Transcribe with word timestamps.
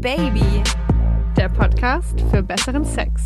Baby, 0.00 0.62
der 1.36 1.48
Podcast 1.48 2.20
für 2.30 2.40
besseren 2.40 2.84
Sex. 2.84 3.22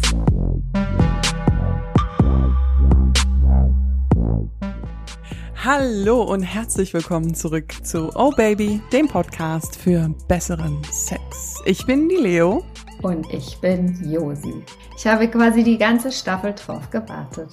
Hallo 5.63 6.23
und 6.23 6.43
herzlich 6.43 6.95
willkommen 6.95 7.35
zurück 7.35 7.75
zu 7.85 8.11
Oh 8.15 8.31
Baby, 8.31 8.81
dem 8.91 9.07
Podcast 9.07 9.77
für 9.77 10.15
besseren 10.29 10.83
Sex. 10.91 11.61
Ich 11.67 11.85
bin 11.85 12.09
die 12.09 12.17
Leo. 12.17 12.65
Und 13.03 13.31
ich 13.35 13.61
bin 13.61 14.11
Josi. 14.11 14.65
Ich 14.97 15.07
habe 15.07 15.29
quasi 15.29 15.63
die 15.63 15.77
ganze 15.77 16.11
Staffel 16.11 16.55
drauf 16.55 16.89
gewartet. 16.89 17.51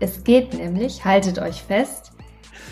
Es 0.00 0.24
geht 0.24 0.54
nämlich, 0.54 1.04
haltet 1.04 1.38
euch 1.38 1.62
fest, 1.62 2.12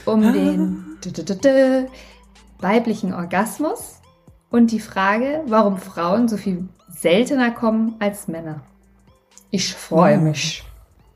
um 0.06 0.22
ah. 0.22 0.32
den 0.32 0.86
weiblichen 2.58 3.12
Orgasmus 3.12 3.99
und 4.50 4.72
die 4.72 4.80
Frage, 4.80 5.42
warum 5.46 5.78
Frauen 5.78 6.28
so 6.28 6.36
viel 6.36 6.68
seltener 6.88 7.50
kommen 7.50 7.94
als 7.98 8.28
Männer. 8.28 8.62
Ich 9.50 9.74
freue 9.74 10.18
oh. 10.18 10.22
mich. 10.22 10.64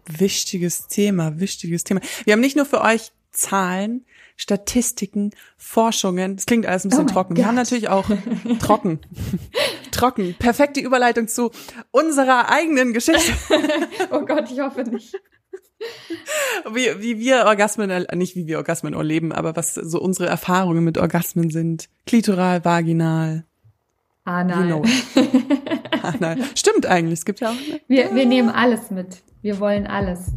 Wichtiges 0.06 0.86
Thema, 0.88 1.38
wichtiges 1.38 1.84
Thema. 1.84 2.00
Wir 2.24 2.32
haben 2.32 2.40
nicht 2.40 2.56
nur 2.56 2.66
für 2.66 2.80
euch 2.80 3.12
Zahlen, 3.30 4.04
Statistiken, 4.36 5.30
Forschungen. 5.56 6.36
Das 6.36 6.46
klingt 6.46 6.66
alles 6.66 6.84
ein 6.84 6.90
bisschen 6.90 7.06
oh 7.06 7.12
trocken. 7.12 7.36
Wir 7.36 7.46
haben 7.46 7.54
natürlich 7.54 7.88
auch 7.88 8.08
trocken. 8.60 9.00
trocken. 9.90 10.34
Perfekte 10.38 10.80
Überleitung 10.80 11.28
zu 11.28 11.50
unserer 11.90 12.50
eigenen 12.50 12.92
Geschichte. 12.92 13.32
oh 14.10 14.20
Gott, 14.20 14.50
ich 14.50 14.60
hoffe 14.60 14.82
nicht. 14.82 15.14
Wie, 16.72 16.88
wie 17.00 17.18
wir 17.18 17.44
Orgasmen, 17.44 18.06
nicht 18.14 18.36
wie 18.36 18.46
wir 18.46 18.58
Orgasmen 18.58 18.94
erleben, 18.94 19.32
aber 19.32 19.54
was 19.56 19.74
so 19.74 20.00
unsere 20.00 20.28
Erfahrungen 20.28 20.84
mit 20.84 20.98
Orgasmen 20.98 21.50
sind. 21.50 21.88
Klitoral, 22.06 22.64
vaginal. 22.64 23.44
Anal. 24.24 24.68
You 24.68 24.80
know. 24.80 24.84
Anal. 26.02 26.38
Stimmt 26.54 26.86
eigentlich, 26.86 27.18
es 27.18 27.24
gibt 27.24 27.40
ja 27.40 27.50
auch. 27.50 27.54
Ne? 27.54 27.80
Wir, 27.88 28.14
wir 28.14 28.26
nehmen 28.26 28.48
alles 28.48 28.90
mit. 28.90 29.22
Wir 29.42 29.60
wollen 29.60 29.86
alles. 29.86 30.32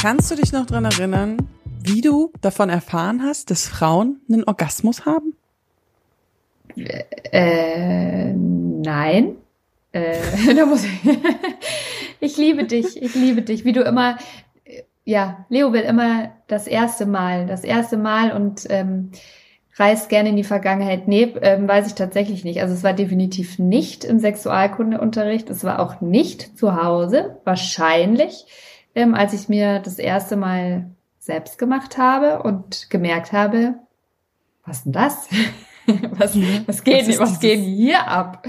Kannst 0.00 0.32
du 0.32 0.34
dich 0.34 0.52
noch 0.52 0.66
dran 0.66 0.84
erinnern, 0.84 1.36
wie 1.80 2.00
du 2.00 2.32
davon 2.40 2.68
erfahren 2.68 3.22
hast, 3.22 3.52
dass 3.52 3.68
Frauen 3.68 4.20
einen 4.28 4.42
Orgasmus 4.42 5.06
haben? 5.06 5.34
Äh, 6.76 8.34
nein. 8.82 9.36
Äh, 9.92 10.16
da 10.56 10.66
muss 10.66 10.84
ich, 10.84 10.92
ich 12.20 12.36
liebe 12.36 12.64
dich, 12.64 13.00
ich 13.00 13.14
liebe 13.14 13.42
dich, 13.42 13.64
wie 13.64 13.72
du 13.72 13.82
immer, 13.82 14.18
ja, 15.04 15.44
Leo 15.48 15.72
will 15.72 15.82
immer 15.82 16.32
das 16.46 16.66
erste 16.66 17.06
Mal, 17.06 17.46
das 17.46 17.64
erste 17.64 17.96
Mal 17.96 18.32
und 18.32 18.66
ähm, 18.70 19.10
reist 19.76 20.08
gerne 20.08 20.28
in 20.28 20.36
die 20.36 20.44
Vergangenheit. 20.44 21.08
Nee, 21.08 21.34
ähm, 21.40 21.66
weiß 21.66 21.86
ich 21.86 21.94
tatsächlich 21.94 22.44
nicht. 22.44 22.60
Also 22.60 22.74
es 22.74 22.84
war 22.84 22.92
definitiv 22.92 23.58
nicht 23.58 24.04
im 24.04 24.18
Sexualkundeunterricht, 24.18 25.48
es 25.50 25.64
war 25.64 25.80
auch 25.80 26.00
nicht 26.00 26.58
zu 26.58 26.82
Hause, 26.82 27.38
wahrscheinlich 27.44 28.46
ähm, 28.94 29.14
als 29.14 29.32
ich 29.32 29.48
mir 29.48 29.78
das 29.80 29.98
erste 29.98 30.36
Mal 30.36 30.90
selbst 31.18 31.58
gemacht 31.58 31.98
habe 31.98 32.42
und 32.42 32.90
gemerkt 32.90 33.32
habe, 33.32 33.74
was 34.64 34.84
denn 34.84 34.92
das? 34.92 35.28
was, 36.12 36.36
was 36.66 36.84
geht, 36.84 37.08
was, 37.08 37.18
was 37.18 37.40
geht 37.40 37.60
hier 37.60 38.06
ab? 38.06 38.46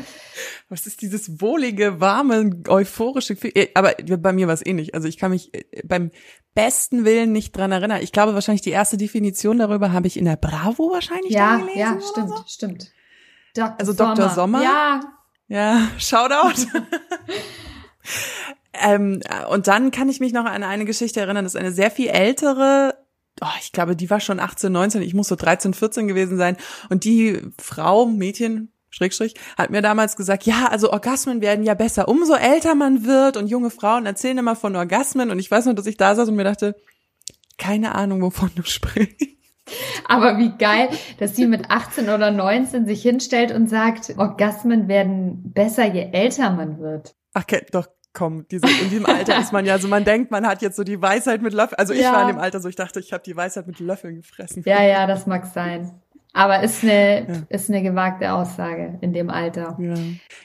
Was 0.69 0.87
ist 0.87 1.01
dieses 1.01 1.41
wohlige, 1.41 1.99
warme, 1.99 2.63
euphorische 2.67 3.35
Gefühl? 3.35 3.51
Äh, 3.55 3.69
aber 3.73 3.93
bei 4.17 4.33
mir 4.33 4.47
war 4.47 4.53
es 4.53 4.65
ähnlich. 4.65 4.95
Also 4.95 5.07
ich 5.07 5.17
kann 5.17 5.31
mich 5.31 5.53
äh, 5.53 5.63
beim 5.83 6.11
besten 6.55 7.05
Willen 7.05 7.31
nicht 7.31 7.55
dran 7.55 7.71
erinnern. 7.71 8.01
Ich 8.01 8.11
glaube 8.11 8.33
wahrscheinlich 8.33 8.61
die 8.61 8.71
erste 8.71 8.97
Definition 8.97 9.57
darüber 9.57 9.91
habe 9.91 10.07
ich 10.07 10.17
in 10.17 10.25
der 10.25 10.35
Bravo 10.35 10.91
wahrscheinlich 10.91 11.31
ja, 11.33 11.57
gelesen. 11.57 11.79
Ja, 11.79 11.99
stimmt, 12.01 12.29
so. 12.29 12.43
stimmt. 12.47 12.91
Dr. 13.55 13.75
Also 13.79 13.93
Dr. 13.93 14.29
Sommer. 14.29 14.63
Ja. 14.63 15.01
Ja, 15.47 15.87
Shoutout. 15.97 16.67
Ähm, 18.73 19.21
und 19.49 19.67
dann 19.67 19.91
kann 19.91 20.09
ich 20.09 20.19
mich 20.19 20.33
noch 20.33 20.45
an 20.45 20.63
eine 20.63 20.85
Geschichte 20.85 21.19
erinnern, 21.19 21.45
das 21.45 21.53
ist 21.53 21.59
eine 21.59 21.71
sehr 21.71 21.91
viel 21.91 22.07
ältere, 22.07 22.95
oh, 23.43 23.57
ich 23.59 23.71
glaube, 23.71 23.95
die 23.95 24.09
war 24.09 24.19
schon 24.19 24.39
18, 24.39 24.71
19, 24.71 25.01
ich 25.01 25.13
muss 25.13 25.27
so 25.27 25.35
13, 25.35 25.73
14 25.73 26.07
gewesen 26.07 26.37
sein. 26.37 26.57
Und 26.89 27.03
die 27.03 27.41
Frau, 27.59 28.05
Mädchen, 28.05 28.71
Schrägstrich, 28.89 29.33
hat 29.57 29.69
mir 29.69 29.81
damals 29.81 30.15
gesagt, 30.15 30.43
ja, 30.43 30.67
also 30.67 30.91
Orgasmen 30.91 31.41
werden 31.41 31.65
ja 31.65 31.73
besser, 31.73 32.07
umso 32.07 32.35
älter 32.35 32.75
man 32.75 33.05
wird 33.05 33.37
und 33.37 33.47
junge 33.47 33.69
Frauen 33.69 34.05
erzählen 34.05 34.37
immer 34.37 34.55
von 34.55 34.75
Orgasmen 34.75 35.31
und 35.31 35.39
ich 35.39 35.49
weiß 35.49 35.65
noch, 35.65 35.73
dass 35.73 35.87
ich 35.87 35.97
da 35.97 36.15
saß 36.15 36.29
und 36.29 36.35
mir 36.35 36.43
dachte, 36.43 36.75
keine 37.57 37.95
Ahnung, 37.95 38.21
wovon 38.21 38.51
du 38.55 38.63
sprichst. 38.63 39.29
Aber 40.07 40.37
wie 40.37 40.51
geil, 40.57 40.89
dass 41.19 41.35
sie 41.35 41.47
mit 41.47 41.71
18 41.71 42.09
oder 42.09 42.31
19 42.31 42.85
sich 42.85 43.01
hinstellt 43.01 43.51
und 43.51 43.69
sagt, 43.69 44.17
Orgasmen 44.17 44.87
werden 44.87 45.53
besser, 45.53 45.91
je 45.91 46.09
älter 46.11 46.51
man 46.51 46.79
wird. 46.79 47.15
Ach, 47.33 47.45
doch, 47.71 47.87
komm, 48.13 48.47
diese, 48.49 48.67
in 48.67 48.89
diesem 48.89 49.05
Alter 49.05 49.39
ist 49.39 49.51
man 49.51 49.65
ja 49.65 49.77
so, 49.79 49.87
man 49.87 50.05
denkt, 50.05 50.31
man 50.31 50.47
hat 50.47 50.61
jetzt 50.61 50.75
so 50.75 50.83
die 50.83 51.01
Weisheit 51.01 51.41
mit 51.41 51.53
Löffeln. 51.53 51.79
Also 51.79 51.93
ich 51.93 52.01
ja. 52.01 52.13
war 52.13 52.21
in 52.21 52.27
dem 52.35 52.39
Alter 52.39 52.59
so, 52.59 52.69
ich 52.69 52.75
dachte, 52.75 52.99
ich 52.99 53.11
habe 53.11 53.23
die 53.23 53.35
Weisheit 53.35 53.67
mit 53.67 53.79
Löffeln 53.79 54.15
gefressen. 54.15 54.63
Ja, 54.65 54.83
ja, 54.83 55.07
das 55.07 55.25
mag 55.25 55.45
sein. 55.47 55.99
Aber 56.33 56.61
ist 56.63 56.83
eine, 56.83 57.27
ja. 57.27 57.35
ist 57.49 57.69
eine 57.69 57.83
gewagte 57.83 58.33
Aussage 58.33 58.97
in 59.01 59.13
dem 59.13 59.29
Alter. 59.29 59.77
Ja. 59.79 59.93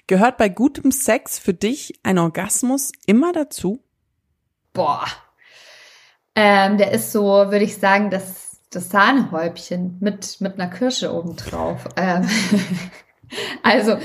Gehört 0.07 0.37
bei 0.37 0.49
gutem 0.49 0.91
Sex 0.91 1.39
für 1.39 1.55
dich 1.55 1.99
ein 2.03 2.19
Orgasmus 2.19 2.93
immer 3.07 3.33
dazu? 3.33 3.83
Boah. 4.75 5.07
Ähm, 6.35 6.77
der 6.77 6.93
ist 6.93 7.13
so, 7.13 7.23
würde 7.23 7.65
ich 7.65 7.79
sagen, 7.79 8.11
das, 8.11 8.61
das 8.71 8.91
Sahnehäubchen 8.91 9.97
mit, 10.01 10.41
mit 10.41 10.55
einer 10.55 10.71
Kirsche 10.71 11.13
obendrauf. 11.13 11.85
Ähm, 11.97 12.29
also 13.63 13.97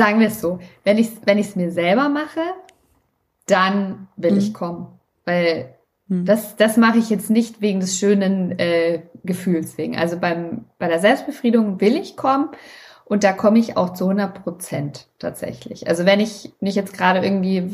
sagen 0.00 0.18
wir 0.18 0.28
es 0.28 0.40
so, 0.40 0.60
wenn 0.82 0.96
ich 0.96 1.08
es 1.08 1.12
wenn 1.26 1.36
ich's 1.36 1.56
mir 1.56 1.70
selber 1.70 2.08
mache, 2.08 2.40
dann 3.44 4.08
will 4.16 4.32
mhm. 4.32 4.38
ich 4.38 4.54
kommen. 4.54 4.86
Weil 5.26 5.74
mhm. 6.08 6.24
das, 6.24 6.56
das 6.56 6.78
mache 6.78 6.96
ich 6.96 7.10
jetzt 7.10 7.28
nicht 7.28 7.60
wegen 7.60 7.80
des 7.80 7.98
schönen 7.98 8.58
äh, 8.58 9.02
Gefühls 9.24 9.76
wegen. 9.76 9.98
Also 9.98 10.18
beim, 10.18 10.64
bei 10.78 10.88
der 10.88 11.00
Selbstbefriedigung 11.00 11.82
will 11.82 11.96
ich 11.96 12.16
kommen 12.16 12.48
und 13.04 13.24
da 13.24 13.34
komme 13.34 13.58
ich 13.58 13.76
auch 13.76 13.92
zu 13.92 14.04
100 14.04 14.42
Prozent 14.42 15.06
tatsächlich. 15.18 15.86
Also 15.86 16.06
wenn 16.06 16.18
ich 16.18 16.50
nicht 16.60 16.76
jetzt 16.76 16.94
gerade 16.94 17.22
irgendwie 17.22 17.68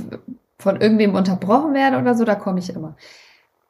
von 0.59 0.81
irgendwem 0.81 1.15
unterbrochen 1.15 1.75
werde 1.75 1.99
oder 1.99 2.17
so, 2.17 2.25
da 2.25 2.35
komme 2.35 2.59
ich 2.59 2.71
immer. 2.71 2.97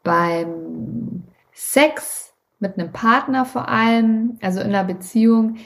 Beim 0.02 1.24
Sex 1.52 2.32
mit 2.58 2.78
einem 2.78 2.90
Partner 2.90 3.44
vor 3.44 3.68
allem, 3.68 4.38
also 4.40 4.60
in 4.60 4.68
einer 4.68 4.84
Beziehung, 4.84 5.56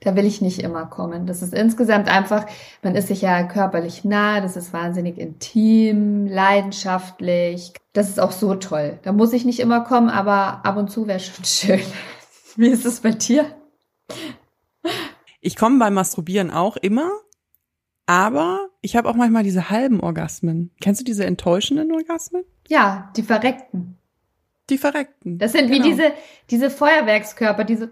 da 0.00 0.16
will 0.16 0.24
ich 0.24 0.40
nicht 0.40 0.60
immer 0.60 0.86
kommen. 0.86 1.26
Das 1.26 1.42
ist 1.42 1.52
insgesamt 1.52 2.08
einfach, 2.08 2.46
man 2.82 2.94
ist 2.94 3.08
sich 3.08 3.20
ja 3.20 3.42
körperlich 3.44 4.04
nah, 4.04 4.40
das 4.40 4.56
ist 4.56 4.72
wahnsinnig 4.72 5.18
intim, 5.18 6.26
leidenschaftlich. 6.26 7.72
Das 7.92 8.08
ist 8.08 8.18
auch 8.18 8.32
so 8.32 8.54
toll. 8.54 8.98
Da 9.02 9.12
muss 9.12 9.32
ich 9.32 9.44
nicht 9.44 9.60
immer 9.60 9.82
kommen, 9.82 10.08
aber 10.08 10.64
ab 10.64 10.76
und 10.76 10.90
zu 10.90 11.06
wäre 11.06 11.20
schon 11.20 11.44
schön. 11.44 11.80
Wie 12.56 12.68
ist 12.68 12.86
es 12.86 13.00
bei 13.00 13.10
dir? 13.10 13.46
Ich 15.40 15.56
komme 15.56 15.78
beim 15.78 15.94
Masturbieren 15.94 16.50
auch 16.50 16.76
immer, 16.76 17.10
aber 18.06 18.68
ich 18.80 18.96
habe 18.96 19.08
auch 19.08 19.14
manchmal 19.14 19.44
diese 19.44 19.70
halben 19.70 20.00
Orgasmen. 20.00 20.72
Kennst 20.80 21.00
du 21.00 21.04
diese 21.04 21.24
enttäuschenden 21.24 21.92
Orgasmen? 21.92 22.42
Ja, 22.68 23.12
die 23.16 23.22
verreckten. 23.22 23.99
Die 24.70 24.78
Verreckten. 24.78 25.38
Das 25.38 25.52
sind 25.52 25.70
genau. 25.70 25.84
wie 25.84 25.90
diese, 25.90 26.12
diese 26.48 26.70
Feuerwerkskörper, 26.70 27.64
diese. 27.64 27.90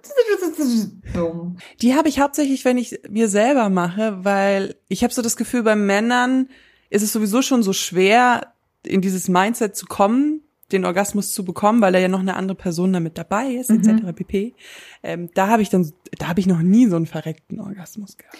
Die 1.82 1.94
habe 1.94 2.08
ich 2.08 2.20
hauptsächlich, 2.20 2.64
wenn 2.64 2.78
ich 2.78 3.00
mir 3.10 3.28
selber 3.28 3.68
mache, 3.68 4.24
weil 4.24 4.76
ich 4.88 5.02
habe 5.02 5.12
so 5.12 5.20
das 5.20 5.36
Gefühl, 5.36 5.64
bei 5.64 5.74
Männern 5.74 6.48
ist 6.88 7.02
es 7.02 7.12
sowieso 7.12 7.42
schon 7.42 7.62
so 7.62 7.72
schwer, 7.72 8.52
in 8.86 9.00
dieses 9.00 9.28
Mindset 9.28 9.76
zu 9.76 9.86
kommen, 9.86 10.42
den 10.72 10.84
Orgasmus 10.84 11.32
zu 11.32 11.44
bekommen, 11.44 11.80
weil 11.80 11.92
da 11.92 11.98
ja 11.98 12.08
noch 12.08 12.20
eine 12.20 12.36
andere 12.36 12.56
Person 12.56 12.92
damit 12.92 13.18
dabei 13.18 13.48
ist, 13.48 13.70
mhm. 13.70 13.80
etc. 13.80 14.14
pp. 14.14 14.54
Ähm, 15.02 15.30
da 15.34 15.48
habe 15.48 15.62
ich 15.62 15.70
dann, 15.70 15.92
da 16.18 16.28
habe 16.28 16.40
ich 16.40 16.46
noch 16.46 16.60
nie 16.60 16.86
so 16.86 16.96
einen 16.96 17.06
verreckten 17.06 17.60
Orgasmus 17.60 18.16
gehabt. 18.16 18.38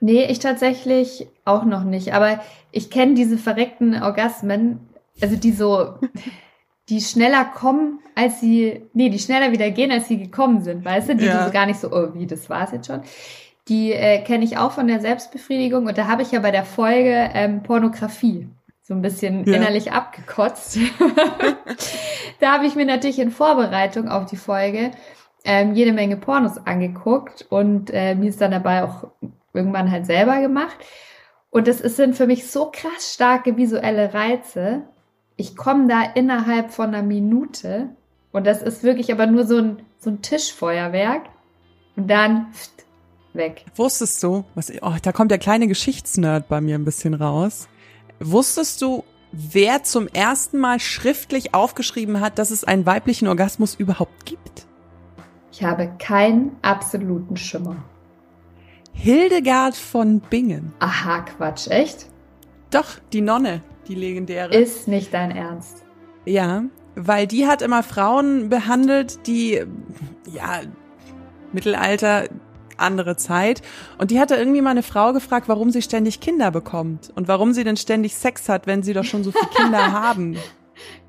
Nee, 0.00 0.26
ich 0.26 0.38
tatsächlich 0.38 1.26
auch 1.44 1.64
noch 1.64 1.84
nicht. 1.84 2.12
Aber 2.12 2.40
ich 2.72 2.90
kenne 2.90 3.14
diese 3.14 3.38
verreckten 3.38 4.00
Orgasmen, 4.00 4.80
also 5.20 5.36
die 5.36 5.52
so 5.52 5.94
die 6.88 7.00
schneller 7.00 7.44
kommen, 7.44 8.00
als 8.14 8.40
sie, 8.40 8.82
nee, 8.94 9.10
die 9.10 9.18
schneller 9.18 9.52
wieder 9.52 9.70
gehen, 9.70 9.90
als 9.90 10.08
sie 10.08 10.18
gekommen 10.18 10.62
sind, 10.62 10.84
weißt 10.84 11.10
du? 11.10 11.16
Die, 11.16 11.26
ja. 11.26 11.38
die 11.38 11.44
so 11.46 11.52
gar 11.52 11.66
nicht 11.66 11.80
so, 11.80 11.92
oh, 11.92 12.14
wie, 12.14 12.26
das 12.26 12.48
war's 12.48 12.72
jetzt 12.72 12.86
schon. 12.86 13.02
Die 13.68 13.92
äh, 13.92 14.22
kenne 14.22 14.44
ich 14.44 14.56
auch 14.56 14.72
von 14.72 14.86
der 14.86 15.00
Selbstbefriedigung 15.00 15.86
und 15.86 15.98
da 15.98 16.06
habe 16.06 16.22
ich 16.22 16.32
ja 16.32 16.40
bei 16.40 16.50
der 16.50 16.64
Folge 16.64 17.30
ähm, 17.34 17.62
Pornografie 17.62 18.48
so 18.82 18.94
ein 18.94 19.02
bisschen 19.02 19.44
ja. 19.44 19.56
innerlich 19.56 19.92
abgekotzt. 19.92 20.78
da 22.40 22.54
habe 22.54 22.66
ich 22.66 22.74
mir 22.74 22.86
natürlich 22.86 23.18
in 23.18 23.30
Vorbereitung 23.30 24.08
auf 24.08 24.24
die 24.24 24.36
Folge 24.36 24.92
ähm, 25.44 25.74
jede 25.74 25.92
Menge 25.92 26.16
Pornos 26.16 26.56
angeguckt 26.66 27.46
und 27.50 27.90
äh, 27.92 28.14
mir 28.14 28.30
ist 28.30 28.40
dann 28.40 28.50
dabei 28.50 28.84
auch 28.84 29.08
irgendwann 29.52 29.90
halt 29.90 30.06
selber 30.06 30.40
gemacht. 30.40 30.76
Und 31.50 31.68
das 31.68 31.78
sind 31.78 32.16
für 32.16 32.26
mich 32.26 32.50
so 32.50 32.70
krass 32.70 33.14
starke 33.14 33.56
visuelle 33.56 34.12
Reize, 34.14 34.84
ich 35.38 35.56
komme 35.56 35.86
da 35.86 36.02
innerhalb 36.02 36.72
von 36.72 36.88
einer 36.88 37.02
Minute 37.02 37.90
Und 38.32 38.46
das 38.46 38.60
ist 38.60 38.82
wirklich 38.82 39.10
aber 39.10 39.26
nur 39.26 39.46
so 39.46 39.56
ein, 39.56 39.82
so 39.98 40.10
ein 40.10 40.20
Tischfeuerwerk. 40.20 41.30
Und 41.96 42.08
dann 42.08 42.52
pft, 42.52 42.84
weg. 43.32 43.64
Wusstest 43.74 44.22
du, 44.22 44.44
was, 44.54 44.70
oh, 44.82 44.94
da 45.00 45.12
kommt 45.12 45.30
der 45.30 45.38
kleine 45.38 45.66
Geschichtsnerd 45.66 46.48
bei 46.48 46.60
mir 46.60 46.74
ein 46.74 46.84
bisschen 46.84 47.14
raus. 47.14 47.68
Wusstest 48.20 48.82
du, 48.82 49.04
wer 49.32 49.84
zum 49.84 50.08
ersten 50.08 50.58
Mal 50.58 50.80
schriftlich 50.80 51.54
aufgeschrieben 51.54 52.20
hat, 52.20 52.38
dass 52.38 52.50
es 52.50 52.64
einen 52.64 52.84
weiblichen 52.84 53.28
Orgasmus 53.28 53.74
überhaupt 53.74 54.26
gibt? 54.26 54.66
Ich 55.52 55.62
habe 55.62 55.90
keinen 55.98 56.56
absoluten 56.62 57.36
Schimmer. 57.36 57.76
Hildegard 58.92 59.76
von 59.76 60.20
Bingen. 60.20 60.72
Aha, 60.80 61.20
Quatsch, 61.20 61.68
echt? 61.68 62.06
Doch, 62.70 62.98
die 63.12 63.20
Nonne, 63.20 63.62
die 63.88 63.94
legendäre. 63.94 64.54
Ist 64.54 64.88
nicht 64.88 65.12
dein 65.14 65.30
Ernst. 65.30 65.84
Ja, 66.24 66.64
weil 66.94 67.26
die 67.26 67.46
hat 67.46 67.62
immer 67.62 67.82
Frauen 67.82 68.48
behandelt, 68.48 69.26
die, 69.26 69.62
ja, 70.32 70.60
Mittelalter, 71.52 72.28
andere 72.76 73.16
Zeit. 73.16 73.62
Und 73.98 74.10
die 74.10 74.20
hatte 74.20 74.36
irgendwie 74.36 74.60
mal 74.60 74.70
eine 74.70 74.82
Frau 74.82 75.12
gefragt, 75.12 75.48
warum 75.48 75.70
sie 75.70 75.82
ständig 75.82 76.20
Kinder 76.20 76.50
bekommt 76.50 77.10
und 77.14 77.28
warum 77.28 77.52
sie 77.52 77.64
denn 77.64 77.76
ständig 77.76 78.14
Sex 78.14 78.48
hat, 78.48 78.66
wenn 78.66 78.82
sie 78.82 78.92
doch 78.92 79.04
schon 79.04 79.24
so 79.24 79.32
viele 79.32 79.50
Kinder 79.54 79.92
haben. 79.92 80.36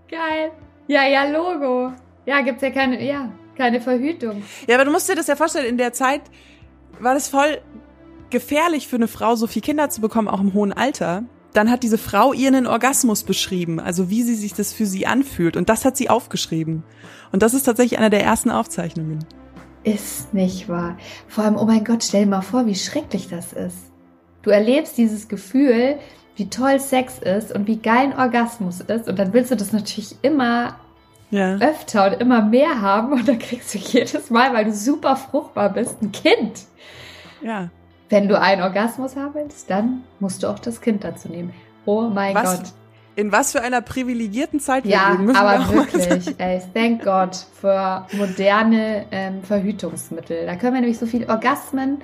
Geil. 0.09 0.51
Ja, 0.87 1.05
ja, 1.07 1.25
Logo. 1.29 1.93
Ja, 2.25 2.41
gibt's 2.41 2.61
ja 2.61 2.71
keine, 2.71 3.03
ja, 3.05 3.31
keine 3.55 3.81
Verhütung. 3.81 4.43
Ja, 4.67 4.75
aber 4.75 4.85
du 4.85 4.91
musst 4.91 5.09
dir 5.09 5.15
das 5.15 5.27
ja 5.27 5.35
vorstellen, 5.35 5.67
in 5.67 5.77
der 5.77 5.93
Zeit 5.93 6.21
war 6.99 7.13
das 7.13 7.29
voll 7.29 7.59
gefährlich 8.29 8.87
für 8.87 8.95
eine 8.95 9.07
Frau, 9.07 9.35
so 9.35 9.47
viele 9.47 9.63
Kinder 9.63 9.89
zu 9.89 10.01
bekommen, 10.01 10.27
auch 10.27 10.41
im 10.41 10.53
hohen 10.53 10.73
Alter. 10.73 11.23
Dann 11.53 11.69
hat 11.71 11.81
diese 11.83 11.97
Frau 11.97 12.31
ihr 12.33 12.47
einen 12.47 12.67
Orgasmus 12.67 13.23
beschrieben, 13.23 13.79
also 13.79 14.09
wie 14.09 14.21
sie 14.23 14.35
sich 14.35 14.53
das 14.53 14.71
für 14.71 14.85
sie 14.85 15.07
anfühlt. 15.07 15.57
Und 15.57 15.67
das 15.69 15.83
hat 15.83 15.97
sie 15.97 16.09
aufgeschrieben. 16.09 16.83
Und 17.31 17.41
das 17.41 17.53
ist 17.53 17.63
tatsächlich 17.63 17.97
einer 17.99 18.09
der 18.11 18.23
ersten 18.23 18.51
Aufzeichnungen. 18.51 19.25
Ist 19.83 20.33
nicht 20.33 20.69
wahr. 20.69 20.97
Vor 21.27 21.43
allem, 21.45 21.55
oh 21.57 21.65
mein 21.65 21.83
Gott, 21.83 22.03
stell 22.03 22.25
dir 22.25 22.29
mal 22.29 22.41
vor, 22.41 22.65
wie 22.65 22.75
schrecklich 22.75 23.29
das 23.29 23.53
ist. 23.53 23.77
Du 24.43 24.51
erlebst 24.51 24.97
dieses 24.97 25.27
Gefühl, 25.27 25.97
wie 26.35 26.49
toll 26.49 26.79
Sex 26.79 27.19
ist 27.19 27.51
und 27.53 27.67
wie 27.67 27.77
geil 27.77 28.11
ein 28.11 28.17
Orgasmus 28.17 28.81
ist. 28.81 29.07
Und 29.07 29.17
dann 29.17 29.33
willst 29.33 29.51
du 29.51 29.55
das 29.55 29.71
natürlich 29.73 30.15
immer 30.21 30.75
Ja. 31.31 31.55
öfter 31.57 32.07
und 32.11 32.21
immer 32.21 32.41
mehr 32.43 32.81
haben. 32.81 33.11
Und 33.13 33.27
dann 33.27 33.39
kriegst 33.39 33.73
du 33.73 33.77
jedes 33.79 34.29
Mal, 34.29 34.53
weil 34.53 34.65
du 34.65 34.73
super 34.73 35.15
fruchtbar 35.15 35.73
bist, 35.73 36.01
ein 36.01 36.11
Kind. 36.11 36.59
Ja. 37.41 37.69
Wenn 38.09 38.27
du 38.27 38.39
einen 38.39 38.61
Orgasmus 38.61 39.15
haben 39.15 39.33
willst, 39.35 39.69
dann 39.69 40.03
musst 40.19 40.43
du 40.43 40.47
auch 40.47 40.59
das 40.59 40.81
Kind 40.81 41.03
dazu 41.03 41.29
nehmen. 41.29 41.53
Oh 41.85 42.03
mein 42.09 42.35
Was 42.35 42.57
Gott. 42.59 42.73
In 43.15 43.31
was 43.33 43.51
für 43.51 43.61
einer 43.61 43.81
privilegierten 43.81 44.59
Zeit 44.61 44.85
wir 44.85 44.91
Ja, 44.91 45.11
leben, 45.11 45.25
müssen 45.25 45.35
wir 45.41 45.41
aber 45.47 45.63
sagen. 45.65 45.73
wirklich, 45.75 46.35
ey, 46.39 46.61
thank 46.73 47.03
God 47.03 47.35
für 47.59 48.05
moderne 48.13 49.05
ähm, 49.11 49.43
Verhütungsmittel. 49.43 50.45
Da 50.45 50.55
können 50.55 50.73
wir 50.75 50.81
nämlich 50.81 50.97
so 50.99 51.05
viele 51.05 51.27
Orgasmen 51.27 51.99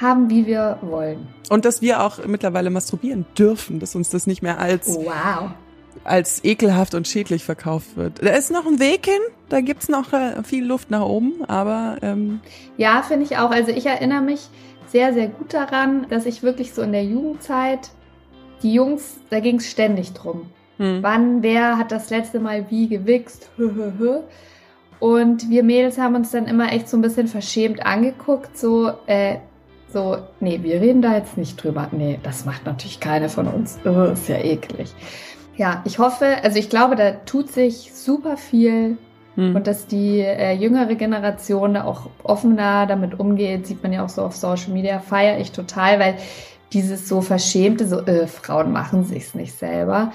haben, 0.00 0.28
wie 0.28 0.46
wir 0.46 0.78
wollen. 0.82 1.28
Und 1.48 1.64
dass 1.64 1.80
wir 1.80 2.02
auch 2.02 2.26
mittlerweile 2.26 2.68
masturbieren 2.70 3.24
dürfen, 3.38 3.80
dass 3.80 3.94
uns 3.94 4.10
das 4.10 4.26
nicht 4.26 4.42
mehr 4.42 4.58
als, 4.58 4.88
Wow. 4.88 5.50
als 6.02 6.44
ekelhaft 6.44 6.94
und 6.94 7.08
schädlich 7.08 7.42
verkauft 7.44 7.96
wird. 7.96 8.22
Da 8.22 8.30
ist 8.30 8.50
noch 8.50 8.66
ein 8.66 8.80
Weg 8.80 9.06
hin, 9.06 9.20
da 9.48 9.60
gibt's 9.62 9.88
noch 9.88 10.12
äh, 10.12 10.42
viel 10.42 10.66
Luft 10.66 10.90
nach 10.90 11.02
oben, 11.06 11.44
aber 11.46 11.96
ähm, 12.02 12.40
Ja, 12.76 13.02
finde 13.02 13.24
ich 13.24 13.38
auch. 13.38 13.50
Also 13.50 13.70
ich 13.70 13.86
erinnere 13.86 14.20
mich 14.20 14.48
sehr, 14.94 15.12
sehr 15.12 15.26
gut 15.26 15.52
daran, 15.52 16.06
dass 16.08 16.24
ich 16.24 16.44
wirklich 16.44 16.72
so 16.72 16.80
in 16.80 16.92
der 16.92 17.02
Jugendzeit, 17.02 17.90
die 18.62 18.72
Jungs, 18.72 19.16
da 19.28 19.40
ging 19.40 19.56
es 19.56 19.68
ständig 19.68 20.12
drum. 20.12 20.50
hm. 20.76 21.02
Wann, 21.02 21.42
wer 21.42 21.78
hat 21.78 21.90
das 21.90 22.10
letzte 22.10 22.38
Mal 22.38 22.70
wie 22.70 22.88
gewichst? 22.88 23.50
Und 25.00 25.50
wir 25.50 25.64
Mädels 25.64 25.98
haben 25.98 26.14
uns 26.14 26.30
dann 26.30 26.46
immer 26.46 26.72
echt 26.72 26.88
so 26.88 26.96
ein 26.96 27.02
bisschen 27.02 27.26
verschämt 27.26 27.84
angeguckt, 27.84 28.56
so, 28.56 28.92
äh, 29.06 29.38
so, 29.92 30.18
nee, 30.38 30.60
wir 30.62 30.80
reden 30.80 31.02
da 31.02 31.16
jetzt 31.16 31.36
nicht 31.36 31.56
drüber. 31.56 31.88
Nee, 31.90 32.20
das 32.22 32.44
macht 32.44 32.64
natürlich 32.64 33.00
keine 33.00 33.28
von 33.28 33.48
uns. 33.48 33.80
Oh, 33.84 34.12
ist 34.12 34.28
ja 34.28 34.38
eklig. 34.38 34.94
Ja, 35.56 35.82
ich 35.84 35.98
hoffe, 35.98 36.36
also 36.44 36.56
ich 36.56 36.70
glaube, 36.70 36.94
da 36.94 37.10
tut 37.10 37.50
sich 37.50 37.92
super 37.92 38.36
viel 38.36 38.96
Hm. 39.36 39.56
und 39.56 39.66
dass 39.66 39.86
die 39.86 40.20
äh, 40.20 40.52
jüngere 40.52 40.94
Generation 40.94 41.74
da 41.74 41.84
auch 41.84 42.08
offener 42.22 42.86
damit 42.86 43.18
umgeht, 43.18 43.66
sieht 43.66 43.82
man 43.82 43.92
ja 43.92 44.04
auch 44.04 44.08
so 44.08 44.22
auf 44.22 44.36
Social 44.36 44.72
Media, 44.72 45.00
feiere 45.00 45.38
ich 45.38 45.50
total, 45.50 45.98
weil 45.98 46.16
dieses 46.72 47.08
so 47.08 47.20
verschämte, 47.20 47.86
so 47.86 48.00
äh, 48.00 48.26
Frauen 48.26 48.72
machen 48.72 49.04
sich's 49.04 49.34
nicht 49.34 49.58
selber, 49.58 50.12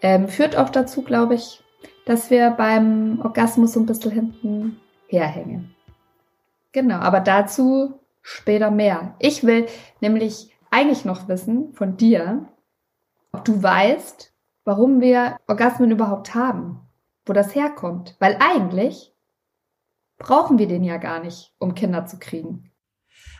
ähm, 0.00 0.28
führt 0.28 0.56
auch 0.56 0.70
dazu, 0.70 1.02
glaube 1.02 1.34
ich, 1.34 1.62
dass 2.06 2.30
wir 2.30 2.50
beim 2.50 3.20
Orgasmus 3.22 3.74
so 3.74 3.80
ein 3.80 3.86
bisschen 3.86 4.10
hinten 4.10 4.76
herhängen. 5.06 5.74
Genau, 6.72 6.96
aber 6.96 7.20
dazu 7.20 8.00
später 8.22 8.70
mehr. 8.70 9.14
Ich 9.18 9.44
will 9.44 9.66
nämlich 10.00 10.50
eigentlich 10.70 11.04
noch 11.04 11.28
wissen 11.28 11.72
von 11.74 11.96
dir, 11.96 12.46
ob 13.32 13.44
du 13.44 13.62
weißt, 13.62 14.32
warum 14.64 15.00
wir 15.00 15.36
Orgasmen 15.46 15.90
überhaupt 15.90 16.34
haben, 16.34 16.80
wo 17.26 17.32
das 17.32 17.54
herkommt. 17.54 18.16
Weil 18.18 18.36
eigentlich 18.40 19.12
brauchen 20.18 20.58
wir 20.58 20.68
den 20.68 20.84
ja 20.84 20.96
gar 20.96 21.20
nicht, 21.20 21.54
um 21.58 21.74
Kinder 21.74 22.06
zu 22.06 22.18
kriegen. 22.18 22.70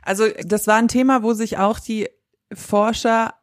Also 0.03 0.25
das 0.45 0.67
war 0.67 0.77
ein 0.77 0.89
Thema, 0.89 1.23
wo 1.23 1.33
sich 1.33 1.59
auch 1.59 1.79
die 1.79 2.09
Forscher 2.53 3.35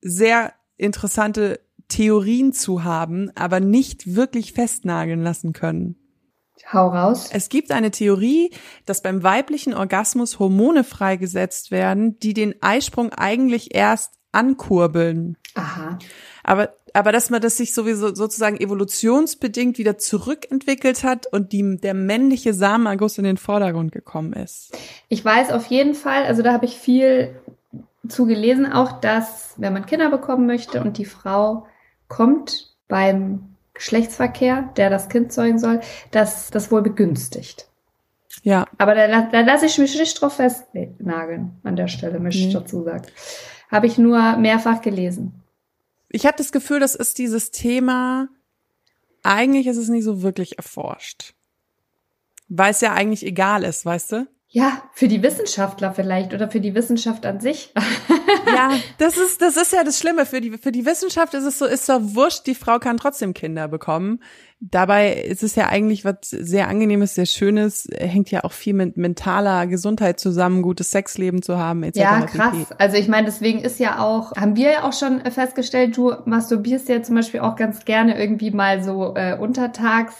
sehr 0.00 0.54
interessante 0.76 1.60
Theorien 1.88 2.52
zu 2.52 2.84
haben, 2.84 3.30
aber 3.34 3.60
nicht 3.60 4.16
wirklich 4.16 4.52
festnageln 4.52 5.22
lassen 5.22 5.52
können. 5.52 5.96
Hau 6.72 6.88
raus. 6.88 7.28
Es 7.32 7.48
gibt 7.48 7.70
eine 7.70 7.90
Theorie, 7.90 8.50
dass 8.86 9.02
beim 9.02 9.22
weiblichen 9.22 9.74
Orgasmus 9.74 10.38
Hormone 10.38 10.84
freigesetzt 10.84 11.70
werden, 11.70 12.18
die 12.18 12.34
den 12.34 12.60
Eisprung 12.60 13.12
eigentlich 13.12 13.74
erst 13.74 14.14
ankurbeln. 14.32 15.36
Aha. 15.54 15.98
Aber, 16.48 16.74
aber 16.92 17.10
dass 17.10 17.28
man 17.28 17.40
das 17.42 17.56
sich 17.56 17.74
sowieso 17.74 18.14
sozusagen 18.14 18.56
evolutionsbedingt 18.56 19.78
wieder 19.78 19.98
zurückentwickelt 19.98 21.02
hat 21.02 21.26
und 21.26 21.52
die, 21.52 21.76
der 21.78 21.92
männliche 21.92 22.54
Samenerguss 22.54 23.18
in 23.18 23.24
den 23.24 23.36
Vordergrund 23.36 23.90
gekommen 23.90 24.32
ist. 24.32 24.70
Ich 25.08 25.24
weiß 25.24 25.50
auf 25.50 25.66
jeden 25.66 25.94
Fall, 25.94 26.22
also 26.24 26.42
da 26.42 26.52
habe 26.52 26.64
ich 26.64 26.76
viel 26.76 27.34
zu 28.06 28.26
gelesen, 28.26 28.70
auch 28.72 29.00
dass, 29.00 29.54
wenn 29.56 29.72
man 29.72 29.86
Kinder 29.86 30.08
bekommen 30.08 30.46
möchte 30.46 30.80
und 30.80 30.98
die 30.98 31.04
Frau 31.04 31.66
kommt 32.06 32.72
beim 32.86 33.56
Geschlechtsverkehr, 33.74 34.70
der 34.76 34.88
das 34.88 35.08
Kind 35.08 35.32
zeugen 35.32 35.58
soll, 35.58 35.80
dass 36.12 36.50
das 36.52 36.70
wohl 36.70 36.82
begünstigt. 36.82 37.66
Ja, 38.44 38.66
Aber 38.78 38.94
da, 38.94 39.22
da 39.22 39.40
lasse 39.40 39.66
ich 39.66 39.78
mich 39.78 39.98
nicht 39.98 40.20
drauf 40.20 40.34
festnageln, 40.34 41.56
an 41.64 41.74
der 41.74 41.88
Stelle, 41.88 42.20
möchte 42.20 42.38
ich 42.42 42.54
Mhm. 42.54 42.58
dazu 42.60 42.84
sagen. 42.84 43.06
Habe 43.68 43.88
ich 43.88 43.98
nur 43.98 44.36
mehrfach 44.36 44.80
gelesen. 44.80 45.42
Ich 46.08 46.26
habe 46.26 46.36
das 46.36 46.52
Gefühl, 46.52 46.80
das 46.80 46.94
ist 46.94 47.18
dieses 47.18 47.50
Thema, 47.50 48.28
eigentlich 49.22 49.66
ist 49.66 49.76
es 49.76 49.88
nicht 49.88 50.04
so 50.04 50.22
wirklich 50.22 50.56
erforscht. 50.58 51.34
Weil 52.48 52.70
es 52.70 52.80
ja 52.80 52.92
eigentlich 52.92 53.26
egal 53.26 53.64
ist, 53.64 53.84
weißt 53.84 54.12
du? 54.12 54.28
Ja, 54.48 54.82
für 54.94 55.08
die 55.08 55.22
Wissenschaftler 55.22 55.92
vielleicht 55.92 56.32
oder 56.32 56.48
für 56.48 56.60
die 56.60 56.74
Wissenschaft 56.74 57.26
an 57.26 57.40
sich. 57.40 57.72
Ja, 58.46 58.70
das 58.98 59.16
ist, 59.16 59.42
das 59.42 59.56
ist 59.56 59.72
ja 59.72 59.82
das 59.82 59.98
Schlimme. 59.98 60.24
Für 60.24 60.40
die, 60.40 60.56
für 60.56 60.70
die 60.70 60.86
Wissenschaft 60.86 61.34
ist 61.34 61.42
es 61.42 61.58
so, 61.58 61.66
ist 61.66 61.88
doch 61.88 62.00
wurscht, 62.00 62.46
die 62.46 62.54
Frau 62.54 62.78
kann 62.78 62.96
trotzdem 62.96 63.34
Kinder 63.34 63.66
bekommen. 63.66 64.22
Dabei 64.60 65.12
ist 65.12 65.42
es 65.42 65.54
ja 65.54 65.68
eigentlich 65.68 66.04
was 66.04 66.30
sehr 66.30 66.68
angenehmes, 66.68 67.14
sehr 67.14 67.26
schönes, 67.26 67.88
hängt 67.94 68.30
ja 68.30 68.42
auch 68.44 68.52
viel 68.52 68.72
mit 68.72 68.96
mentaler 68.96 69.66
Gesundheit 69.66 70.18
zusammen, 70.18 70.62
gutes 70.62 70.90
Sexleben 70.90 71.42
zu 71.42 71.58
haben, 71.58 71.82
etc. 71.82 71.98
Ja, 71.98 72.20
krass. 72.22 72.72
Also 72.78 72.96
ich 72.96 73.06
meine, 73.06 73.26
deswegen 73.26 73.60
ist 73.60 73.78
ja 73.78 73.98
auch, 73.98 74.32
haben 74.34 74.56
wir 74.56 74.72
ja 74.72 74.84
auch 74.84 74.94
schon 74.94 75.20
festgestellt, 75.30 75.96
du 75.96 76.14
masturbierst 76.24 76.88
ja 76.88 77.02
zum 77.02 77.16
Beispiel 77.16 77.40
auch 77.40 77.56
ganz 77.56 77.84
gerne 77.84 78.18
irgendwie 78.18 78.50
mal 78.50 78.82
so 78.82 79.14
äh, 79.14 79.36
untertags 79.38 80.14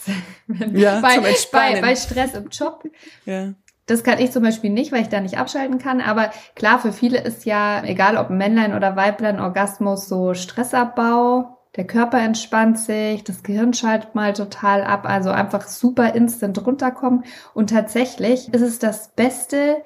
Ja, 0.75 1.01
bei, 1.01 1.19
bei, 1.53 1.81
bei 1.81 1.97
Stress 1.97 2.35
im 2.35 2.49
Job. 2.49 2.85
Ja. 3.25 3.55
Das 3.87 4.03
kann 4.03 4.19
ich 4.19 4.33
zum 4.33 4.43
Beispiel 4.43 4.71
nicht, 4.71 4.93
weil 4.93 5.03
ich 5.03 5.09
da 5.09 5.21
nicht 5.21 5.39
abschalten 5.39 5.79
kann. 5.79 6.01
Aber 6.01 6.31
klar, 6.55 6.79
für 6.79 6.93
viele 6.93 7.21
ist 7.21 7.45
ja, 7.45 7.83
egal 7.85 8.17
ob 8.17 8.31
Männlein 8.31 8.75
oder 8.75 8.97
Weiblein, 8.97 9.41
Orgasmus 9.41 10.09
so 10.09 10.35
Stressabbau. 10.35 11.56
Der 11.77 11.87
Körper 11.87 12.19
entspannt 12.19 12.79
sich, 12.79 13.23
das 13.23 13.43
Gehirn 13.43 13.75
schaltet 13.75 14.15
mal 14.15 14.33
total 14.33 14.83
ab. 14.83 15.05
Also 15.05 15.31
einfach 15.31 15.69
super 15.69 16.15
instant 16.15 16.67
runterkommen. 16.67 17.25
Und 17.55 17.71
tatsächlich 17.71 18.53
ist 18.53 18.63
es 18.63 18.79
das 18.79 19.15
beste 19.15 19.83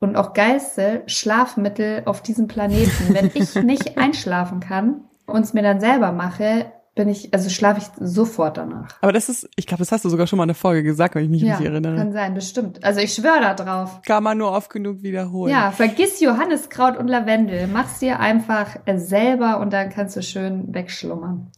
und 0.00 0.16
auch 0.16 0.32
geilste 0.32 1.02
Schlafmittel 1.06 2.02
auf 2.06 2.22
diesem 2.22 2.48
Planeten. 2.48 3.14
Wenn 3.14 3.30
ich 3.34 3.54
nicht 3.56 3.98
einschlafen 3.98 4.60
kann 4.60 5.04
und 5.26 5.42
es 5.42 5.52
mir 5.52 5.62
dann 5.62 5.80
selber 5.80 6.12
mache, 6.12 6.72
bin 6.94 7.08
ich, 7.08 7.34
also 7.34 7.50
schlafe 7.50 7.80
ich 7.80 7.86
sofort 8.08 8.56
danach. 8.56 8.96
Aber 9.00 9.12
das 9.12 9.28
ist, 9.28 9.48
ich 9.56 9.66
glaube, 9.66 9.80
das 9.80 9.90
hast 9.90 10.04
du 10.04 10.08
sogar 10.08 10.26
schon 10.26 10.36
mal 10.36 10.44
in 10.44 10.48
der 10.48 10.54
Folge 10.54 10.82
gesagt, 10.82 11.14
wenn 11.16 11.24
ich 11.24 11.30
mich 11.30 11.42
Ja, 11.42 11.54
richtig 11.56 11.70
erinnere. 11.72 11.96
kann 11.96 12.12
sein, 12.12 12.34
bestimmt. 12.34 12.84
Also 12.84 13.00
ich 13.00 13.12
schwöre 13.14 13.40
da 13.40 13.54
drauf. 13.54 14.00
Kann 14.06 14.22
man 14.22 14.38
nur 14.38 14.52
oft 14.52 14.70
genug 14.70 15.02
wiederholen. 15.02 15.52
Ja, 15.52 15.72
vergiss 15.72 16.20
Johanniskraut 16.20 16.96
und 16.96 17.08
Lavendel. 17.08 17.66
Mach's 17.66 17.98
dir 17.98 18.20
einfach 18.20 18.76
selber 18.94 19.58
und 19.58 19.72
dann 19.72 19.90
kannst 19.90 20.16
du 20.16 20.22
schön 20.22 20.72
wegschlummern. 20.72 21.50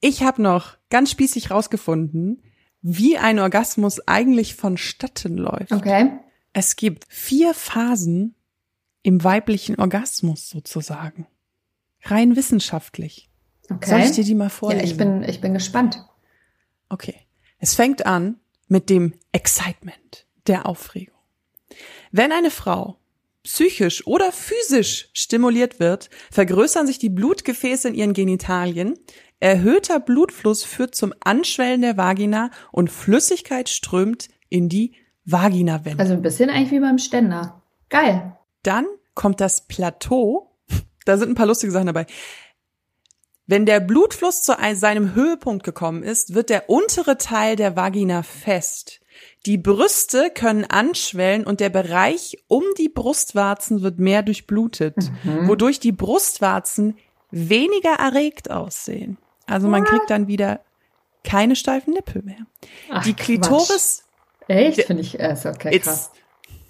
Ich 0.00 0.22
habe 0.22 0.40
noch 0.42 0.76
ganz 0.90 1.10
spießig 1.10 1.50
rausgefunden, 1.50 2.42
wie 2.82 3.16
ein 3.18 3.38
Orgasmus 3.38 4.06
eigentlich 4.06 4.54
vonstatten 4.54 5.36
läuft. 5.38 5.72
Okay. 5.72 6.10
Es 6.52 6.76
gibt 6.76 7.06
vier 7.08 7.54
Phasen 7.54 8.36
im 9.02 9.24
weiblichen 9.24 9.76
Orgasmus 9.80 10.50
sozusagen. 10.50 11.26
Rein 12.04 12.36
wissenschaftlich. 12.36 13.28
Okay. 13.70 13.90
Soll 13.90 14.00
ich 14.00 14.12
dir 14.12 14.24
die 14.24 14.34
mal 14.34 14.50
vorlesen? 14.50 14.84
Ja, 14.84 14.90
ich 14.90 14.96
bin, 14.96 15.22
ich 15.22 15.40
bin 15.40 15.54
gespannt. 15.54 16.04
Okay. 16.88 17.14
Es 17.58 17.74
fängt 17.74 18.06
an 18.06 18.40
mit 18.68 18.90
dem 18.90 19.14
Excitement, 19.32 20.26
der 20.46 20.66
Aufregung. 20.66 21.14
Wenn 22.12 22.32
eine 22.32 22.50
Frau 22.50 22.98
psychisch 23.42 24.06
oder 24.06 24.32
physisch 24.32 25.10
stimuliert 25.12 25.80
wird, 25.80 26.10
vergrößern 26.30 26.86
sich 26.86 26.98
die 26.98 27.10
Blutgefäße 27.10 27.88
in 27.88 27.94
ihren 27.94 28.12
Genitalien, 28.14 28.94
erhöhter 29.40 30.00
Blutfluss 30.00 30.64
führt 30.64 30.94
zum 30.94 31.12
Anschwellen 31.20 31.82
der 31.82 31.96
Vagina 31.96 32.50
und 32.72 32.90
Flüssigkeit 32.90 33.68
strömt 33.68 34.28
in 34.48 34.68
die 34.68 34.94
Vaginawände. 35.24 36.02
Also 36.02 36.14
ein 36.14 36.22
bisschen 36.22 36.50
eigentlich 36.50 36.70
wie 36.70 36.80
beim 36.80 36.98
Ständer. 36.98 37.62
Geil. 37.90 38.36
Dann 38.62 38.86
kommt 39.14 39.40
das 39.40 39.66
Plateau. 39.66 40.50
Da 41.04 41.18
sind 41.18 41.30
ein 41.30 41.34
paar 41.34 41.46
lustige 41.46 41.72
Sachen 41.72 41.86
dabei. 41.86 42.06
Wenn 43.46 43.66
der 43.66 43.80
Blutfluss 43.80 44.42
zu 44.42 44.58
ein- 44.58 44.76
seinem 44.76 45.14
Höhepunkt 45.14 45.64
gekommen 45.64 46.02
ist, 46.02 46.34
wird 46.34 46.48
der 46.50 46.70
untere 46.70 47.18
Teil 47.18 47.56
der 47.56 47.76
Vagina 47.76 48.22
fest. 48.22 49.00
Die 49.46 49.58
Brüste 49.58 50.30
können 50.34 50.64
anschwellen 50.64 51.44
und 51.46 51.60
der 51.60 51.68
Bereich 51.68 52.38
um 52.48 52.64
die 52.78 52.88
Brustwarzen 52.88 53.82
wird 53.82 53.98
mehr 53.98 54.22
durchblutet, 54.22 54.96
wodurch 55.42 55.78
die 55.78 55.92
Brustwarzen 55.92 56.96
weniger 57.30 57.90
erregt 57.94 58.50
aussehen. 58.50 59.18
Also 59.46 59.68
man 59.68 59.84
kriegt 59.84 60.08
dann 60.08 60.26
wieder 60.26 60.60
keine 61.22 61.54
steifen 61.56 61.92
Nippel 61.92 62.22
mehr. 62.22 62.46
Ach, 62.90 63.04
die 63.04 63.14
Klitoris, 63.14 64.04
Echt? 64.48 64.82
Finde 64.84 65.02
ich, 65.02 65.18
äh, 65.20 65.32
ist 65.32 65.46
okay, 65.46 65.74
it's, 65.74 65.84
krass. 65.86 66.10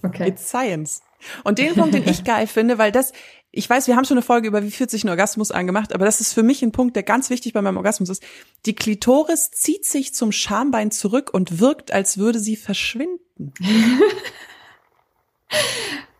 Okay. 0.02 0.28
It's 0.28 0.48
science. 0.48 1.02
Und 1.44 1.58
den 1.58 1.74
Punkt, 1.74 1.94
den 1.94 2.06
ich 2.08 2.24
geil 2.24 2.46
finde, 2.46 2.78
weil 2.78 2.92
das, 2.92 3.12
ich 3.56 3.70
weiß, 3.70 3.86
wir 3.86 3.96
haben 3.96 4.04
schon 4.04 4.16
eine 4.16 4.24
Folge 4.24 4.48
über 4.48 4.62
wie 4.62 4.70
fühlt 4.70 4.90
sich 4.90 5.04
ein 5.04 5.08
Orgasmus 5.08 5.50
angemacht, 5.52 5.92
aber 5.94 6.04
das 6.04 6.20
ist 6.20 6.32
für 6.32 6.42
mich 6.42 6.62
ein 6.62 6.72
Punkt, 6.72 6.96
der 6.96 7.04
ganz 7.04 7.30
wichtig 7.30 7.52
bei 7.52 7.62
meinem 7.62 7.76
Orgasmus 7.76 8.08
ist. 8.08 8.22
Die 8.66 8.74
Klitoris 8.74 9.50
zieht 9.52 9.84
sich 9.84 10.12
zum 10.14 10.32
Schambein 10.32 10.90
zurück 10.90 11.30
und 11.32 11.60
wirkt, 11.60 11.92
als 11.92 12.18
würde 12.18 12.40
sie 12.40 12.56
verschwinden. 12.56 13.54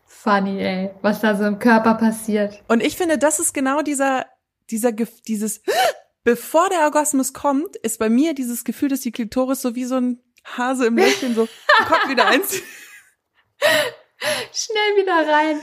Funny, 0.05 0.61
ey. 0.61 0.91
Was 1.01 1.19
da 1.19 1.35
so 1.35 1.43
im 1.43 1.59
Körper 1.59 1.95
passiert. 1.95 2.63
Und 2.67 2.81
ich 2.81 2.95
finde, 2.95 3.17
das 3.17 3.39
ist 3.39 3.53
genau 3.53 3.81
dieser, 3.81 4.25
dieser, 4.69 4.93
dieses, 4.93 5.61
bevor 6.23 6.69
der 6.69 6.83
Orgasmus 6.83 7.33
kommt, 7.33 7.75
ist 7.75 7.99
bei 7.99 8.09
mir 8.09 8.33
dieses 8.33 8.63
Gefühl, 8.63 8.89
dass 8.89 9.01
die 9.01 9.11
Klitoris 9.11 9.61
so 9.61 9.75
wie 9.75 9.85
so 9.85 9.95
ein 9.95 10.21
Hase 10.45 10.85
im 10.85 10.97
Lächeln 10.97 11.35
so 11.35 11.47
Kopf 11.87 12.07
wieder 12.07 12.27
einzieht. 12.27 12.63
Schnell 14.53 15.03
wieder 15.03 15.27
rein. 15.27 15.59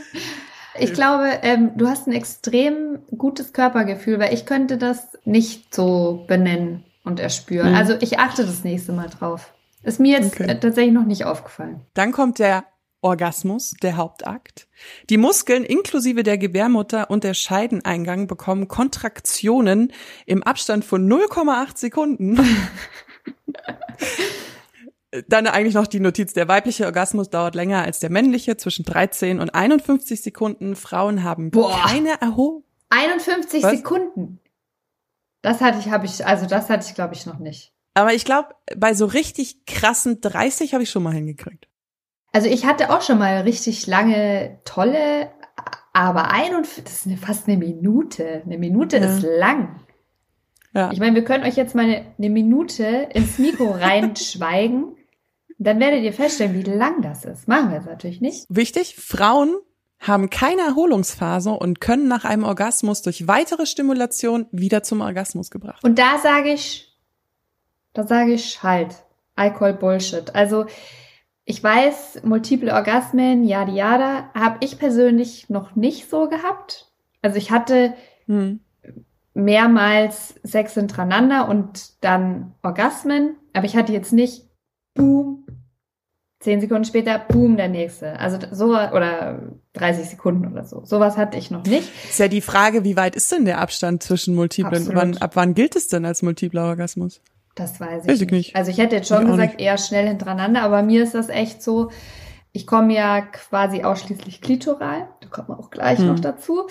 Ich 0.78 0.92
glaube, 0.94 1.28
ähm, 1.42 1.72
du 1.76 1.88
hast 1.88 2.06
ein 2.06 2.12
extrem 2.12 2.98
gutes 3.16 3.52
Körpergefühl, 3.52 4.18
weil 4.18 4.32
ich 4.32 4.46
könnte 4.46 4.78
das 4.78 5.18
nicht 5.24 5.74
so 5.74 6.24
benennen 6.26 6.84
und 7.04 7.20
erspüren. 7.20 7.70
Mhm. 7.70 7.76
Also 7.76 7.94
ich 8.00 8.18
achte 8.18 8.44
das 8.44 8.64
nächste 8.64 8.92
Mal 8.92 9.08
drauf. 9.08 9.52
Ist 9.82 10.00
mir 10.00 10.18
jetzt 10.18 10.34
Okay. 10.34 10.50
äh, 10.50 10.60
tatsächlich 10.60 10.94
noch 10.94 11.04
nicht 11.04 11.24
aufgefallen. 11.24 11.80
Dann 11.94 12.12
kommt 12.12 12.38
der 12.38 12.64
Orgasmus, 13.00 13.74
der 13.82 13.96
Hauptakt. 13.96 14.68
Die 15.10 15.16
Muskeln 15.16 15.64
inklusive 15.64 16.22
der 16.22 16.38
Gebärmutter 16.38 17.10
und 17.10 17.24
der 17.24 17.34
Scheideneingang 17.34 18.28
bekommen 18.28 18.68
Kontraktionen 18.68 19.92
im 20.24 20.44
Abstand 20.44 20.84
von 20.84 21.10
0,8 21.12 21.76
Sekunden. 21.76 22.38
Dann 25.28 25.46
eigentlich 25.46 25.74
noch 25.74 25.86
die 25.86 26.00
Notiz, 26.00 26.32
der 26.32 26.48
weibliche 26.48 26.86
Orgasmus 26.86 27.28
dauert 27.28 27.54
länger 27.54 27.82
als 27.82 28.00
der 28.00 28.10
männliche, 28.10 28.56
zwischen 28.56 28.84
13 28.84 29.40
und 29.40 29.54
51 29.54 30.22
Sekunden. 30.22 30.74
Frauen 30.74 31.22
haben 31.22 31.50
Boah. 31.50 31.84
keine 31.86 32.20
Erholung. 32.20 32.64
51 32.88 33.62
Was? 33.62 33.72
Sekunden. 33.72 34.40
Das 35.42 35.60
hatte 35.60 35.78
ich, 35.78 35.90
habe 35.90 36.06
ich, 36.06 36.24
also 36.26 36.46
das 36.46 36.70
hatte 36.70 36.86
ich, 36.88 36.94
glaube 36.94 37.14
ich, 37.14 37.26
noch 37.26 37.38
nicht. 37.38 37.72
Aber 37.94 38.14
ich 38.14 38.24
glaube, 38.24 38.54
bei 38.76 38.94
so 38.94 39.04
richtig 39.06 39.66
krassen 39.66 40.20
30 40.20 40.72
habe 40.72 40.82
ich 40.84 40.90
schon 40.90 41.02
mal 41.02 41.12
hingekriegt. 41.12 41.68
Also 42.32 42.48
ich 42.48 42.64
hatte 42.64 42.90
auch 42.90 43.02
schon 43.02 43.18
mal 43.18 43.42
richtig 43.42 43.86
lange 43.86 44.60
tolle, 44.64 45.30
aber 45.92 46.30
51, 46.30 46.84
das 46.84 46.92
ist 46.94 47.06
eine, 47.06 47.16
fast 47.18 47.48
eine 47.48 47.58
Minute. 47.58 48.42
Eine 48.46 48.56
Minute 48.56 48.96
Ja. 48.96 49.04
ist 49.04 49.22
lang. 49.22 49.78
Ja. 50.74 50.90
Ich 50.90 51.00
meine, 51.00 51.14
wir 51.14 51.24
können 51.24 51.44
euch 51.44 51.56
jetzt 51.56 51.74
mal 51.74 51.84
eine, 51.84 52.06
eine 52.16 52.30
Minute 52.30 53.08
ins 53.12 53.38
Mikro 53.38 53.70
reinschweigen. 53.78 54.96
Dann 55.64 55.80
werdet 55.80 56.02
ihr 56.02 56.12
feststellen, 56.12 56.54
wie 56.54 56.62
lang 56.62 57.02
das 57.02 57.24
ist. 57.24 57.48
Machen 57.48 57.70
wir 57.70 57.76
jetzt 57.76 57.86
natürlich 57.86 58.20
nicht. 58.20 58.46
Wichtig, 58.48 58.96
Frauen 58.96 59.56
haben 59.98 60.30
keine 60.30 60.62
Erholungsphase 60.62 61.50
und 61.50 61.80
können 61.80 62.08
nach 62.08 62.24
einem 62.24 62.44
Orgasmus 62.44 63.02
durch 63.02 63.28
weitere 63.28 63.66
Stimulation 63.66 64.46
wieder 64.50 64.82
zum 64.82 65.00
Orgasmus 65.00 65.50
gebracht. 65.50 65.84
Und 65.84 65.98
da 65.98 66.18
sage 66.18 66.52
ich, 66.52 66.92
da 67.92 68.04
sage 68.04 68.32
ich 68.32 68.62
halt, 68.62 68.96
call 69.36 69.74
Bullshit. 69.74 70.34
Also 70.34 70.66
ich 71.44 71.62
weiß, 71.62 72.22
multiple 72.24 72.72
Orgasmen, 72.72 73.44
yada 73.44 73.72
yada, 73.72 74.30
habe 74.34 74.58
ich 74.60 74.78
persönlich 74.78 75.48
noch 75.48 75.76
nicht 75.76 76.10
so 76.10 76.28
gehabt. 76.28 76.92
Also 77.22 77.36
ich 77.36 77.50
hatte 77.50 77.94
Hm. 78.26 78.60
mehrmals 79.34 80.34
Sex 80.42 80.74
hintereinander 80.74 81.48
und 81.48 82.04
dann 82.04 82.54
Orgasmen, 82.62 83.36
aber 83.52 83.66
ich 83.66 83.76
hatte 83.76 83.92
jetzt 83.92 84.12
nicht 84.12 84.48
boom, 84.94 85.41
zehn 86.42 86.60
Sekunden 86.60 86.84
später 86.84 87.18
boom 87.18 87.56
der 87.56 87.68
nächste. 87.68 88.18
Also 88.18 88.38
so 88.50 88.66
oder 88.76 89.38
30 89.74 90.06
Sekunden 90.10 90.50
oder 90.50 90.64
so. 90.64 90.82
Sowas 90.84 91.16
hatte 91.16 91.38
ich 91.38 91.50
noch 91.50 91.64
nicht. 91.64 91.88
Ist 92.08 92.18
ja 92.18 92.28
die 92.28 92.40
Frage, 92.40 92.84
wie 92.84 92.96
weit 92.96 93.16
ist 93.16 93.30
denn 93.32 93.44
der 93.44 93.60
Abstand 93.60 94.02
zwischen 94.02 94.34
multiplen? 94.34 94.88
Wann, 94.92 95.16
ab 95.18 95.36
wann 95.36 95.54
gilt 95.54 95.76
es 95.76 95.88
denn 95.88 96.04
als 96.04 96.22
multipler 96.22 96.64
Orgasmus? 96.66 97.20
Das 97.54 97.80
weiß 97.80 98.04
ich, 98.04 98.10
Weiß 98.10 98.20
ich 98.22 98.30
nicht. 98.30 98.56
Also 98.56 98.70
ich 98.70 98.78
hätte 98.78 98.96
jetzt 98.96 99.08
schon 99.08 99.22
Ich 99.22 99.30
gesagt, 99.30 99.52
nicht. 99.58 99.60
eher 99.60 99.78
schnell 99.78 100.08
hintereinander, 100.08 100.62
aber 100.62 100.82
mir 100.82 101.02
ist 101.02 101.14
das 101.14 101.28
echt 101.28 101.62
so, 101.62 101.90
ich 102.52 102.66
komme 102.66 102.94
ja 102.94 103.20
quasi 103.20 103.82
ausschließlich 103.82 104.40
klitoral, 104.40 105.08
da 105.20 105.28
kommt 105.28 105.48
man 105.48 105.58
auch 105.58 105.70
gleich 105.70 105.98
Hm. 105.98 106.06
noch 106.08 106.20
dazu. 106.20 106.66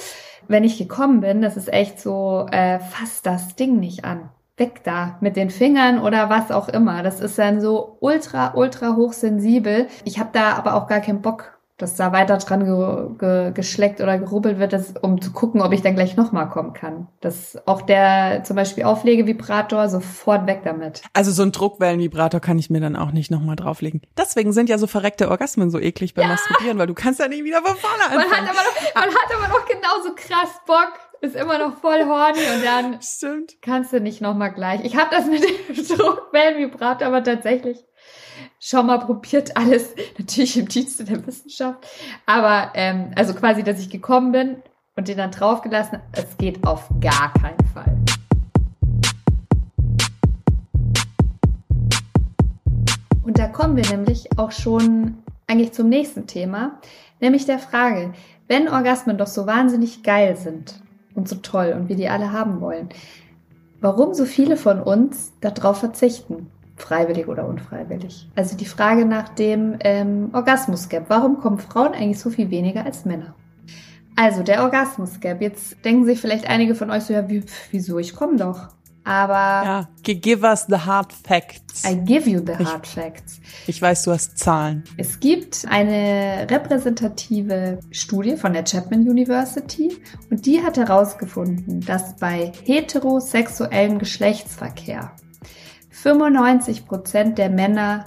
Wenn 0.48 0.64
ich 0.64 0.78
gekommen 0.80 1.22
bin, 1.22 1.42
das 1.42 1.56
ist 1.56 1.72
echt 1.72 2.00
so, 2.02 2.48
äh, 2.52 2.80
fass 2.80 3.22
das 3.22 3.56
Ding 3.56 3.80
nicht 3.80 4.04
an. 4.06 4.30
Weg 4.58 4.84
da 4.84 5.18
mit 5.22 5.36
den 5.36 5.50
Fingern 5.50 6.00
oder 6.00 6.30
was 6.30 6.52
auch 6.52 6.68
immer. 6.70 7.04
Das 7.04 7.20
ist 7.20 7.38
dann 7.40 7.62
so 7.62 7.98
ultra, 8.00 8.54
ultra 8.56 8.96
hochsensibel. 8.96 9.88
Ich 10.04 10.20
habe 10.20 10.30
da 10.34 10.54
aber 10.54 10.76
auch 10.76 10.88
gar 10.88 11.00
keinen 11.00 11.22
Bock, 11.22 11.58
dass 11.78 11.96
da 11.96 12.12
weiter 12.12 12.38
dran 12.38 12.66
ge 12.66 13.18
ge 13.18 13.52
geschleckt 13.54 14.02
oder 14.02 14.20
gerubbelt 14.20 14.60
wird, 14.60 14.72
das, 14.74 14.94
um 15.02 15.20
zu 15.20 15.32
gucken, 15.32 15.62
ob 15.62 15.72
ich 15.74 15.82
dann 15.82 15.96
gleich 15.96 16.16
nochmal 16.16 16.48
kommen 16.50 16.74
kann. 16.74 17.08
Das 17.22 17.58
auch 17.66 17.82
der 17.82 18.44
zum 18.44 18.56
Beispiel 18.56 18.84
Auflegevibrator 18.84 19.90
sofort 19.90 20.46
weg 20.46 20.62
damit. 20.64 21.02
Also 21.14 21.32
so 21.32 21.42
ein 21.42 21.52
Druckwellenvibrator 21.52 22.40
kann 22.40 22.60
ich 22.60 22.70
mir 22.70 22.82
dann 22.82 22.96
auch 22.96 23.12
nicht 23.12 23.32
nochmal 23.32 23.56
drauflegen. 23.56 24.02
Deswegen 24.16 24.54
sind 24.54 24.70
ja 24.70 24.78
so 24.78 24.86
verreckte 24.86 25.30
Orgasmen 25.32 25.72
so 25.72 25.80
eklig 25.80 26.14
beim 26.14 26.28
Masturbieren, 26.28 26.78
weil 26.78 26.88
du 26.88 26.94
kannst 26.94 27.20
ja 27.20 27.28
nicht 27.28 27.44
wieder 27.44 27.62
von 27.64 27.76
vorne 27.76 28.04
Man 28.10 28.20
hat 28.20 28.26
anfangen. 28.26 28.50
aber 28.50 28.58
noch, 28.58 28.96
man 28.96 29.10
hat 29.10 29.36
aber 29.36 29.48
noch 29.48 29.66
genauso 29.66 30.14
krass 30.16 30.62
Bock, 30.68 30.92
ist 31.22 31.36
immer 31.36 31.60
noch 31.60 31.78
voll 31.78 32.04
horny 32.06 32.40
und 32.40 32.66
dann 32.66 33.00
Stimmt. 33.02 33.62
kannst 33.62 33.94
du 33.94 34.02
nicht 34.02 34.22
nochmal 34.22 34.52
gleich. 34.52 34.84
Ich 34.84 34.98
habe 34.98 35.12
das 35.12 35.28
mit 35.28 35.44
dem 35.44 35.88
Druckwellenvibrator 35.98 37.08
aber 37.08 37.24
tatsächlich 37.24 37.78
schon 38.60 38.88
mal 38.88 38.98
probiert, 38.98 39.56
alles 39.56 39.96
natürlich 40.18 40.58
im 40.58 40.68
Dienste 40.68 41.04
der 41.04 41.26
Wissenschaft. 41.26 41.88
Aber 42.26 42.72
ähm, 42.74 43.12
also 43.16 43.36
quasi, 43.36 43.64
dass 43.64 43.80
ich 43.80 43.90
gekommen 43.90 44.32
bin 44.32 44.58
und 44.96 45.08
den 45.08 45.18
dann 45.18 45.32
draufgelassen, 45.32 46.00
es 46.12 46.38
geht 46.38 46.66
auf 46.66 46.90
gar 47.00 47.32
keinen 47.34 47.68
Fall. 47.72 47.98
Und 53.24 53.38
da 53.38 53.48
kommen 53.48 53.78
wir 53.78 53.88
nämlich 53.96 54.28
auch 54.38 54.52
schon 54.52 55.20
eigentlich 55.46 55.72
zum 55.74 55.88
nächsten 55.88 56.26
Thema, 56.26 56.80
nämlich 57.20 57.46
der 57.46 57.60
Frage, 57.60 58.14
wenn 58.48 58.68
Orgasmen 58.68 59.20
doch 59.20 59.28
so 59.28 59.46
wahnsinnig 59.46 60.02
geil 60.02 60.36
sind 60.36 60.82
und 61.16 61.28
so 61.28 61.36
toll 61.38 61.76
und 61.78 61.90
wir 61.90 61.96
die 61.96 62.10
alle 62.10 62.32
haben 62.32 62.62
wollen, 62.62 62.90
warum 63.82 64.14
so 64.14 64.26
viele 64.26 64.58
von 64.58 64.82
uns 64.82 65.34
darauf 65.42 65.80
verzichten, 65.80 66.48
freiwillig 66.78 67.28
oder 67.28 67.48
unfreiwillig? 67.48 68.30
Also 68.36 68.56
die 68.58 68.66
Frage 68.66 69.06
nach 69.06 69.30
dem 69.30 69.76
ähm, 69.82 70.30
Orgasmus-Gap. 70.34 71.06
Warum 71.08 71.40
kommen 71.40 71.60
Frauen 71.60 71.94
eigentlich 71.94 72.20
so 72.20 72.30
viel 72.30 72.50
weniger 72.50 72.86
als 72.86 73.06
Männer? 73.06 73.36
Also 74.16 74.44
der 74.44 74.64
Orgasmus-Gap. 74.64 75.42
Jetzt 75.42 75.84
denken 75.86 76.06
sich 76.06 76.20
vielleicht 76.20 76.48
einige 76.48 76.76
von 76.76 76.92
euch 76.92 77.04
so, 77.04 77.14
ja, 77.14 77.30
wie, 77.30 77.44
wieso, 77.72 77.98
ich 78.00 78.16
komme 78.16 78.38
doch. 78.38 78.70
Aber 79.04 79.36
Ja, 79.66 79.88
give 80.04 80.44
us 80.46 80.66
the 80.70 80.76
hard 80.76 81.12
facts. 81.12 81.84
I 81.86 81.96
give 81.96 82.30
you 82.30 82.40
the 82.46 82.54
Ich- 82.60 82.68
hard 82.68 82.86
facts. 82.86 83.40
Ich 83.66 83.82
weiß, 83.82 84.04
du 84.04 84.12
hast 84.12 84.38
Zahlen. 84.38 84.84
Es 84.98 85.20
gibt 85.20 85.66
eine 85.68 86.46
repräsentative 86.50 87.80
Studie 87.90 88.38
von 88.38 88.54
der 88.54 88.64
Chapman 88.64 89.02
University 89.02 89.98
und 90.30 90.46
die 90.46 90.62
hat 90.62 90.78
herausgefunden, 90.78 91.82
dass 91.82 92.16
bei 92.18 92.52
heterosexuellem 92.66 93.98
Geschlechtsverkehr 93.98 95.12
95 95.90 96.86
Prozent 96.86 97.38
der 97.38 97.50
Männer 97.50 98.06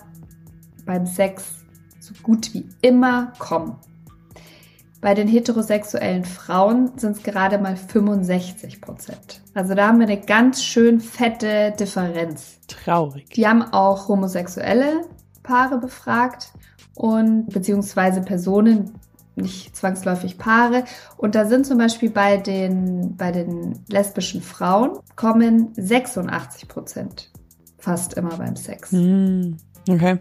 beim 0.86 1.06
Sex 1.06 1.44
so 2.00 2.14
gut 2.22 2.52
wie 2.54 2.68
immer 2.82 3.32
kommen. 3.38 3.76
Bei 5.04 5.12
den 5.12 5.28
heterosexuellen 5.28 6.24
Frauen 6.24 6.92
sind 6.96 7.18
es 7.18 7.22
gerade 7.22 7.58
mal 7.58 7.76
65 7.76 8.80
Prozent. 8.80 9.42
Also 9.52 9.74
da 9.74 9.88
haben 9.88 9.98
wir 9.98 10.06
eine 10.06 10.18
ganz 10.18 10.64
schön 10.64 10.98
fette 10.98 11.74
Differenz. 11.78 12.58
Traurig. 12.68 13.28
Die 13.28 13.46
haben 13.46 13.60
auch 13.60 14.08
homosexuelle 14.08 15.02
Paare 15.42 15.76
befragt 15.76 16.52
und 16.94 17.50
beziehungsweise 17.50 18.22
Personen, 18.22 18.92
nicht 19.36 19.76
zwangsläufig 19.76 20.38
Paare. 20.38 20.84
Und 21.18 21.34
da 21.34 21.44
sind 21.44 21.66
zum 21.66 21.76
Beispiel 21.76 22.08
bei 22.08 22.38
den, 22.38 23.14
bei 23.14 23.30
den 23.30 23.84
lesbischen 23.88 24.40
Frauen 24.40 25.00
kommen 25.16 25.74
86 25.76 26.66
Prozent 26.66 27.30
fast 27.76 28.14
immer 28.14 28.38
beim 28.38 28.56
Sex. 28.56 28.90
Hm, 28.92 29.58
okay. 29.86 30.18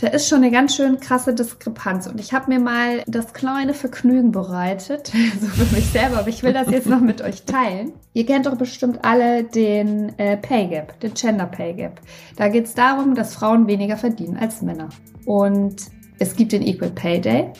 Da 0.00 0.08
ist 0.08 0.28
schon 0.28 0.38
eine 0.38 0.50
ganz 0.50 0.76
schön 0.76 1.00
krasse 1.00 1.34
Diskrepanz. 1.34 2.06
Und 2.06 2.20
ich 2.20 2.32
habe 2.32 2.52
mir 2.52 2.60
mal 2.60 3.02
das 3.06 3.32
kleine 3.32 3.72
Vergnügen 3.72 4.30
bereitet, 4.30 5.12
so 5.40 5.46
für 5.46 5.74
mich 5.74 5.86
selber, 5.86 6.18
aber 6.18 6.28
ich 6.28 6.42
will 6.42 6.52
das 6.52 6.70
jetzt 6.70 6.86
noch 6.86 7.00
mit 7.00 7.22
euch 7.22 7.44
teilen. 7.44 7.92
Ihr 8.12 8.26
kennt 8.26 8.46
doch 8.46 8.56
bestimmt 8.56 9.04
alle 9.04 9.44
den 9.44 10.18
äh, 10.18 10.36
Pay 10.36 10.68
Gap, 10.68 11.00
den 11.00 11.14
Gender 11.14 11.46
Pay 11.46 11.74
Gap. 11.74 12.00
Da 12.36 12.48
geht 12.48 12.66
es 12.66 12.74
darum, 12.74 13.14
dass 13.14 13.34
Frauen 13.34 13.66
weniger 13.66 13.96
verdienen 13.96 14.36
als 14.36 14.62
Männer. 14.62 14.90
Und 15.24 15.76
es 16.18 16.36
gibt 16.36 16.52
den 16.52 16.62
Equal 16.62 16.90
Pay 16.90 17.20
Day. 17.20 17.52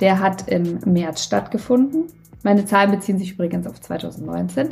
Der 0.00 0.20
hat 0.20 0.48
im 0.48 0.80
März 0.84 1.22
stattgefunden. 1.22 2.04
Meine 2.42 2.64
Zahlen 2.64 2.90
beziehen 2.90 3.18
sich 3.18 3.32
übrigens 3.32 3.66
auf 3.66 3.80
2019 3.80 4.68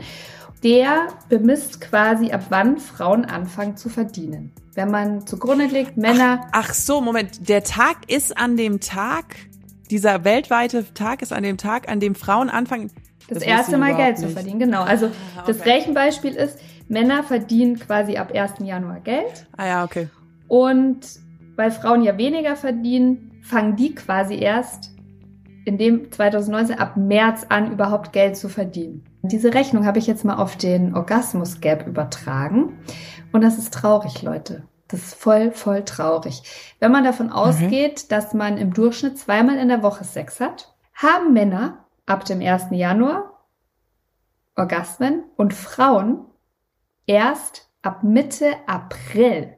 der 0.64 1.08
bemisst 1.28 1.80
quasi, 1.82 2.32
ab 2.32 2.46
wann 2.48 2.78
Frauen 2.78 3.26
anfangen 3.26 3.76
zu 3.76 3.88
verdienen. 3.88 4.52
Wenn 4.74 4.90
man 4.90 5.26
zugrunde 5.26 5.66
legt, 5.66 5.96
Männer. 5.96 6.40
Ach, 6.50 6.70
ach 6.70 6.74
so, 6.74 7.00
Moment. 7.00 7.48
Der 7.48 7.62
Tag 7.62 8.10
ist 8.10 8.36
an 8.36 8.56
dem 8.56 8.80
Tag, 8.80 9.36
dieser 9.90 10.24
weltweite 10.24 10.92
Tag 10.94 11.22
ist 11.22 11.32
an 11.32 11.42
dem 11.42 11.58
Tag, 11.58 11.88
an 11.88 12.00
dem 12.00 12.14
Frauen 12.14 12.48
anfangen. 12.48 12.90
Das, 13.28 13.38
das 13.38 13.46
erste 13.46 13.78
Mal 13.78 13.94
Geld 13.94 14.18
nicht. 14.18 14.28
zu 14.28 14.34
verdienen, 14.34 14.58
genau. 14.58 14.82
Also 14.82 15.06
ah, 15.06 15.42
okay. 15.42 15.44
das 15.46 15.66
Rechenbeispiel 15.66 16.34
ist, 16.34 16.58
Männer 16.88 17.22
verdienen 17.22 17.78
quasi 17.78 18.16
ab 18.16 18.32
1. 18.34 18.54
Januar 18.60 19.00
Geld. 19.00 19.46
Ah 19.56 19.66
ja, 19.66 19.84
okay. 19.84 20.08
Und 20.48 21.00
weil 21.56 21.70
Frauen 21.70 22.02
ja 22.02 22.18
weniger 22.18 22.56
verdienen, 22.56 23.40
fangen 23.42 23.76
die 23.76 23.94
quasi 23.94 24.34
erst 24.34 24.93
in 25.64 25.78
dem 25.78 26.10
2019 26.12 26.78
ab 26.78 26.96
März 26.96 27.46
an, 27.48 27.72
überhaupt 27.72 28.12
Geld 28.12 28.36
zu 28.36 28.48
verdienen. 28.48 29.04
Diese 29.22 29.54
Rechnung 29.54 29.86
habe 29.86 29.98
ich 29.98 30.06
jetzt 30.06 30.24
mal 30.24 30.36
auf 30.36 30.56
den 30.56 30.94
Orgasmus 30.94 31.60
Gap 31.60 31.86
übertragen. 31.86 32.78
Und 33.32 33.42
das 33.42 33.58
ist 33.58 33.72
traurig, 33.72 34.22
Leute. 34.22 34.64
Das 34.88 35.00
ist 35.00 35.14
voll, 35.14 35.50
voll 35.50 35.84
traurig. 35.84 36.42
Wenn 36.78 36.92
man 36.92 37.04
davon 37.04 37.30
ausgeht, 37.30 38.04
mhm. 38.04 38.08
dass 38.08 38.34
man 38.34 38.58
im 38.58 38.74
Durchschnitt 38.74 39.18
zweimal 39.18 39.56
in 39.56 39.68
der 39.68 39.82
Woche 39.82 40.04
Sex 40.04 40.40
hat, 40.40 40.74
haben 40.94 41.32
Männer 41.32 41.86
ab 42.06 42.24
dem 42.24 42.40
1. 42.40 42.66
Januar 42.70 43.30
Orgasmen 44.56 45.24
und 45.36 45.52
Frauen 45.52 46.26
erst 47.06 47.70
ab 47.82 48.04
Mitte 48.04 48.52
April. 48.66 49.56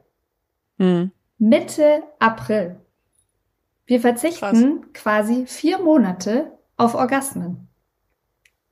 Mhm. 0.77 1.11
Mitte 1.37 2.03
April. 2.19 2.79
Wir 3.87 4.01
verzichten 4.01 4.81
Krass. 4.81 4.93
quasi 4.93 5.45
vier 5.47 5.79
Monate 5.79 6.51
auf 6.75 6.93
Orgasmen. 6.93 7.67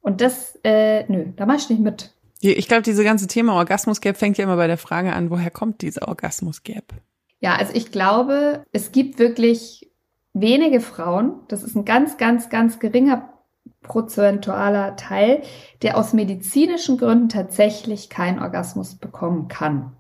Und 0.01 0.21
das, 0.21 0.59
äh, 0.63 1.05
nö, 1.11 1.31
da 1.35 1.45
mach 1.45 1.55
ich 1.55 1.69
nicht 1.69 1.81
mit. 1.81 2.13
Ich 2.41 2.67
glaube, 2.67 2.83
diese 2.83 3.03
ganze 3.03 3.25
Thema 3.25 3.55
Orgasmus-Gap 3.55 4.17
fängt 4.17 4.37
ja 4.37 4.43
immer 4.43 4.57
bei 4.57 4.67
der 4.67 4.77
Frage 4.77 5.13
an, 5.13 5.31
woher 5.31 5.49
kommt 5.49 5.81
dieser 5.81 6.07
Orgasmus-Gap? 6.07 6.93
Ja, 7.39 7.55
also 7.55 7.73
ich 7.73 7.91
glaube, 7.91 8.65
es 8.71 8.91
gibt 8.91 9.17
wirklich 9.17 9.89
wenige 10.33 10.81
Frauen, 10.81 11.39
das 11.47 11.63
ist 11.63 11.75
ein 11.75 11.85
ganz, 11.85 12.17
ganz, 12.17 12.49
ganz 12.49 12.79
geringer 12.79 13.29
prozentualer 13.81 14.95
Teil, 14.95 15.41
der 15.81 15.97
aus 15.97 16.13
medizinischen 16.13 16.97
Gründen 16.97 17.29
tatsächlich 17.29 18.09
keinen 18.09 18.39
Orgasmus 18.39 18.95
bekommen 18.95 19.47
kann 19.47 19.93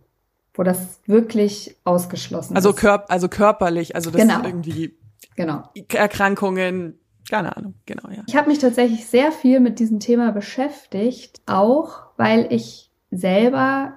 wo 0.57 0.63
das 0.63 0.99
wirklich 1.05 1.75
ausgeschlossen 1.83 2.55
also 2.55 2.69
ist. 2.69 2.77
Körp 2.77 3.05
also 3.09 3.27
körperlich, 3.27 3.95
also 3.95 4.09
das 4.09 4.21
genau. 4.21 4.39
ist 4.39 4.45
irgendwie 4.45 4.97
Genau. 5.35 5.63
Erkrankungen, 5.89 6.99
keine 7.29 7.55
Ahnung, 7.55 7.75
genau, 7.85 8.09
ja. 8.09 8.23
Ich 8.27 8.35
habe 8.35 8.49
mich 8.49 8.59
tatsächlich 8.59 9.05
sehr 9.05 9.31
viel 9.31 9.59
mit 9.59 9.79
diesem 9.79 9.99
Thema 9.99 10.31
beschäftigt, 10.31 11.41
auch 11.45 12.03
weil 12.17 12.47
ich 12.51 12.91
selber 13.11 13.93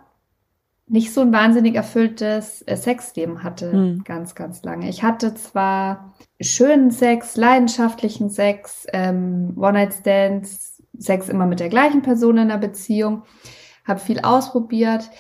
nicht 0.87 1.13
so 1.13 1.21
ein 1.21 1.33
wahnsinnig 1.33 1.75
erfülltes 1.75 2.63
äh, 2.63 2.77
Sexleben 2.77 3.43
hatte, 3.43 3.73
hm. 3.73 4.05
ganz, 4.05 4.35
ganz 4.35 4.63
lange. 4.63 4.89
Ich 4.89 5.03
hatte 5.03 5.35
zwar 5.35 6.15
schönen 6.41 6.91
Sex, 6.91 7.37
leidenschaftlichen 7.37 8.31
Sex, 8.31 8.87
ähm, 8.93 9.55
One-Night-Stands, 9.57 10.83
Sex 10.97 11.29
immer 11.29 11.47
mit 11.47 11.61
der 11.61 11.69
gleichen 11.69 12.03
Person 12.03 12.39
in 12.39 12.49
der 12.49 12.57
Beziehung, 12.57 13.25
habe 13.85 14.01
viel 14.01 14.21
ausprobiert, 14.21 15.11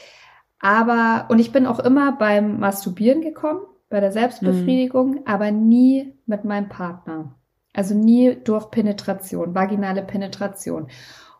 aber, 0.59 1.27
und 1.29 1.39
ich 1.39 1.53
bin 1.53 1.67
auch 1.67 1.79
immer 1.79 2.13
beim 2.13 2.59
Masturbieren 2.59 3.21
gekommen 3.21 3.61
bei 3.89 4.01
der 4.01 4.13
Selbstbefriedigung, 4.13 5.11
mhm. 5.11 5.23
aber 5.25 5.51
nie 5.51 6.15
mit 6.27 6.45
meinem 6.45 6.69
Partner. 6.69 7.35
Also 7.73 7.95
nie 7.95 8.37
durch 8.45 8.71
Penetration, 8.71 9.55
vaginale 9.55 10.03
Penetration. 10.03 10.89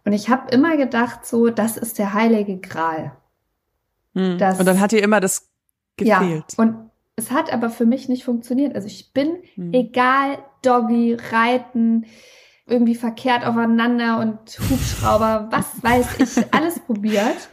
Und 0.05 0.13
ich 0.13 0.29
habe 0.31 0.51
immer 0.51 0.77
gedacht, 0.77 1.27
so, 1.27 1.51
das 1.51 1.77
ist 1.77 1.99
der 1.99 2.15
heilige 2.15 2.59
Gral. 2.59 3.13
Mhm. 4.15 4.39
Das, 4.39 4.59
und 4.59 4.67
dann 4.67 4.81
hat 4.81 4.93
dir 4.93 5.03
immer 5.03 5.21
das 5.21 5.49
gefehlt. 5.97 6.45
Ja, 6.57 6.65
und 6.65 6.91
es 7.17 7.31
hat 7.31 7.53
aber 7.53 7.69
für 7.69 7.85
mich 7.85 8.09
nicht 8.09 8.25
funktioniert. 8.25 8.75
Also 8.75 8.87
ich 8.87 9.13
bin, 9.13 9.39
mhm. 9.57 9.75
egal, 9.75 10.39
Doggy, 10.63 11.17
Reiten, 11.31 12.07
irgendwie 12.67 12.95
verkehrt 12.95 13.45
aufeinander 13.45 14.21
und 14.21 14.39
Hubschrauber, 14.71 15.49
was 15.51 15.83
weiß 15.83 16.21
ich, 16.21 16.55
alles 16.55 16.79
probiert. 16.87 17.49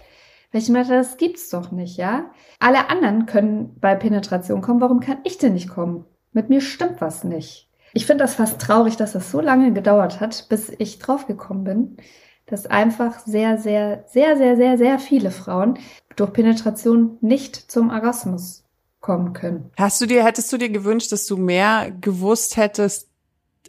Weil 0.51 0.62
ich 0.62 0.71
dachte, 0.71 0.91
das 0.93 1.17
gibt's 1.17 1.49
doch 1.49 1.71
nicht, 1.71 1.97
ja? 1.97 2.31
Alle 2.60 2.89
anderen 2.89 3.25
können 3.25 3.77
bei 3.79 3.95
Penetration 3.95 4.62
kommen, 4.62 4.81
warum 4.81 4.99
kann 4.99 5.17
ich 5.23 5.38
denn 5.38 5.53
nicht 5.53 5.69
kommen? 5.69 6.05
Mit 6.31 6.49
mir 6.49 6.62
stimmt 6.62 7.01
was 7.01 7.23
nicht. 7.23 7.69
Ich 7.93 8.05
finde 8.05 8.23
das 8.23 8.36
fast 8.36 8.60
traurig, 8.60 8.97
dass 8.97 9.13
das 9.13 9.31
so 9.31 9.39
lange 9.39 9.71
gedauert 9.71 10.19
hat, 10.19 10.47
bis 10.49 10.71
ich 10.79 10.99
draufgekommen 10.99 11.63
bin, 11.63 11.97
dass 12.45 12.65
einfach 12.67 13.19
sehr, 13.19 13.58
sehr, 13.58 14.03
sehr, 14.08 14.38
sehr, 14.38 14.58
sehr, 14.58 14.77
sehr 14.77 14.99
viele 14.99 15.31
Frauen 15.31 15.79
durch 16.15 16.34
Penetration 16.34 17.17
nicht 17.21 17.55
zum 17.55 17.89
Orgasmus 17.89 18.65
kommen 18.99 19.34
können. 19.34 19.71
Hast 19.77 20.01
du 20.01 20.08
dir, 20.08 20.23
hättest 20.25 20.51
du 20.51 20.58
dir 20.58 20.69
gewünscht, 20.69 21.12
dass 21.12 21.25
du 21.25 21.38
mehr 21.38 21.91
gewusst 22.01 22.58
hättest, 22.58 23.08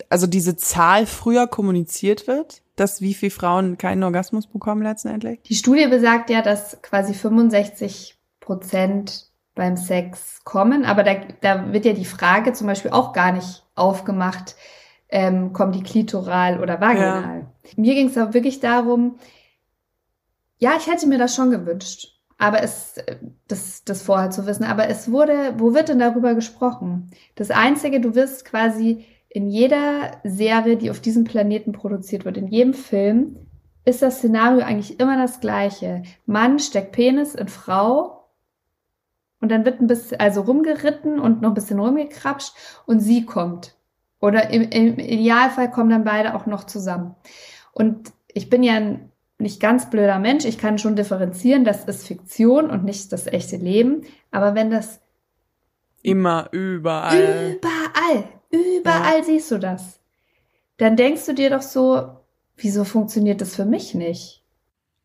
also 0.08 0.26
diese 0.26 0.56
Zahl 0.56 1.06
früher 1.06 1.46
kommuniziert 1.46 2.26
wird? 2.26 2.62
Dass 2.76 3.00
wie 3.00 3.14
viele 3.14 3.30
Frauen 3.30 3.78
keinen 3.78 4.04
Orgasmus 4.04 4.46
bekommen 4.46 4.82
letztendlich? 4.82 5.40
Die 5.42 5.54
Studie 5.54 5.88
besagt 5.88 6.30
ja, 6.30 6.42
dass 6.42 6.80
quasi 6.82 7.14
65 7.14 8.16
Prozent 8.40 9.30
beim 9.54 9.76
Sex 9.76 10.42
kommen, 10.44 10.84
aber 10.84 11.02
da, 11.02 11.14
da 11.40 11.72
wird 11.72 11.86
ja 11.86 11.94
die 11.94 12.04
Frage 12.04 12.52
zum 12.52 12.66
Beispiel 12.66 12.90
auch 12.90 13.12
gar 13.12 13.32
nicht 13.32 13.64
aufgemacht, 13.74 14.54
ähm, 15.08 15.52
kommt 15.52 15.74
die 15.74 15.82
klitoral 15.82 16.60
oder 16.60 16.80
vaginal. 16.80 17.46
Ja. 17.64 17.70
Mir 17.76 17.94
ging 17.94 18.08
es 18.08 18.18
auch 18.18 18.34
wirklich 18.34 18.60
darum, 18.60 19.18
ja, 20.58 20.74
ich 20.78 20.86
hätte 20.86 21.06
mir 21.06 21.18
das 21.18 21.34
schon 21.34 21.50
gewünscht, 21.50 22.20
aber 22.38 22.62
es, 22.62 22.96
das, 23.48 23.84
das 23.84 24.02
vorher 24.02 24.30
zu 24.30 24.46
wissen, 24.46 24.64
aber 24.64 24.88
es 24.88 25.10
wurde, 25.10 25.54
wo 25.56 25.74
wird 25.74 25.88
denn 25.88 25.98
darüber 25.98 26.34
gesprochen? 26.34 27.10
Das 27.34 27.50
Einzige, 27.50 28.00
du 28.00 28.14
wirst 28.14 28.44
quasi 28.44 29.06
in 29.36 29.50
jeder 29.50 30.12
Serie, 30.24 30.78
die 30.78 30.90
auf 30.90 31.00
diesem 31.00 31.24
Planeten 31.24 31.72
produziert 31.72 32.24
wird, 32.24 32.38
in 32.38 32.46
jedem 32.46 32.72
Film, 32.72 33.36
ist 33.84 34.00
das 34.00 34.16
Szenario 34.16 34.64
eigentlich 34.64 34.98
immer 34.98 35.18
das 35.18 35.40
gleiche. 35.40 36.04
Mann 36.24 36.58
steckt 36.58 36.92
Penis 36.92 37.34
in 37.34 37.48
Frau 37.48 38.30
und 39.42 39.50
dann 39.50 39.66
wird 39.66 39.82
ein 39.82 39.88
bisschen, 39.88 40.18
also 40.20 40.40
rumgeritten 40.40 41.20
und 41.20 41.42
noch 41.42 41.50
ein 41.50 41.54
bisschen 41.54 41.78
rumgekrapscht 41.78 42.54
und 42.86 43.00
sie 43.00 43.26
kommt. 43.26 43.76
Oder 44.22 44.48
im, 44.48 44.70
im 44.70 44.98
Idealfall 44.98 45.70
kommen 45.70 45.90
dann 45.90 46.04
beide 46.04 46.34
auch 46.34 46.46
noch 46.46 46.64
zusammen. 46.64 47.14
Und 47.72 48.14
ich 48.28 48.48
bin 48.48 48.62
ja 48.62 48.76
ein 48.76 49.12
nicht 49.36 49.60
ganz 49.60 49.90
blöder 49.90 50.18
Mensch. 50.18 50.46
Ich 50.46 50.56
kann 50.56 50.78
schon 50.78 50.96
differenzieren, 50.96 51.66
das 51.66 51.84
ist 51.84 52.06
Fiktion 52.06 52.70
und 52.70 52.84
nicht 52.84 53.12
das 53.12 53.26
echte 53.26 53.58
Leben. 53.58 54.06
Aber 54.30 54.54
wenn 54.54 54.70
das 54.70 55.02
immer 56.02 56.48
überall 56.52 57.58
überall 57.60 58.24
Überall 58.50 59.18
ja. 59.18 59.24
siehst 59.24 59.50
du 59.50 59.58
das. 59.58 60.00
Dann 60.78 60.96
denkst 60.96 61.26
du 61.26 61.34
dir 61.34 61.50
doch 61.50 61.62
so, 61.62 62.08
wieso 62.56 62.84
funktioniert 62.84 63.40
das 63.40 63.56
für 63.56 63.64
mich 63.64 63.94
nicht? 63.94 64.42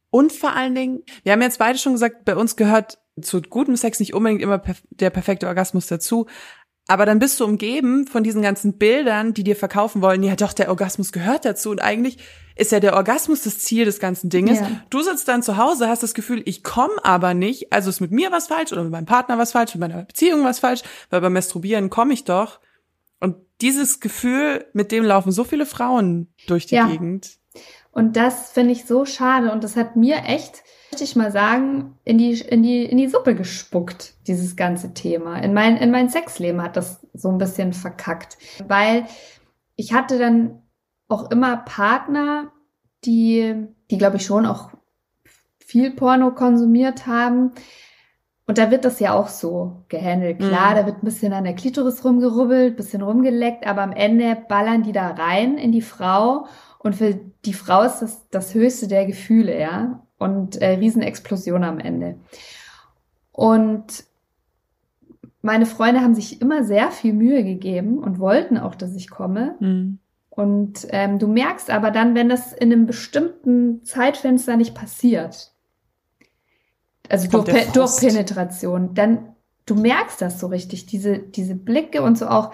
Und 0.10 0.34
vor 0.34 0.54
allen 0.54 0.76
Dingen, 0.76 1.04
wir 1.24 1.32
haben 1.32 1.42
jetzt 1.42 1.60
beide 1.60 1.78
schon 1.78 1.94
gesagt, 1.94 2.26
bei 2.26 2.36
uns 2.36 2.56
gehört 2.56 3.00
zu 3.22 3.42
gutem 3.42 3.76
Sex 3.76 4.00
nicht 4.00 4.14
unbedingt 4.14 4.42
immer 4.42 4.62
der 4.90 5.10
perfekte 5.10 5.48
Orgasmus 5.48 5.88
dazu. 5.88 6.28
Aber 6.88 7.06
dann 7.06 7.20
bist 7.20 7.40
du 7.40 7.46
umgeben 7.46 8.08
von 8.08 8.24
diesen 8.24 8.42
ganzen 8.42 8.78
Bildern, 8.78 9.34
die 9.34 9.44
dir 9.44 9.56
verkaufen 9.56 10.02
wollen, 10.02 10.24
ja 10.24 10.36
doch, 10.36 10.52
der 10.52 10.70
Orgasmus 10.70 11.12
gehört 11.12 11.46
dazu. 11.46 11.70
Und 11.70 11.82
eigentlich 11.82 12.18
ist 12.56 12.72
ja 12.72 12.82
der 12.82 12.96
Orgasmus 12.96 13.44
das 13.44 13.60
Ziel 13.60 13.86
des 13.86 14.00
ganzen 14.00 14.30
Dinges. 14.30 14.60
Ja. 14.60 14.70
Du 14.90 15.02
sitzt 15.02 15.28
dann 15.28 15.44
zu 15.44 15.58
Hause, 15.58 15.88
hast 15.88 16.04
das 16.04 16.14
Gefühl, 16.14 16.42
ich 16.46 16.64
komme 16.64 16.94
aber 17.04 17.34
nicht, 17.34 17.72
also 17.72 17.90
ist 17.90 18.02
mit 18.02 18.12
mir 18.12 18.32
was 18.32 18.48
falsch 18.48 18.74
oder 18.74 18.84
mit 18.84 18.92
meinem 18.92 19.06
Partner 19.06 19.38
was 19.38 19.54
falsch, 19.54 19.76
mit 19.76 19.82
meiner 19.82 20.04
Beziehung 20.04 20.44
was 20.44 20.60
falsch, 20.60 20.82
weil 21.10 21.22
beim 21.22 21.34
Masturbieren 21.34 21.90
komme 21.90 22.14
ich 22.14 22.26
doch. 22.26 22.60
Und 23.22 23.38
dieses 23.62 24.02
Gefühl, 24.02 24.66
mit 24.74 24.92
dem 24.92 25.06
laufen 25.06 25.32
so 25.32 25.46
viele 25.46 25.66
Frauen 25.66 26.34
durch 26.48 26.66
die 26.66 26.76
Ja. 26.76 26.88
Gegend. 26.88 27.38
Und 27.92 28.16
das 28.16 28.52
finde 28.52 28.72
ich 28.72 28.86
so 28.86 29.06
schade 29.06 29.52
und 29.52 29.64
das 29.64 29.76
hat 29.76 29.96
mir 29.96 30.24
echt, 30.26 30.64
möchte 30.92 31.04
ich 31.04 31.16
mal 31.16 31.32
sagen, 31.32 31.98
in 32.06 32.18
die, 32.18 32.40
in 32.40 32.64
die, 32.64 32.86
in 32.86 32.98
die 32.98 33.08
Suppe 33.08 33.36
gespuckt, 33.36 34.16
dieses 34.28 34.56
ganze 34.56 34.94
Thema. 34.94 35.38
In 35.40 35.54
mein, 35.54 35.78
in 35.78 35.92
mein 35.92 36.10
Sexleben 36.10 36.62
hat 36.62 36.78
das 36.78 37.06
so 37.14 37.30
ein 37.30 37.38
bisschen 37.38 37.74
verkackt, 37.74 38.38
weil 38.68 39.06
ich 39.76 39.94
hatte 39.94 40.18
dann 40.18 40.62
auch 41.10 41.32
immer 41.32 41.58
Partner, 41.58 42.52
die, 43.04 43.68
die 43.90 43.98
glaube 43.98 44.18
ich 44.18 44.26
schon 44.26 44.46
auch 44.46 44.72
viel 45.60 45.92
Porno 45.92 46.32
konsumiert 46.32 47.08
haben. 47.08 47.52
Und 48.52 48.58
da 48.58 48.70
wird 48.70 48.84
das 48.84 49.00
ja 49.00 49.14
auch 49.14 49.30
so 49.30 49.86
gehandelt. 49.88 50.40
Klar, 50.40 50.72
Mhm. 50.72 50.76
da 50.76 50.86
wird 50.86 50.98
ein 50.98 51.06
bisschen 51.06 51.32
an 51.32 51.46
der 51.46 51.56
Klitoris 51.56 52.04
rumgerubbelt, 52.04 52.76
bisschen 52.76 53.02
rumgeleckt, 53.02 53.66
aber 53.66 53.82
am 53.82 53.94
Ende 53.94 54.36
ballern 54.50 54.84
die 54.84 54.92
da 54.92 55.08
rein 55.12 55.58
in 55.58 55.72
die 55.72 55.82
Frau 55.82 56.48
und 56.80 56.98
für 56.98 57.18
die 57.46 57.54
Frau 57.54 57.84
ist 57.84 58.00
das 58.00 58.28
das 58.30 58.54
höchste 58.54 58.90
der 58.90 59.06
Gefühle, 59.06 59.58
ja. 59.58 60.02
Und 60.18 60.62
äh, 60.62 60.72
Riesenexplosion 60.72 61.64
am 61.64 61.80
Ende. 61.80 62.18
Und 63.32 64.04
meine 65.42 65.66
Freunde 65.66 66.02
haben 66.02 66.14
sich 66.14 66.42
immer 66.42 66.66
sehr 66.66 66.92
viel 66.92 67.14
Mühe 67.14 67.46
gegeben 67.46 68.00
und 68.00 68.20
wollten 68.20 68.58
auch, 68.58 68.76
dass 68.76 68.94
ich 68.98 69.10
komme. 69.10 69.56
Hm. 69.60 70.00
Und 70.30 70.88
ähm, 70.90 71.20
du 71.20 71.30
merkst 71.30 71.70
aber 71.70 71.90
dann, 71.90 72.16
wenn 72.16 72.28
das 72.28 72.52
in 72.52 72.74
einem 72.74 72.86
bestimmten 72.86 73.86
Zeitfenster 73.86 74.58
nicht 74.58 74.76
passiert, 74.76 75.54
also 77.12 77.28
durch, 77.28 77.46
Pe- 77.46 77.68
durch. 77.74 77.98
Penetration, 77.98 78.94
dann 78.94 79.36
du 79.66 79.76
merkst 79.76 80.22
das 80.22 80.40
so 80.40 80.48
richtig, 80.48 80.86
diese, 80.86 81.20
diese 81.20 81.56
Blicke 81.56 82.02
und 82.02 82.18
so 82.18 82.28
auch 82.28 82.54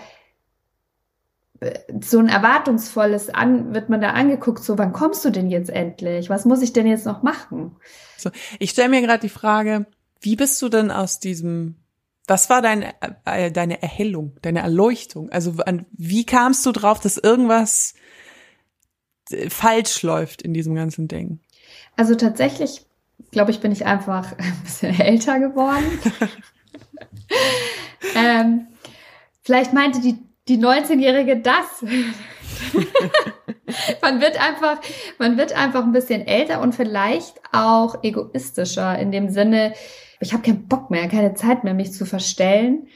äh, 1.60 1.80
so 2.02 2.20
ein 2.20 2.28
erwartungsvolles 2.28 3.30
an, 3.30 3.74
wird 3.74 3.90
man 3.90 4.02
da 4.02 4.12
angeguckt, 4.12 4.64
so 4.64 4.78
wann 4.78 4.94
kommst 4.94 5.24
du 5.26 5.30
denn 5.30 5.50
jetzt 5.50 5.70
endlich? 5.70 6.30
Was 6.30 6.46
muss 6.46 6.62
ich 6.62 6.74
denn 6.74 6.88
jetzt 6.88 7.06
noch 7.06 7.24
machen? 7.24 7.76
Ich 8.60 8.72
stelle 8.72 8.90
mir 8.90 9.02
gerade 9.02 9.22
die 9.22 9.30
Frage, 9.30 9.86
wie 10.22 10.36
bist 10.36 10.62
du 10.62 10.70
denn 10.70 10.92
aus 10.92 11.20
diesem, 11.20 11.76
was 12.28 12.50
war 12.50 12.62
deine, 12.62 12.94
äh, 13.26 13.52
deine 13.52 13.82
Erhellung, 13.82 14.36
deine 14.42 14.60
Erleuchtung? 14.60 15.30
Also 15.30 15.54
an, 15.66 15.86
wie 15.92 16.26
kamst 16.26 16.66
du 16.66 16.72
drauf, 16.72 17.00
dass 17.00 17.18
irgendwas 17.18 17.94
äh, 19.30 19.50
falsch 19.50 20.02
läuft 20.04 20.42
in 20.42 20.54
diesem 20.54 20.76
ganzen 20.76 21.08
Ding? 21.08 21.40
Also 21.96 22.16
tatsächlich, 22.16 22.87
glaube 23.32 23.52
ich, 23.52 23.60
bin 23.60 23.72
ich 23.72 23.86
einfach 23.86 24.32
ein 24.38 24.62
bisschen 24.64 25.00
älter 25.00 25.40
geworden. 25.40 25.86
ähm, 28.16 28.68
vielleicht 29.44 29.74
meinte 29.74 30.02
die, 30.02 30.18
die 30.48 30.58
19-Jährige 30.58 31.38
das. 31.38 31.84
man 34.02 34.22
wird 34.22 34.42
einfach, 34.42 34.80
man 35.20 35.38
wird 35.38 35.54
einfach 35.54 35.84
ein 35.84 35.92
bisschen 35.92 36.26
älter 36.26 36.62
und 36.62 36.74
vielleicht 36.74 37.40
auch 37.52 38.04
egoistischer 38.04 38.98
in 38.98 39.12
dem 39.12 39.30
Sinne, 39.30 39.74
ich 40.20 40.34
habe 40.34 40.44
keinen 40.44 40.68
Bock 40.68 40.90
mehr, 40.90 41.08
keine 41.08 41.36
Zeit 41.36 41.64
mehr, 41.64 41.74
mich 41.74 41.94
zu 41.94 42.06
verstellen. 42.06 42.88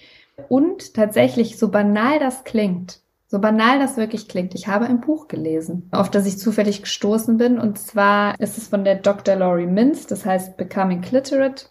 Und 0.49 0.95
tatsächlich, 0.95 1.59
so 1.59 1.69
banal 1.69 2.19
das 2.19 2.43
klingt, 2.43 3.00
so 3.31 3.39
banal 3.39 3.79
das 3.79 3.95
wirklich 3.95 4.27
klingt, 4.27 4.53
ich 4.55 4.67
habe 4.67 4.87
ein 4.87 4.99
Buch 4.99 5.29
gelesen, 5.29 5.87
auf 5.91 6.11
das 6.11 6.25
ich 6.25 6.37
zufällig 6.37 6.81
gestoßen 6.81 7.37
bin. 7.37 7.59
Und 7.59 7.79
zwar 7.79 8.37
ist 8.41 8.57
es 8.57 8.67
von 8.67 8.83
der 8.83 8.95
Dr. 8.95 9.37
Laurie 9.37 9.67
Mintz, 9.67 10.05
das 10.05 10.25
heißt 10.25 10.57
Becoming 10.57 10.99
Cliterate. 10.99 11.67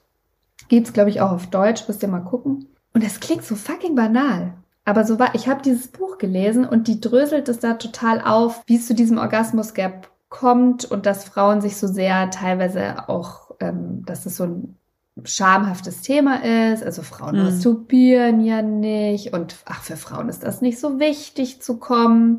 Gibt's, 0.68 0.94
glaube 0.94 1.10
ich, 1.10 1.20
auch 1.20 1.32
auf 1.32 1.48
Deutsch, 1.48 1.86
müsst 1.86 2.02
ihr 2.02 2.08
mal 2.08 2.20
gucken. 2.20 2.68
Und 2.94 3.04
es 3.04 3.20
klingt 3.20 3.44
so 3.44 3.56
fucking 3.56 3.94
banal. 3.94 4.54
Aber 4.86 5.04
so 5.04 5.18
war, 5.18 5.34
ich 5.34 5.48
habe 5.48 5.60
dieses 5.60 5.88
Buch 5.88 6.16
gelesen 6.16 6.64
und 6.64 6.88
die 6.88 6.98
dröselt 6.98 7.46
es 7.50 7.58
da 7.58 7.74
total 7.74 8.22
auf, 8.22 8.62
wie 8.64 8.76
es 8.76 8.86
zu 8.86 8.94
diesem 8.94 9.18
Orgasmus-Gap 9.18 10.08
kommt 10.30 10.86
und 10.86 11.04
dass 11.04 11.24
Frauen 11.24 11.60
sich 11.60 11.76
so 11.76 11.88
sehr 11.88 12.30
teilweise 12.30 13.06
auch, 13.10 13.50
ähm, 13.60 14.02
dass 14.06 14.24
es 14.24 14.38
so 14.38 14.44
ein 14.44 14.78
schamhaftes 15.24 16.02
Thema 16.02 16.42
ist. 16.72 16.82
Also 16.82 17.02
Frauen 17.02 17.36
Mhm. 17.36 17.44
masturbieren 17.44 18.44
ja 18.44 18.62
nicht 18.62 19.32
und 19.32 19.56
ach, 19.64 19.82
für 19.82 19.96
Frauen 19.96 20.28
ist 20.28 20.42
das 20.42 20.60
nicht 20.60 20.78
so 20.78 20.98
wichtig 21.00 21.62
zu 21.62 21.78
kommen. 21.78 22.38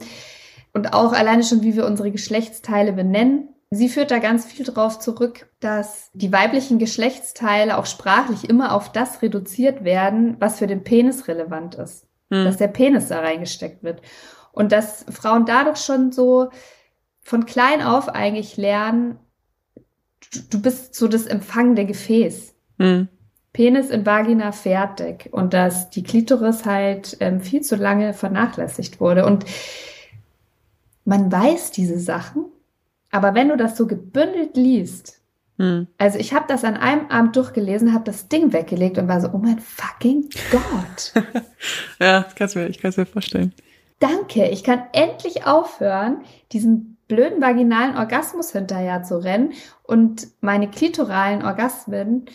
Und 0.74 0.94
auch 0.94 1.12
alleine 1.14 1.44
schon, 1.44 1.64
wie 1.64 1.76
wir 1.76 1.86
unsere 1.86 2.12
Geschlechtsteile 2.12 2.94
benennen. 2.94 3.50
Sie 3.72 3.90
führt 3.90 4.12
da 4.12 4.20
ganz 4.20 4.46
viel 4.46 4.66
drauf 4.66 5.00
zurück, 5.00 5.50
dass 5.60 6.10
die 6.14 6.32
weiblichen 6.32 6.78
Geschlechtsteile 6.80 7.78
auch 7.78 7.86
sprachlich 7.86 8.50
immer 8.50 8.74
auf 8.74 8.92
das 8.92 9.22
reduziert 9.22 9.84
werden, 9.84 10.36
was 10.40 10.60
für 10.60 10.68
den 10.68 10.84
Penis 10.84 11.28
relevant 11.28 11.76
ist. 11.76 12.06
Hm. 12.30 12.46
Dass 12.46 12.58
der 12.58 12.68
Penis 12.70 13.08
da 13.10 13.20
reingesteckt 13.20 13.84
wird. 13.84 14.02
Und 14.54 14.72
dass 14.72 15.06
Frauen 15.10 15.46
dadurch 15.46 15.78
schon 15.78 16.12
so 16.12 16.50
von 17.22 17.46
klein 17.46 17.82
auf 17.82 18.10
eigentlich 18.10 18.58
lernen, 18.58 19.18
du- 20.34 20.40
du 20.50 20.62
bist 20.62 20.96
so 20.96 21.08
das 21.08 21.26
empfangende 21.26 21.86
Gefäß. 21.86 22.51
Hm. 22.82 23.08
Penis 23.54 23.90
in 23.90 24.06
Vagina 24.06 24.52
fertig 24.54 25.30
und 25.32 25.54
dass 25.54 25.90
die 25.90 26.04
Klitoris 26.04 26.66
halt 26.66 27.18
ähm, 27.20 27.42
viel 27.42 27.62
zu 27.62 27.76
lange 27.76 28.14
vernachlässigt 28.14 29.02
wurde. 29.02 29.26
Und 29.26 29.46
man 31.04 31.32
weiß 31.32 31.72
diese 31.72 32.00
Sachen, 32.00 32.46
aber 33.12 33.36
wenn 33.36 33.50
du 33.50 33.58
das 33.58 33.76
so 33.76 33.88
gebündelt 33.88 34.56
liest, 34.56 35.22
Hm. 35.62 35.88
also 36.00 36.18
ich 36.18 36.34
habe 36.34 36.46
das 36.48 36.64
an 36.64 36.76
einem 36.76 37.08
Abend 37.10 37.36
durchgelesen, 37.36 37.94
habe 37.94 38.06
das 38.06 38.28
Ding 38.28 38.52
weggelegt 38.52 38.98
und 38.98 39.08
war 39.08 39.22
so, 39.22 39.30
oh 39.32 39.38
mein 39.38 39.60
fucking 39.60 40.28
Gott. 40.50 41.14
Ja, 42.00 42.26
kannst 42.36 42.56
mir, 42.56 42.68
ich 42.68 42.80
kann 42.80 42.90
es 42.90 42.98
mir 42.98 43.06
vorstellen. 43.06 43.54
Danke, 44.00 44.48
ich 44.48 44.64
kann 44.64 44.82
endlich 44.94 45.46
aufhören, 45.46 46.22
diesen 46.52 46.98
blöden 47.08 47.40
vaginalen 47.42 47.96
Orgasmus 47.96 48.52
hinterher 48.54 49.04
zu 49.04 49.24
rennen 49.24 49.54
und 49.84 50.30
meine 50.42 50.68
klitoralen 50.68 51.44
Orgasmen 51.44 52.26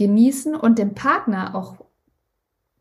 genießen 0.00 0.56
und 0.56 0.78
dem 0.78 0.94
Partner 0.94 1.54
auch 1.54 1.74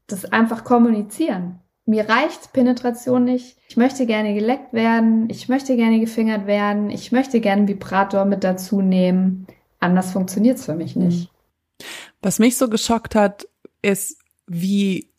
das 0.08 0.24
einfach 0.26 0.64
kommunizieren. 0.64 1.60
Mir 1.86 2.08
reicht 2.08 2.54
Penetration 2.54 3.26
nicht. 3.26 3.58
Ich 3.68 3.76
möchte 3.76 4.06
gerne 4.06 4.34
geleckt 4.34 4.72
werden. 4.74 5.30
Ich 5.30 5.50
möchte 5.50 5.76
gerne 5.76 6.00
gefingert 6.00 6.48
werden. 6.48 6.90
Ich 6.90 7.12
möchte 7.12 7.42
gerne 7.42 7.68
Vibrator 7.68 8.24
mit 8.24 8.44
dazu 8.46 8.82
nehmen. 8.82 9.48
Anders 9.80 10.12
funktioniert's 10.14 10.66
für 10.66 10.76
mich 10.76 10.96
nicht. 10.96 11.30
Was 12.22 12.40
mich 12.40 12.58
so 12.58 12.70
geschockt 12.70 13.16
hat, 13.16 13.48
ist, 13.82 14.18
wie 14.48 15.12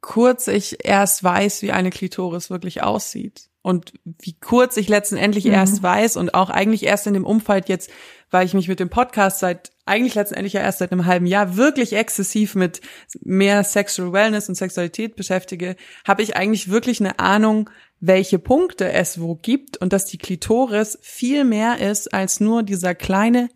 kurz 0.00 0.48
ich 0.48 0.84
erst 0.84 1.22
weiß, 1.22 1.62
wie 1.62 1.72
eine 1.72 1.90
Klitoris 1.90 2.48
wirklich 2.48 2.82
aussieht. 2.82 3.50
Und 3.60 3.92
wie 4.04 4.34
kurz 4.40 4.76
ich 4.76 4.88
letztendlich 4.88 5.44
Mhm. 5.44 5.52
erst 5.52 5.82
weiß 5.82 6.16
und 6.16 6.34
auch 6.34 6.50
eigentlich 6.50 6.84
erst 6.84 7.06
in 7.06 7.14
dem 7.14 7.26
Umfeld 7.26 7.68
jetzt, 7.68 7.90
weil 8.32 8.46
ich 8.46 8.54
mich 8.54 8.66
mit 8.66 8.80
dem 8.80 8.88
Podcast 8.88 9.38
seit, 9.38 9.70
eigentlich 9.84 10.14
letztendlich 10.14 10.54
ja 10.54 10.62
erst 10.62 10.78
seit 10.78 10.90
einem 10.90 11.06
halben 11.06 11.26
Jahr 11.26 11.56
wirklich 11.56 11.92
exzessiv 11.92 12.54
mit 12.54 12.80
mehr 13.20 13.62
Sexual 13.62 14.12
Wellness 14.12 14.48
und 14.48 14.56
Sexualität 14.56 15.14
beschäftige, 15.14 15.76
habe 16.08 16.22
ich 16.22 16.34
eigentlich 16.34 16.70
wirklich 16.70 16.98
eine 17.00 17.18
Ahnung, 17.18 17.70
welche 18.00 18.38
Punkte 18.38 18.90
es 18.90 19.20
wo 19.20 19.36
gibt 19.36 19.76
und 19.76 19.92
dass 19.92 20.06
die 20.06 20.18
Klitoris 20.18 20.98
viel 21.02 21.44
mehr 21.44 21.78
ist 21.78 22.12
als 22.12 22.40
nur 22.40 22.62
dieser 22.62 22.94
kleine 22.94 23.48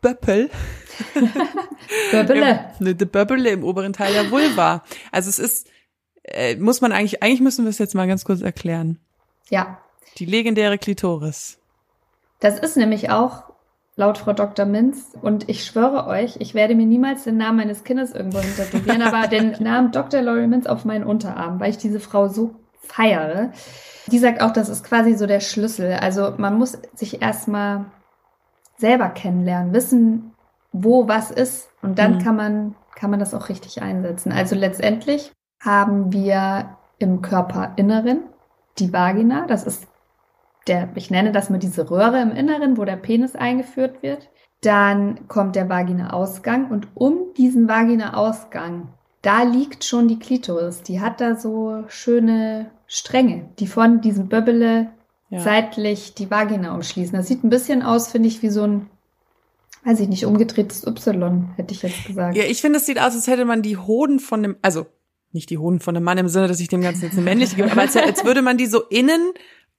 Böppel, 0.00 0.50
Böbbele. 2.10 2.72
eine 2.80 2.94
die 2.94 3.04
Böbbele 3.04 3.50
im 3.50 3.64
oberen 3.64 3.92
Teil 3.92 4.12
der 4.12 4.30
Vulva. 4.30 4.84
Also 5.10 5.28
es 5.30 5.38
ist, 5.38 5.68
äh, 6.24 6.56
muss 6.56 6.80
man 6.80 6.92
eigentlich, 6.92 7.22
eigentlich 7.22 7.40
müssen 7.40 7.64
wir 7.64 7.70
es 7.70 7.78
jetzt 7.78 7.94
mal 7.94 8.08
ganz 8.08 8.24
kurz 8.24 8.40
erklären. 8.40 8.98
Ja, 9.50 9.78
Die 10.18 10.26
legendäre 10.26 10.78
Klitoris. 10.78 11.58
Das 12.40 12.58
ist 12.58 12.76
nämlich 12.76 13.10
auch 13.10 13.51
laut 13.96 14.18
Frau 14.18 14.32
Dr. 14.32 14.64
Minz 14.64 15.12
und 15.20 15.48
ich 15.48 15.64
schwöre 15.64 16.06
euch, 16.06 16.36
ich 16.38 16.54
werde 16.54 16.74
mir 16.74 16.86
niemals 16.86 17.24
den 17.24 17.36
Namen 17.36 17.58
meines 17.58 17.84
Kindes 17.84 18.12
irgendwo 18.12 18.38
hintätowieren, 18.40 19.02
aber 19.02 19.28
den 19.28 19.52
Namen 19.62 19.92
Dr. 19.92 20.22
Laurie 20.22 20.46
Minz 20.46 20.66
auf 20.66 20.84
meinen 20.84 21.04
Unterarm, 21.04 21.60
weil 21.60 21.70
ich 21.70 21.78
diese 21.78 22.00
Frau 22.00 22.28
so 22.28 22.54
feiere. 22.80 23.52
Die 24.08 24.18
sagt 24.18 24.40
auch, 24.40 24.50
das 24.52 24.68
ist 24.68 24.84
quasi 24.84 25.14
so 25.14 25.26
der 25.26 25.40
Schlüssel. 25.40 25.92
Also 26.00 26.34
man 26.38 26.58
muss 26.58 26.78
sich 26.94 27.22
erstmal 27.22 27.84
selber 28.78 29.08
kennenlernen, 29.10 29.72
wissen, 29.72 30.32
wo 30.72 31.06
was 31.06 31.30
ist 31.30 31.68
und 31.82 31.98
dann 31.98 32.14
Mhm. 32.14 32.18
kann 32.18 32.36
man 32.36 32.74
kann 32.94 33.10
man 33.10 33.20
das 33.20 33.34
auch 33.34 33.48
richtig 33.48 33.82
einsetzen. 33.82 34.32
Also 34.32 34.54
letztendlich 34.54 35.32
haben 35.60 36.12
wir 36.12 36.76
im 36.98 37.20
Körperinneren 37.22 38.20
die 38.78 38.92
Vagina, 38.92 39.46
das 39.46 39.64
ist 39.64 39.86
der, 40.66 40.90
ich 40.94 41.10
nenne 41.10 41.32
das 41.32 41.50
mal 41.50 41.58
diese 41.58 41.90
Röhre 41.90 42.20
im 42.20 42.32
Inneren, 42.32 42.76
wo 42.76 42.84
der 42.84 42.96
Penis 42.96 43.34
eingeführt 43.34 44.02
wird. 44.02 44.28
Dann 44.60 45.26
kommt 45.28 45.56
der 45.56 45.68
Vagina-Ausgang 45.68 46.70
und 46.70 46.88
um 46.94 47.34
diesen 47.36 47.68
Vagina-Ausgang 47.68 48.88
da 49.22 49.44
liegt 49.44 49.84
schon 49.84 50.08
die 50.08 50.18
Klitoris. 50.18 50.82
Die 50.82 51.00
hat 51.00 51.20
da 51.20 51.36
so 51.36 51.84
schöne 51.88 52.70
Stränge, 52.86 53.48
die 53.58 53.68
von 53.68 54.00
diesem 54.00 54.28
Böbbele 54.28 54.90
ja. 55.30 55.40
seitlich 55.40 56.14
die 56.14 56.30
Vagina 56.30 56.74
umschließen. 56.74 57.16
Das 57.16 57.28
sieht 57.28 57.44
ein 57.44 57.50
bisschen 57.50 57.82
aus, 57.82 58.08
finde 58.08 58.28
ich, 58.28 58.42
wie 58.42 58.50
so 58.50 58.64
ein, 58.64 58.90
weiß 59.84 60.00
ich 60.00 60.08
nicht, 60.08 60.26
umgedrehtes 60.26 60.84
Y, 60.86 61.50
hätte 61.56 61.72
ich 61.72 61.82
jetzt 61.82 62.04
gesagt. 62.04 62.36
Ja, 62.36 62.44
ich 62.44 62.60
finde, 62.60 62.78
es 62.78 62.86
sieht 62.86 62.98
aus, 62.98 63.14
als 63.14 63.28
hätte 63.28 63.44
man 63.44 63.62
die 63.62 63.76
Hoden 63.76 64.18
von 64.18 64.42
dem, 64.42 64.56
also 64.60 64.86
nicht 65.30 65.48
die 65.48 65.58
Hoden 65.58 65.80
von 65.80 65.96
einem 65.96 66.04
Mann 66.04 66.18
im 66.18 66.28
Sinne, 66.28 66.48
dass 66.48 66.60
ich 66.60 66.68
dem 66.68 66.82
Ganzen 66.82 67.04
jetzt 67.04 67.14
eine 67.14 67.22
männliche 67.22 67.56
gebe, 67.56 67.70
aber 67.70 67.80
als, 67.80 67.96
als 67.96 68.24
würde 68.24 68.42
man 68.42 68.58
die 68.58 68.66
so 68.66 68.82
innen 68.82 69.32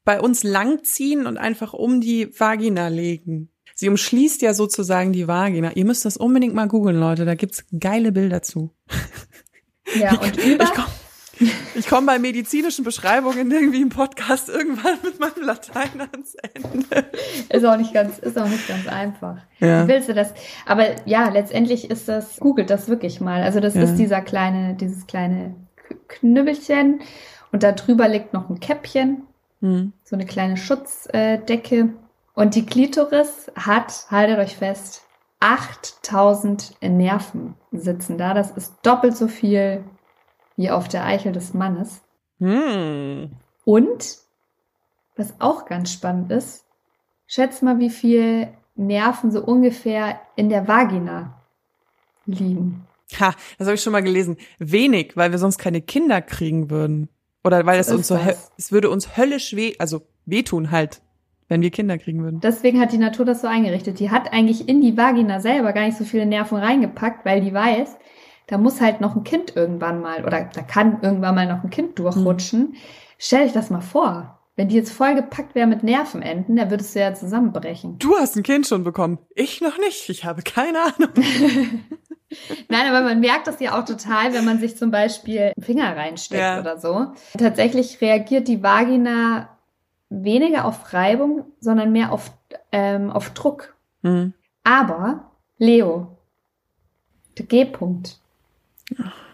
bei 0.04 0.20
uns 0.20 0.44
langziehen 0.44 1.26
und 1.28 1.38
einfach 1.38 1.74
um 1.74 2.02
die 2.02 2.30
Vagina 2.38 2.88
legen. 2.88 3.50
Sie 3.76 3.90
umschließt 3.90 4.42
ja 4.42 4.54
sozusagen 4.54 5.14
die 5.14 5.28
Vagina. 5.28 5.72
Ihr 5.74 5.86
müsst 5.86 6.06
das 6.06 6.18
unbedingt 6.18 6.54
mal 6.54 6.68
googeln, 6.68 7.00
Leute. 7.00 7.26
Da 7.26 7.36
gibt's 7.36 7.66
geile 7.78 8.12
Bilder 8.12 8.42
zu. 8.42 8.72
Ja, 9.96 10.14
und 10.18 10.38
über. 10.38 10.64
Ich, 10.64 11.52
ich 11.76 11.88
komme 11.88 12.08
bei 12.08 12.20
medizinischen 12.20 12.86
Beschreibungen 12.86 13.52
irgendwie 13.52 13.82
im 13.82 13.90
Podcast 13.90 14.50
irgendwann 14.50 14.98
mit 15.04 15.20
meinem 15.20 15.46
Latein 15.46 16.02
ans 16.02 16.36
Ende. 16.36 17.06
Ist 17.50 17.66
auch 17.66 17.78
nicht 17.78 17.94
ganz, 17.94 18.18
ist 18.20 18.38
auch 18.38 18.48
nicht 18.48 18.68
ganz 18.68 18.88
einfach. 18.88 19.38
Ja. 19.60 19.84
Wie 19.84 19.90
willst 19.90 20.10
du 20.10 20.14
das? 20.14 20.34
Aber 20.66 20.86
ja, 21.06 21.30
letztendlich 21.30 21.92
ist 21.92 22.08
das, 22.08 22.38
googelt 22.40 22.70
das 22.70 22.88
wirklich 22.88 23.20
mal. 23.20 23.44
Also 23.44 23.60
das 23.60 23.76
ja. 23.76 23.84
ist 23.84 23.96
dieser 23.96 24.22
kleine, 24.22 24.76
dieses 24.76 25.06
kleine 25.06 25.56
Knüppelchen 26.08 27.02
und 27.52 27.64
da 27.64 27.72
drüber 27.72 28.08
liegt 28.08 28.34
noch 28.34 28.50
ein 28.50 28.60
Käppchen, 28.60 29.24
hm. 29.64 29.94
so 30.04 30.18
eine 30.18 30.26
kleine 30.26 30.58
Schutzdecke. 30.58 31.94
Und 32.36 32.56
die 32.56 32.66
Klitoris 32.66 33.50
hat, 33.56 34.08
haltet 34.12 34.38
euch 34.40 34.58
fest, 34.58 35.04
8000 35.40 36.82
Nerven 36.82 37.56
sitzen 37.72 38.18
da. 38.18 38.34
Das 38.34 38.52
ist 38.52 38.76
doppelt 38.84 39.16
so 39.16 39.28
viel 39.28 39.84
wie 40.58 40.70
auf 40.70 40.90
der 40.90 41.06
Eichel 41.06 41.32
des 41.32 41.54
Mannes. 41.54 42.02
Hm. 42.40 43.32
Und, 43.64 44.18
was 45.16 45.34
auch 45.40 45.66
ganz 45.66 45.94
spannend 45.94 46.32
ist, 46.32 46.66
schätz 47.26 47.62
mal, 47.62 47.80
wie 47.80 47.90
viel 47.90 48.50
Nerven 48.76 49.32
so 49.32 49.42
ungefähr 49.44 50.20
in 50.36 50.50
der 50.50 50.68
Vagina 50.68 51.42
liegen. 52.26 52.86
Ha, 53.20 53.34
das 53.58 53.68
habe 53.68 53.76
ich 53.76 53.82
schon 53.82 53.94
mal 53.94 54.04
gelesen. 54.04 54.38
Wenig, 54.60 55.16
weil 55.16 55.32
wir 55.32 55.38
sonst 55.38 55.58
keine 55.58 55.82
Kinder 55.82 56.22
kriegen 56.22 56.70
würden. 56.70 57.10
Oder 57.44 57.66
weil 57.66 57.80
es 57.80 57.92
uns 57.92 58.08
so, 58.08 58.18
es 58.58 58.72
würde 58.72 58.90
uns 58.90 59.18
höllisch 59.18 59.56
weh, 59.56 59.74
also 59.78 60.02
wehtun 60.26 60.72
halt, 60.72 61.02
wenn 61.50 61.62
wir 61.62 61.72
Kinder 61.72 61.98
kriegen 61.98 62.24
würden. 62.24 62.40
Deswegen 62.40 62.80
hat 62.80 62.94
die 62.94 62.98
Natur 62.98 63.26
das 63.26 63.42
so 63.42 63.48
eingerichtet. 63.48 64.00
Die 64.00 64.12
hat 64.12 64.32
eigentlich 64.32 64.70
in 64.70 64.82
die 64.82 64.96
Vagina 64.96 65.40
selber 65.40 65.74
gar 65.74 65.86
nicht 65.86 65.98
so 65.98 66.06
viele 66.06 66.26
Nerven 66.26 66.58
reingepackt, 66.58 67.26
weil 67.26 67.42
die 67.42 67.54
weiß, 67.54 67.98
da 68.48 68.58
muss 68.58 68.82
halt 68.82 69.02
noch 69.02 69.16
ein 69.16 69.24
Kind 69.24 69.56
irgendwann 69.56 70.02
mal 70.02 70.26
oder 70.26 70.50
da 70.54 70.62
kann 70.62 71.00
irgendwann 71.02 71.36
mal 71.36 71.48
noch 71.48 71.64
ein 71.64 71.70
Kind 71.70 72.00
durchrutschen. 72.00 72.60
Mhm. 72.60 72.76
Stell 73.18 73.44
dich 73.44 73.54
das 73.54 73.70
mal 73.70 73.82
vor. 73.82 74.40
Wenn 74.56 74.68
die 74.68 74.76
jetzt 74.76 74.92
vollgepackt 74.92 75.56
wäre 75.56 75.66
mit 75.66 75.84
Nervenenden, 75.84 76.56
dann 76.56 76.70
würdest 76.70 76.96
du 76.96 77.00
ja 77.00 77.14
zusammenbrechen. 77.14 77.98
Du 77.98 78.16
hast 78.16 78.36
ein 78.36 78.44
Kind 78.44 78.68
schon 78.68 78.84
bekommen. 78.84 79.18
Ich 79.34 79.62
noch 79.62 79.80
nicht. 79.80 80.10
Ich 80.10 80.26
habe 80.26 80.44
keine 80.44 80.80
Ahnung. 80.80 81.10
Nein, 82.70 82.88
aber 82.88 83.02
man 83.02 83.20
merkt 83.20 83.48
das 83.48 83.60
ja 83.60 83.80
auch 83.80 83.86
total, 83.86 84.34
wenn 84.34 84.46
man 84.46 84.60
sich 84.60 84.78
zum 84.78 84.92
Beispiel 84.92 85.54
einen 85.56 85.64
Finger 85.66 85.96
reinsteckt 85.96 86.42
ja. 86.42 86.60
oder 86.60 86.78
so. 86.78 87.08
Tatsächlich 87.38 88.02
reagiert 88.02 88.48
die 88.48 88.64
Vagina 88.64 89.50
weniger 90.10 90.66
auf 90.66 90.94
Reibung, 90.94 91.46
sondern 91.60 91.92
mehr 91.92 92.12
auf, 92.12 92.32
ähm, 92.72 93.10
auf 93.10 93.32
Druck. 93.32 93.76
Mhm. 94.02 94.34
Aber, 94.64 95.32
Leo, 95.58 96.18
der 97.38 97.46
G-Punkt, 97.46 98.20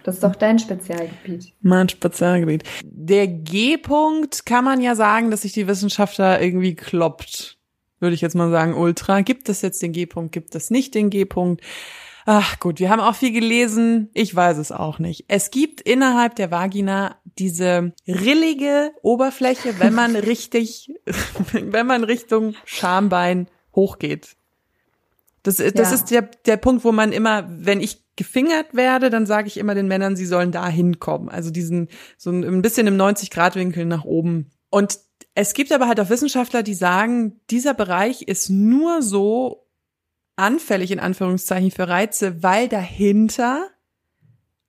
das 0.04 0.16
ist 0.16 0.24
doch 0.24 0.36
dein 0.36 0.60
Spezialgebiet. 0.60 1.54
Mein 1.62 1.90
Spezialgebiet. 1.90 2.64
Der 2.84 3.28
G-Punkt 3.28 4.46
kann 4.46 4.64
man 4.64 4.82
ja 4.82 4.96
sagen, 4.96 5.32
dass 5.32 5.42
sich 5.42 5.54
die 5.54 5.68
Wissenschaftler 5.68 6.42
irgendwie 6.42 6.76
kloppt. 6.76 7.58
Würde 8.00 8.16
ich 8.16 8.22
jetzt 8.22 8.36
mal 8.36 8.50
sagen, 8.50 8.76
ultra. 8.76 9.22
Gibt 9.22 9.50
es 9.50 9.62
jetzt 9.62 9.82
den 9.82 9.92
G-Punkt? 9.92 10.32
Gibt 10.32 10.56
es 10.56 10.70
nicht 10.70 10.96
den 10.96 11.10
G-Punkt? 11.10 11.62
Ach 12.26 12.60
gut, 12.60 12.80
wir 12.80 12.90
haben 12.90 13.00
auch 13.00 13.16
viel 13.16 13.32
gelesen. 13.32 14.10
Ich 14.14 14.34
weiß 14.34 14.58
es 14.58 14.72
auch 14.72 15.00
nicht. 15.00 15.26
Es 15.28 15.52
gibt 15.52 15.82
innerhalb 15.82 16.36
der 16.36 16.52
Vagina 16.52 17.16
diese 17.38 17.94
rillige 18.08 18.92
Oberfläche, 19.02 19.80
wenn 19.80 19.94
man 19.94 20.16
richtig, 20.16 20.94
wenn 21.52 21.88
man 21.88 22.04
Richtung 22.04 22.56
Schambein 22.66 23.48
hochgeht. 23.76 24.36
Das, 25.44 25.58
das 25.58 25.74
ja. 25.74 25.92
ist 25.92 26.12
der, 26.12 26.30
der 26.46 26.58
Punkt, 26.58 26.84
wo 26.84 26.92
man 26.92 27.12
immer, 27.12 27.48
wenn 27.50 27.82
ich 27.82 28.04
gefingert 28.20 28.76
werde, 28.76 29.10
dann 29.10 29.26
sage 29.26 29.48
ich 29.48 29.58
immer 29.58 29.74
den 29.74 29.88
Männern, 29.88 30.18
sie 30.18 30.26
sollen 30.26 30.52
da 30.52 30.68
hinkommen. 30.68 31.30
Also 31.30 31.52
diesen, 31.52 31.88
so 32.18 32.30
ein 32.32 32.62
bisschen 32.62 32.86
im 32.86 32.98
90-Grad-Winkel 32.98 33.86
nach 33.86 34.04
oben. 34.04 34.52
Und 34.70 35.00
es 35.36 35.54
gibt 35.54 35.72
aber 35.72 35.88
halt 35.88 36.02
auch 36.02 36.10
Wissenschaftler, 36.10 36.62
die 36.62 36.74
sagen, 36.74 37.40
dieser 37.50 37.74
Bereich 37.74 38.24
ist 38.24 38.50
nur 38.50 39.02
so 39.02 39.66
anfällig 40.36 40.92
in 40.92 41.00
Anführungszeichen 41.00 41.72
für 41.72 41.88
Reize, 41.88 42.44
weil 42.44 42.68
dahinter 42.68 43.70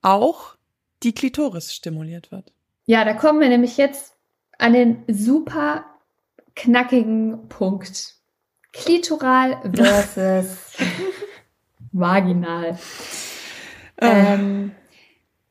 auch 0.00 0.54
die 1.02 1.12
Klitoris 1.12 1.74
stimuliert 1.74 2.30
wird. 2.30 2.52
Ja, 2.86 3.04
da 3.04 3.14
kommen 3.14 3.40
wir 3.40 3.48
nämlich 3.48 3.76
jetzt 3.76 4.14
an 4.58 4.74
den 4.74 5.02
super 5.08 5.84
knackigen 6.54 7.48
Punkt. 7.48 8.14
Klitoral 8.72 9.60
versus 9.74 10.56
vaginal. 11.90 12.78
Ähm, 14.00 14.72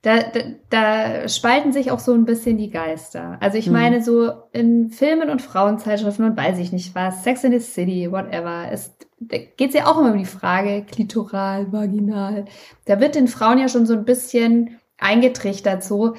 da, 0.02 0.20
da, 0.22 0.40
da 0.70 1.28
spalten 1.28 1.74
sich 1.74 1.92
auch 1.92 2.00
so 2.00 2.14
ein 2.14 2.26
bisschen 2.26 2.58
die 2.58 2.70
Geister. 2.70 3.38
Also 3.42 3.58
ich 3.58 3.66
hm. 3.66 3.74
meine, 3.74 4.04
so 4.04 4.32
in 4.54 4.90
Filmen 4.90 5.30
und 5.30 5.42
Frauenzeitschriften 5.42 6.26
und 6.26 6.38
weiß 6.38 6.58
ich 6.60 6.72
nicht 6.72 6.96
was, 6.96 7.24
Sex 7.24 7.44
in 7.44 7.52
the 7.52 7.60
City, 7.60 8.10
whatever, 8.12 8.72
es, 8.72 8.96
geht 9.20 9.60
es 9.60 9.74
ja 9.74 9.88
auch 9.88 10.00
immer 10.00 10.14
um 10.14 10.18
die 10.18 10.26
Frage, 10.26 10.86
klitoral, 10.90 11.72
vaginal. 11.74 12.46
Da 12.86 13.00
wird 13.02 13.16
den 13.16 13.28
Frauen 13.28 13.60
ja 13.60 13.68
schon 13.68 13.86
so 13.86 13.94
ein 13.94 14.06
bisschen 14.06 14.80
eingetrichtert, 14.98 15.84
so, 15.84 16.16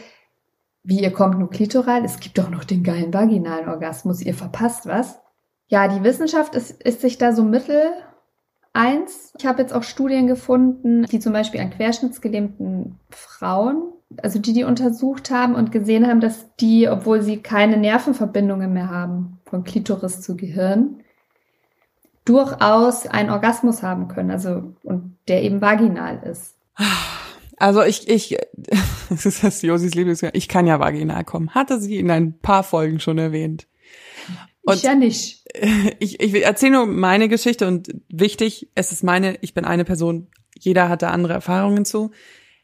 wie 0.82 1.00
ihr 1.00 1.12
kommt 1.12 1.38
nur 1.38 1.50
klitoral, 1.50 2.04
es 2.04 2.20
gibt 2.20 2.36
doch 2.36 2.50
noch 2.50 2.64
den 2.64 2.82
geilen 2.82 3.14
vaginalen 3.14 3.68
Orgasmus, 3.68 4.20
ihr 4.20 4.34
verpasst 4.34 4.86
was. 4.86 5.20
Ja, 5.68 5.88
die 5.88 6.02
Wissenschaft 6.02 6.54
ist, 6.54 6.82
ist 6.82 7.00
sich 7.00 7.16
da 7.16 7.32
so 7.32 7.44
mittel 7.44 7.92
eins. 8.72 9.33
Ich 9.38 9.46
habe 9.46 9.62
jetzt 9.62 9.72
auch 9.72 9.83
Studien 9.83 10.26
gefunden, 10.26 11.04
die 11.04 11.18
zum 11.18 11.33
Beispiel 11.33 11.61
an 11.61 11.70
querschnittsgelähmten 11.70 12.98
Frauen, 13.11 13.92
also 14.22 14.38
die 14.38 14.52
die 14.52 14.64
untersucht 14.64 15.30
haben 15.30 15.54
und 15.54 15.72
gesehen 15.72 16.06
haben, 16.06 16.20
dass 16.20 16.54
die, 16.56 16.88
obwohl 16.88 17.22
sie 17.22 17.38
keine 17.38 17.76
Nervenverbindungen 17.76 18.72
mehr 18.72 18.90
haben, 18.90 19.38
von 19.44 19.64
Klitoris 19.64 20.20
zu 20.20 20.37
Gehirn, 20.37 21.00
durchaus 22.24 23.06
einen 23.06 23.30
Orgasmus 23.30 23.83
haben 23.83 24.09
können, 24.09 24.30
also 24.30 24.74
und 24.83 25.16
der 25.28 25.42
eben 25.42 25.61
vaginal 25.61 26.22
ist. 26.24 26.56
Also 27.56 27.83
ich, 27.83 28.09
ich, 28.09 28.37
das 29.11 29.26
ist 29.26 29.44
das 29.44 29.62
Josis 29.62 29.94
Lieblings, 29.94 30.22
ich 30.33 30.48
kann 30.48 30.66
ja 30.66 30.80
vaginal 30.80 31.24
kommen. 31.24 31.54
Hatte 31.54 31.80
sie 31.80 31.98
in 31.98 32.11
ein 32.11 32.38
paar 32.38 32.62
Folgen 32.62 33.00
schon 33.00 33.18
erwähnt. 33.18 33.66
Und 34.70 34.76
ich 34.76 34.83
ja 34.83 34.94
nicht. 34.94 35.44
Ich, 35.98 36.20
ich 36.20 36.44
erzähle 36.44 36.72
nur 36.72 36.87
meine 36.87 37.28
Geschichte 37.28 37.66
und 37.66 37.88
wichtig, 38.09 38.68
es 38.76 38.92
ist 38.92 39.02
meine, 39.02 39.37
ich 39.40 39.52
bin 39.52 39.64
eine 39.64 39.85
Person, 39.85 40.28
jeder 40.56 40.88
hat 40.88 41.02
da 41.02 41.11
andere 41.11 41.33
Erfahrungen 41.33 41.85
zu. 41.85 42.12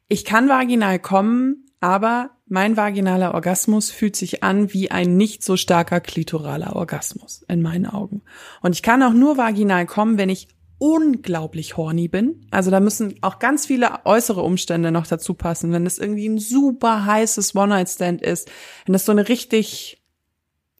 Ich 0.08 0.24
kann 0.24 0.48
vaginal 0.48 1.00
kommen, 1.00 1.66
aber 1.80 2.30
mein 2.48 2.76
vaginaler 2.76 3.34
Orgasmus 3.34 3.90
fühlt 3.90 4.14
sich 4.14 4.44
an 4.44 4.72
wie 4.72 4.90
ein 4.90 5.16
nicht 5.16 5.42
so 5.42 5.56
starker 5.56 6.00
klitoraler 6.00 6.76
Orgasmus 6.76 7.44
in 7.48 7.60
meinen 7.60 7.86
Augen. 7.86 8.22
Und 8.62 8.74
ich 8.74 8.82
kann 8.82 9.02
auch 9.02 9.12
nur 9.12 9.36
vaginal 9.36 9.84
kommen, 9.84 10.16
wenn 10.16 10.28
ich 10.28 10.48
unglaublich 10.78 11.76
horny 11.76 12.08
bin. 12.08 12.46
Also 12.50 12.70
da 12.70 12.80
müssen 12.80 13.14
auch 13.22 13.38
ganz 13.38 13.66
viele 13.66 14.04
äußere 14.04 14.42
Umstände 14.42 14.92
noch 14.92 15.06
dazu 15.06 15.34
passen. 15.34 15.72
Wenn 15.72 15.86
es 15.86 15.98
irgendwie 15.98 16.28
ein 16.28 16.38
super 16.38 17.04
heißes 17.04 17.54
One-Night-Stand 17.54 18.22
ist, 18.22 18.50
wenn 18.84 18.92
das 18.92 19.04
so 19.04 19.12
eine 19.12 19.28
richtig 19.28 20.02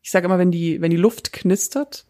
ich 0.06 0.12
sage 0.12 0.26
immer, 0.26 0.38
wenn 0.38 0.52
die, 0.52 0.80
wenn 0.80 0.92
die 0.92 0.96
Luft 0.96 1.32
knistert, 1.32 2.06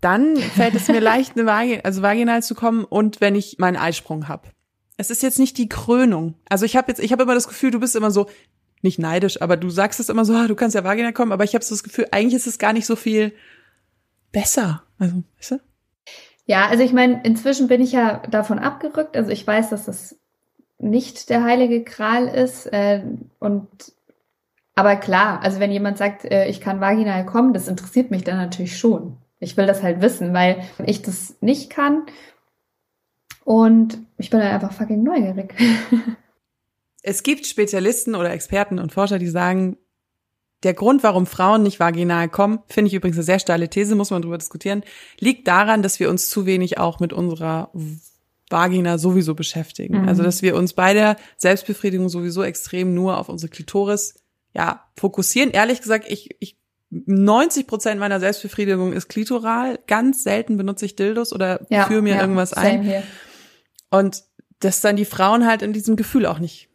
dann 0.00 0.36
fällt 0.36 0.74
es 0.74 0.88
mir 0.88 0.98
leicht, 0.98 1.36
eine 1.36 1.46
Vagin 1.46 1.80
also 1.84 2.02
vaginal 2.02 2.42
zu 2.42 2.56
kommen 2.56 2.82
und 2.82 3.20
wenn 3.20 3.36
ich 3.36 3.58
meinen 3.58 3.76
Eisprung 3.76 4.26
habe. 4.26 4.48
Es 4.96 5.10
ist 5.10 5.22
jetzt 5.22 5.38
nicht 5.38 5.58
die 5.58 5.68
Krönung. 5.68 6.34
Also 6.48 6.64
ich 6.64 6.76
habe 6.76 6.88
jetzt, 6.90 6.98
ich 6.98 7.12
habe 7.12 7.22
immer 7.22 7.34
das 7.34 7.46
Gefühl, 7.46 7.70
du 7.70 7.78
bist 7.78 7.94
immer 7.94 8.10
so, 8.10 8.26
nicht 8.82 8.98
neidisch, 8.98 9.40
aber 9.40 9.56
du 9.56 9.70
sagst 9.70 10.00
es 10.00 10.08
immer 10.08 10.24
so, 10.24 10.34
ah, 10.34 10.48
du 10.48 10.56
kannst 10.56 10.74
ja 10.74 10.82
vaginal 10.82 11.12
kommen, 11.12 11.30
aber 11.30 11.44
ich 11.44 11.54
habe 11.54 11.64
so 11.64 11.72
das 11.72 11.84
Gefühl, 11.84 12.08
eigentlich 12.10 12.34
ist 12.34 12.48
es 12.48 12.58
gar 12.58 12.72
nicht 12.72 12.86
so 12.86 12.96
viel 12.96 13.32
besser. 14.32 14.82
Also, 14.98 15.22
weißt 15.36 15.50
du? 15.52 15.60
Ja, 16.46 16.66
also 16.66 16.82
ich 16.82 16.92
meine, 16.92 17.22
inzwischen 17.22 17.68
bin 17.68 17.80
ich 17.80 17.92
ja 17.92 18.26
davon 18.28 18.58
abgerückt. 18.58 19.16
Also 19.16 19.30
ich 19.30 19.46
weiß, 19.46 19.70
dass 19.70 19.84
das 19.84 20.18
nicht 20.78 21.30
der 21.30 21.44
heilige 21.44 21.84
Kral 21.84 22.26
ist 22.26 22.66
äh, 22.66 23.04
und 23.38 23.68
aber 24.76 24.96
klar, 24.96 25.40
also 25.42 25.58
wenn 25.58 25.72
jemand 25.72 25.96
sagt, 25.96 26.26
äh, 26.26 26.48
ich 26.48 26.60
kann 26.60 26.82
vaginal 26.82 27.24
kommen, 27.24 27.54
das 27.54 27.66
interessiert 27.66 28.10
mich 28.10 28.24
dann 28.24 28.36
natürlich 28.36 28.78
schon. 28.78 29.16
Ich 29.40 29.56
will 29.56 29.66
das 29.66 29.82
halt 29.82 30.02
wissen, 30.02 30.34
weil 30.34 30.62
ich 30.84 31.00
das 31.00 31.34
nicht 31.40 31.70
kann. 31.70 32.02
Und 33.42 33.98
ich 34.18 34.28
bin 34.28 34.40
dann 34.40 34.52
einfach 34.52 34.72
fucking 34.72 35.02
neugierig. 35.02 35.54
es 37.02 37.22
gibt 37.22 37.46
Spezialisten 37.46 38.14
oder 38.14 38.30
Experten 38.32 38.78
und 38.78 38.92
Forscher, 38.92 39.18
die 39.18 39.28
sagen, 39.28 39.78
der 40.62 40.74
Grund, 40.74 41.02
warum 41.02 41.24
Frauen 41.24 41.62
nicht 41.62 41.80
vaginal 41.80 42.28
kommen, 42.28 42.58
finde 42.66 42.88
ich 42.88 42.94
übrigens 42.94 43.16
eine 43.16 43.24
sehr 43.24 43.38
steile 43.38 43.70
These, 43.70 43.94
muss 43.94 44.10
man 44.10 44.20
drüber 44.20 44.38
diskutieren, 44.38 44.82
liegt 45.18 45.48
daran, 45.48 45.82
dass 45.82 46.00
wir 46.00 46.10
uns 46.10 46.28
zu 46.28 46.44
wenig 46.44 46.78
auch 46.78 47.00
mit 47.00 47.14
unserer 47.14 47.70
Vagina 48.50 48.98
sowieso 48.98 49.34
beschäftigen. 49.34 50.02
Mhm. 50.02 50.08
Also, 50.08 50.22
dass 50.22 50.42
wir 50.42 50.54
uns 50.54 50.74
bei 50.74 50.92
der 50.92 51.16
Selbstbefriedigung 51.38 52.10
sowieso 52.10 52.42
extrem 52.42 52.94
nur 52.94 53.18
auf 53.18 53.30
unsere 53.30 53.50
Klitoris, 53.50 54.25
ja, 54.56 54.84
fokussieren. 54.96 55.50
Ehrlich 55.50 55.82
gesagt, 55.82 56.06
ich, 56.08 56.34
ich 56.40 56.58
90 56.90 57.66
Prozent 57.66 58.00
meiner 58.00 58.20
Selbstbefriedigung 58.20 58.92
ist 58.92 59.08
klitoral. 59.08 59.78
Ganz 59.86 60.22
selten 60.22 60.56
benutze 60.56 60.86
ich 60.86 60.96
Dildos 60.96 61.32
oder 61.32 61.60
ja, 61.68 61.84
führe 61.84 62.02
mir 62.02 62.14
ja, 62.14 62.20
irgendwas 62.20 62.52
ein. 62.54 63.02
Und 63.90 64.24
dass 64.60 64.80
dann 64.80 64.96
die 64.96 65.04
Frauen 65.04 65.46
halt 65.46 65.62
in 65.62 65.72
diesem 65.72 65.96
Gefühl 65.96 66.24
auch 66.24 66.38
nicht 66.38 66.70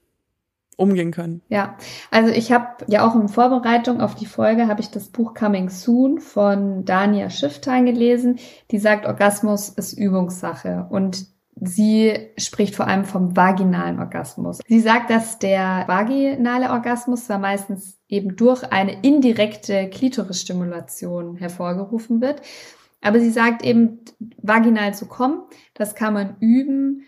umgehen 0.77 1.11
können. 1.11 1.41
Ja, 1.47 1.77
also 2.11 2.31
ich 2.31 2.51
habe 2.51 2.85
ja 2.87 3.07
auch 3.07 3.15
in 3.15 3.29
Vorbereitung 3.29 4.01
auf 4.01 4.15
die 4.15 4.25
Folge 4.25 4.67
habe 4.67 4.81
ich 4.81 4.89
das 4.89 5.09
Buch 5.09 5.33
Coming 5.33 5.69
Soon 5.69 6.19
von 6.19 6.85
Dania 6.85 7.29
Schifftein 7.29 7.85
gelesen. 7.85 8.39
Die 8.69 8.79
sagt, 8.79 9.05
Orgasmus 9.05 9.69
ist 9.69 9.93
Übungssache 9.93 10.87
und 10.89 11.25
sie 11.61 12.31
spricht 12.37 12.75
vor 12.75 12.87
allem 12.87 13.05
vom 13.05 13.37
vaginalen 13.37 13.99
Orgasmus. 13.99 14.59
Sie 14.67 14.79
sagt, 14.79 15.09
dass 15.09 15.39
der 15.39 15.85
vaginale 15.87 16.71
Orgasmus 16.71 17.25
zwar 17.25 17.39
meistens 17.39 17.99
eben 18.09 18.35
durch 18.35 18.63
eine 18.63 19.01
indirekte 19.01 19.89
Klitorisstimulation 19.89 21.37
hervorgerufen 21.37 22.19
wird, 22.19 22.41
aber 23.01 23.19
sie 23.19 23.31
sagt 23.31 23.63
eben, 23.63 23.99
vaginal 24.41 24.93
zu 24.93 25.05
kommen, 25.05 25.41
das 25.73 25.95
kann 25.95 26.13
man 26.13 26.35
üben 26.39 27.03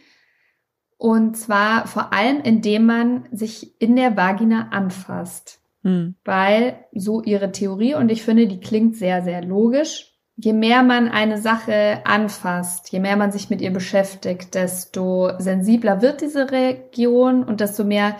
und 1.03 1.35
zwar 1.35 1.85
vor 1.85 2.13
allem, 2.13 2.39
indem 2.41 2.85
man 2.85 3.27
sich 3.31 3.81
in 3.81 3.97
der 3.97 4.15
Vagina 4.15 4.69
anfasst. 4.69 5.59
Hm. 5.81 6.15
Weil 6.23 6.85
so 6.93 7.21
ihre 7.21 7.51
Theorie, 7.51 7.95
und 7.95 8.09
ich 8.09 8.23
finde, 8.23 8.47
die 8.47 8.61
klingt 8.61 8.95
sehr, 8.95 9.21
sehr 9.21 9.43
logisch. 9.43 10.12
Je 10.35 10.53
mehr 10.53 10.83
man 10.83 11.09
eine 11.09 11.39
Sache 11.39 12.01
anfasst, 12.05 12.91
je 12.91 12.99
mehr 12.99 13.17
man 13.17 13.31
sich 13.31 13.49
mit 13.49 13.61
ihr 13.61 13.71
beschäftigt, 13.71 14.55
desto 14.55 15.31
sensibler 15.37 16.01
wird 16.01 16.21
diese 16.21 16.51
Region 16.51 17.43
und 17.43 17.61
desto 17.61 17.83
mehr 17.83 18.17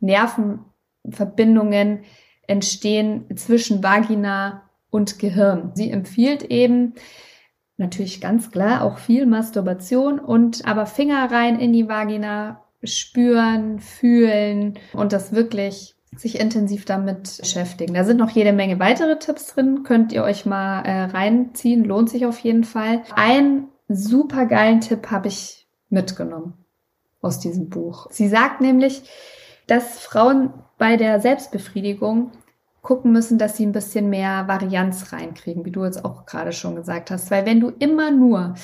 Nervenverbindungen 0.00 2.04
entstehen 2.46 3.36
zwischen 3.36 3.82
Vagina 3.82 4.62
und 4.90 5.18
Gehirn. 5.18 5.72
Sie 5.74 5.90
empfiehlt 5.90 6.44
eben, 6.44 6.94
Natürlich 7.78 8.22
ganz 8.22 8.50
klar 8.50 8.82
auch 8.82 8.98
viel 8.98 9.26
Masturbation 9.26 10.18
und 10.18 10.66
aber 10.66 10.86
Finger 10.86 11.30
rein 11.30 11.60
in 11.60 11.74
die 11.74 11.88
Vagina, 11.88 12.64
spüren, 12.82 13.80
fühlen 13.80 14.78
und 14.94 15.12
das 15.12 15.32
wirklich 15.32 15.95
sich 16.18 16.40
intensiv 16.40 16.84
damit 16.84 17.38
beschäftigen. 17.38 17.94
Da 17.94 18.04
sind 18.04 18.18
noch 18.18 18.30
jede 18.30 18.52
Menge 18.52 18.78
weitere 18.78 19.18
Tipps 19.18 19.54
drin, 19.54 19.82
könnt 19.82 20.12
ihr 20.12 20.22
euch 20.22 20.46
mal 20.46 20.82
äh, 20.82 21.04
reinziehen, 21.04 21.84
lohnt 21.84 22.10
sich 22.10 22.26
auf 22.26 22.38
jeden 22.38 22.64
Fall. 22.64 23.02
Einen 23.14 23.68
super 23.88 24.46
geilen 24.46 24.80
Tipp 24.80 25.10
habe 25.10 25.28
ich 25.28 25.68
mitgenommen 25.88 26.54
aus 27.20 27.40
diesem 27.40 27.68
Buch. 27.68 28.08
Sie 28.10 28.28
sagt 28.28 28.60
nämlich, 28.60 29.02
dass 29.66 29.98
Frauen 29.98 30.52
bei 30.78 30.96
der 30.96 31.20
Selbstbefriedigung 31.20 32.32
gucken 32.82 33.12
müssen, 33.12 33.36
dass 33.36 33.56
sie 33.56 33.66
ein 33.66 33.72
bisschen 33.72 34.10
mehr 34.10 34.46
Varianz 34.46 35.12
reinkriegen, 35.12 35.64
wie 35.64 35.72
du 35.72 35.84
jetzt 35.84 36.04
auch 36.04 36.24
gerade 36.24 36.52
schon 36.52 36.76
gesagt 36.76 37.10
hast. 37.10 37.30
Weil 37.32 37.44
wenn 37.44 37.60
du 37.60 37.70
immer 37.70 38.12
nur 38.12 38.54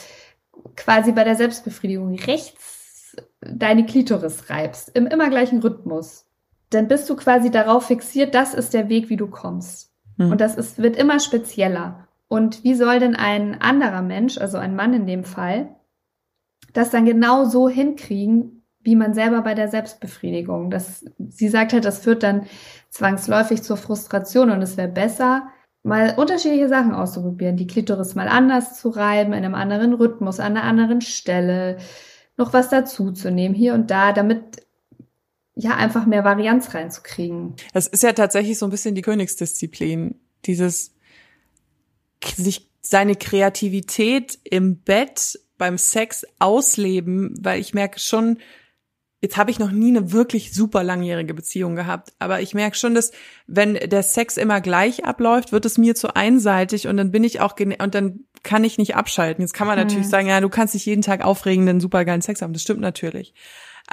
quasi 0.76 1.10
bei 1.10 1.24
der 1.24 1.34
Selbstbefriedigung 1.34 2.14
rechts 2.14 3.16
deine 3.40 3.84
Klitoris 3.84 4.48
reibst, 4.48 4.90
im 4.94 5.06
immer 5.06 5.28
gleichen 5.28 5.58
Rhythmus, 5.58 6.26
dann 6.74 6.88
bist 6.88 7.08
du 7.10 7.16
quasi 7.16 7.50
darauf 7.50 7.86
fixiert, 7.86 8.34
das 8.34 8.54
ist 8.54 8.74
der 8.74 8.88
Weg, 8.88 9.08
wie 9.10 9.16
du 9.16 9.26
kommst. 9.26 9.92
Hm. 10.18 10.32
Und 10.32 10.40
das 10.40 10.56
ist, 10.56 10.78
wird 10.78 10.96
immer 10.96 11.20
spezieller. 11.20 12.08
Und 12.28 12.64
wie 12.64 12.74
soll 12.74 12.98
denn 12.98 13.14
ein 13.14 13.60
anderer 13.60 14.02
Mensch, 14.02 14.38
also 14.38 14.58
ein 14.58 14.74
Mann 14.74 14.94
in 14.94 15.06
dem 15.06 15.24
Fall, 15.24 15.76
das 16.72 16.90
dann 16.90 17.04
genau 17.04 17.44
so 17.44 17.68
hinkriegen, 17.68 18.62
wie 18.80 18.96
man 18.96 19.14
selber 19.14 19.42
bei 19.42 19.54
der 19.54 19.68
Selbstbefriedigung. 19.68 20.70
Das, 20.70 21.04
sie 21.18 21.48
sagt 21.48 21.72
halt, 21.72 21.84
das 21.84 22.00
führt 22.00 22.22
dann 22.22 22.46
zwangsläufig 22.90 23.62
zur 23.62 23.76
Frustration 23.76 24.50
und 24.50 24.62
es 24.62 24.76
wäre 24.76 24.88
besser, 24.88 25.48
mal 25.82 26.14
unterschiedliche 26.16 26.68
Sachen 26.68 26.94
auszuprobieren, 26.94 27.56
die 27.56 27.66
Klitoris 27.66 28.14
mal 28.14 28.28
anders 28.28 28.78
zu 28.80 28.88
reiben, 28.90 29.32
in 29.32 29.44
einem 29.44 29.54
anderen 29.54 29.94
Rhythmus, 29.94 30.40
an 30.40 30.56
einer 30.56 30.64
anderen 30.64 31.00
Stelle, 31.00 31.78
noch 32.36 32.52
was 32.52 32.70
dazuzunehmen, 32.70 33.54
hier 33.54 33.74
und 33.74 33.90
da, 33.90 34.12
damit 34.12 34.66
ja 35.54 35.76
einfach 35.76 36.06
mehr 36.06 36.24
Varianz 36.24 36.74
reinzukriegen. 36.74 37.54
Das 37.72 37.86
ist 37.86 38.02
ja 38.02 38.12
tatsächlich 38.12 38.58
so 38.58 38.66
ein 38.66 38.70
bisschen 38.70 38.94
die 38.94 39.02
Königsdisziplin, 39.02 40.18
dieses 40.46 40.94
sich 42.36 42.70
seine 42.80 43.16
Kreativität 43.16 44.38
im 44.44 44.76
Bett 44.76 45.38
beim 45.58 45.78
Sex 45.78 46.26
ausleben, 46.38 47.34
weil 47.40 47.60
ich 47.60 47.74
merke 47.74 47.98
schon, 47.98 48.38
Jetzt 49.24 49.36
habe 49.36 49.52
ich 49.52 49.60
noch 49.60 49.70
nie 49.70 49.96
eine 49.96 50.10
wirklich 50.10 50.52
super 50.52 50.82
langjährige 50.82 51.32
Beziehung 51.32 51.76
gehabt, 51.76 52.12
aber 52.18 52.40
ich 52.40 52.54
merke 52.54 52.76
schon, 52.76 52.92
dass 52.92 53.12
wenn 53.46 53.74
der 53.74 54.02
Sex 54.02 54.36
immer 54.36 54.60
gleich 54.60 55.04
abläuft, 55.04 55.52
wird 55.52 55.64
es 55.64 55.78
mir 55.78 55.94
zu 55.94 56.16
einseitig 56.16 56.88
und 56.88 56.96
dann 56.96 57.12
bin 57.12 57.22
ich 57.22 57.40
auch 57.40 57.54
und 57.56 57.94
dann 57.94 58.24
kann 58.42 58.64
ich 58.64 58.78
nicht 58.78 58.96
abschalten. 58.96 59.42
Jetzt 59.42 59.54
kann 59.54 59.68
man 59.68 59.78
natürlich 59.78 60.06
mhm. 60.06 60.10
sagen, 60.10 60.26
ja, 60.26 60.40
du 60.40 60.48
kannst 60.48 60.74
dich 60.74 60.84
jeden 60.86 61.02
Tag 61.02 61.24
aufregen, 61.24 61.66
den 61.66 61.78
supergeilen 61.78 62.20
Sex 62.20 62.42
haben. 62.42 62.52
Das 62.52 62.62
stimmt 62.62 62.80
natürlich. 62.80 63.32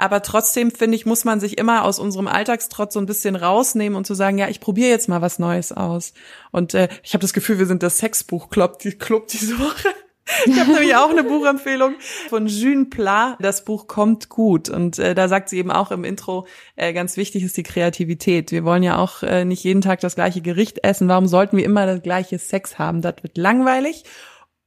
Aber 0.00 0.22
trotzdem 0.22 0.70
finde 0.70 0.96
ich, 0.96 1.04
muss 1.04 1.26
man 1.26 1.40
sich 1.40 1.58
immer 1.58 1.84
aus 1.84 1.98
unserem 1.98 2.26
Alltagstrotz 2.26 2.94
so 2.94 3.00
ein 3.00 3.04
bisschen 3.04 3.36
rausnehmen 3.36 3.98
und 3.98 4.06
zu 4.06 4.14
sagen, 4.14 4.38
ja, 4.38 4.48
ich 4.48 4.58
probiere 4.58 4.88
jetzt 4.88 5.10
mal 5.10 5.20
was 5.20 5.38
Neues 5.38 5.72
aus. 5.72 6.14
Und 6.52 6.72
äh, 6.72 6.88
ich 7.02 7.12
habe 7.12 7.20
das 7.20 7.34
Gefühl, 7.34 7.58
wir 7.58 7.66
sind 7.66 7.82
das 7.82 7.98
Sexbuch-Club 7.98 8.78
die, 8.78 8.92
Club 8.92 9.28
diese 9.28 9.58
Woche. 9.58 9.88
Ich 10.46 10.60
habe 10.60 10.70
nämlich 10.74 10.94
auch 10.94 11.10
eine 11.10 11.24
Buchempfehlung 11.24 11.94
von 12.28 12.46
June 12.46 12.84
Pla. 12.84 13.36
Das 13.40 13.64
Buch 13.64 13.88
kommt 13.88 14.28
gut. 14.28 14.68
Und 14.68 15.00
äh, 15.00 15.12
da 15.12 15.26
sagt 15.26 15.48
sie 15.48 15.58
eben 15.58 15.72
auch 15.72 15.90
im 15.90 16.04
Intro, 16.04 16.46
äh, 16.76 16.92
ganz 16.92 17.16
wichtig 17.16 17.42
ist 17.42 17.56
die 17.56 17.64
Kreativität. 17.64 18.52
Wir 18.52 18.62
wollen 18.62 18.84
ja 18.84 18.96
auch 18.96 19.24
äh, 19.24 19.44
nicht 19.44 19.64
jeden 19.64 19.80
Tag 19.80 19.98
das 20.00 20.14
gleiche 20.14 20.40
Gericht 20.40 20.84
essen. 20.84 21.08
Warum 21.08 21.26
sollten 21.26 21.56
wir 21.56 21.64
immer 21.64 21.84
das 21.84 22.02
gleiche 22.02 22.38
Sex 22.38 22.78
haben? 22.78 23.02
Das 23.02 23.16
wird 23.22 23.36
langweilig. 23.38 24.04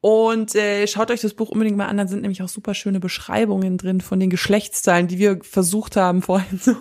Und 0.06 0.54
äh, 0.56 0.86
schaut 0.86 1.12
euch 1.12 1.22
das 1.22 1.34
Buch 1.34 1.48
unbedingt 1.48 1.78
mal 1.78 1.88
an, 1.88 1.96
da 1.96 2.06
sind 2.06 2.24
nämlich 2.24 2.44
auch 2.44 2.50
super 2.50 2.74
schöne 2.74 3.00
Beschreibungen 3.00 3.78
drin 3.78 4.02
von 4.02 4.20
den 4.20 4.30
Geschlechtsteilen, 4.30 5.08
die 5.08 5.18
wir 5.18 5.40
versucht 5.44 5.96
haben 5.96 6.22
vorhin 6.22 6.60
so 6.60 6.76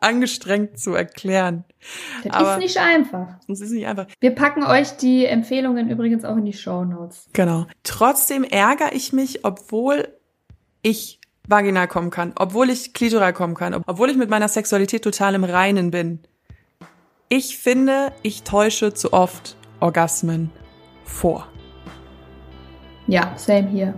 angestrengt 0.00 0.78
zu 0.78 0.94
erklären. 0.94 1.64
Das 2.24 2.32
Aber 2.32 2.52
ist 2.54 2.60
nicht 2.60 2.78
einfach. 2.78 3.28
Das 3.46 3.60
ist 3.60 3.72
nicht 3.72 3.86
einfach. 3.86 4.06
Wir 4.20 4.34
packen 4.34 4.62
euch 4.62 4.92
die 4.92 5.26
Empfehlungen 5.26 5.90
übrigens 5.90 6.24
auch 6.24 6.38
in 6.38 6.46
die 6.46 6.54
Show 6.54 6.86
Notes. 6.86 7.28
Genau. 7.34 7.66
Trotzdem 7.82 8.42
ärgere 8.42 8.94
ich 8.94 9.12
mich, 9.12 9.44
obwohl 9.44 10.08
ich 10.80 11.20
vaginal 11.46 11.88
kommen 11.88 12.08
kann, 12.08 12.32
obwohl 12.36 12.70
ich 12.70 12.94
klitoral 12.94 13.34
kommen 13.34 13.54
kann, 13.54 13.82
obwohl 13.86 14.08
ich 14.08 14.16
mit 14.16 14.30
meiner 14.30 14.48
Sexualität 14.48 15.04
total 15.04 15.34
im 15.34 15.44
Reinen 15.44 15.90
bin. 15.90 16.20
Ich 17.28 17.58
finde, 17.58 18.14
ich 18.22 18.44
täusche 18.44 18.94
zu 18.94 19.12
oft 19.12 19.58
Orgasmen 19.78 20.50
vor. 21.04 21.51
Ja, 23.12 23.34
same 23.36 23.68
hier. 23.68 23.92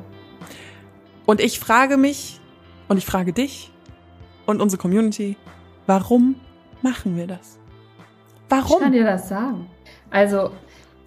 Und 1.24 1.40
ich 1.40 1.60
frage 1.60 1.96
mich 1.96 2.40
und 2.88 2.96
ich 2.96 3.06
frage 3.06 3.32
dich 3.32 3.70
und 4.44 4.60
unsere 4.60 4.82
Community, 4.82 5.36
warum 5.86 6.34
machen 6.82 7.16
wir 7.16 7.28
das? 7.28 7.60
Warum? 8.48 8.72
Ich 8.72 8.82
kann 8.82 8.90
dir 8.90 9.04
das 9.04 9.28
sagen. 9.28 9.68
Also, 10.10 10.50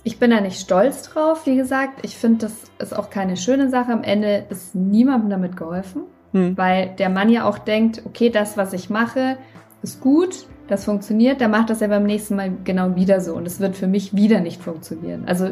ich 0.06 0.20
bin 0.20 0.32
da 0.32 0.40
nicht 0.40 0.58
stolz 0.58 1.02
drauf, 1.02 1.46
wie 1.46 1.58
gesagt. 1.58 2.00
Ich 2.04 2.16
finde, 2.16 2.46
das 2.46 2.72
ist 2.80 2.98
auch 2.98 3.10
keine 3.10 3.36
schöne 3.36 3.70
Sache. 3.70 3.92
Am 3.92 4.04
Ende 4.04 4.46
ist 4.50 4.74
niemandem 4.74 5.30
damit 5.30 5.58
geholfen, 5.58 6.04
hm. 6.32 6.58
weil 6.58 6.96
der 6.98 7.10
Mann 7.10 7.28
ja 7.28 7.44
auch 7.44 7.58
denkt, 7.58 8.04
okay, 8.06 8.30
das, 8.30 8.56
was 8.56 8.72
ich 8.72 8.90
mache, 8.90 9.38
ist 9.82 10.00
gut, 10.00 10.48
das 10.70 10.86
funktioniert, 10.86 11.42
dann 11.42 11.52
macht 11.52 11.70
das 11.70 11.82
ja 11.82 11.90
beim 11.90 12.06
nächsten 12.06 12.38
Mal 12.38 12.54
genau 12.64 12.96
wieder 12.96 13.20
so 13.20 13.36
und 13.36 13.46
es 13.46 13.60
wird 13.60 13.76
für 13.76 13.88
mich 13.88 14.16
wieder 14.16 14.40
nicht 14.40 14.62
funktionieren. 14.62 15.26
Also 15.28 15.50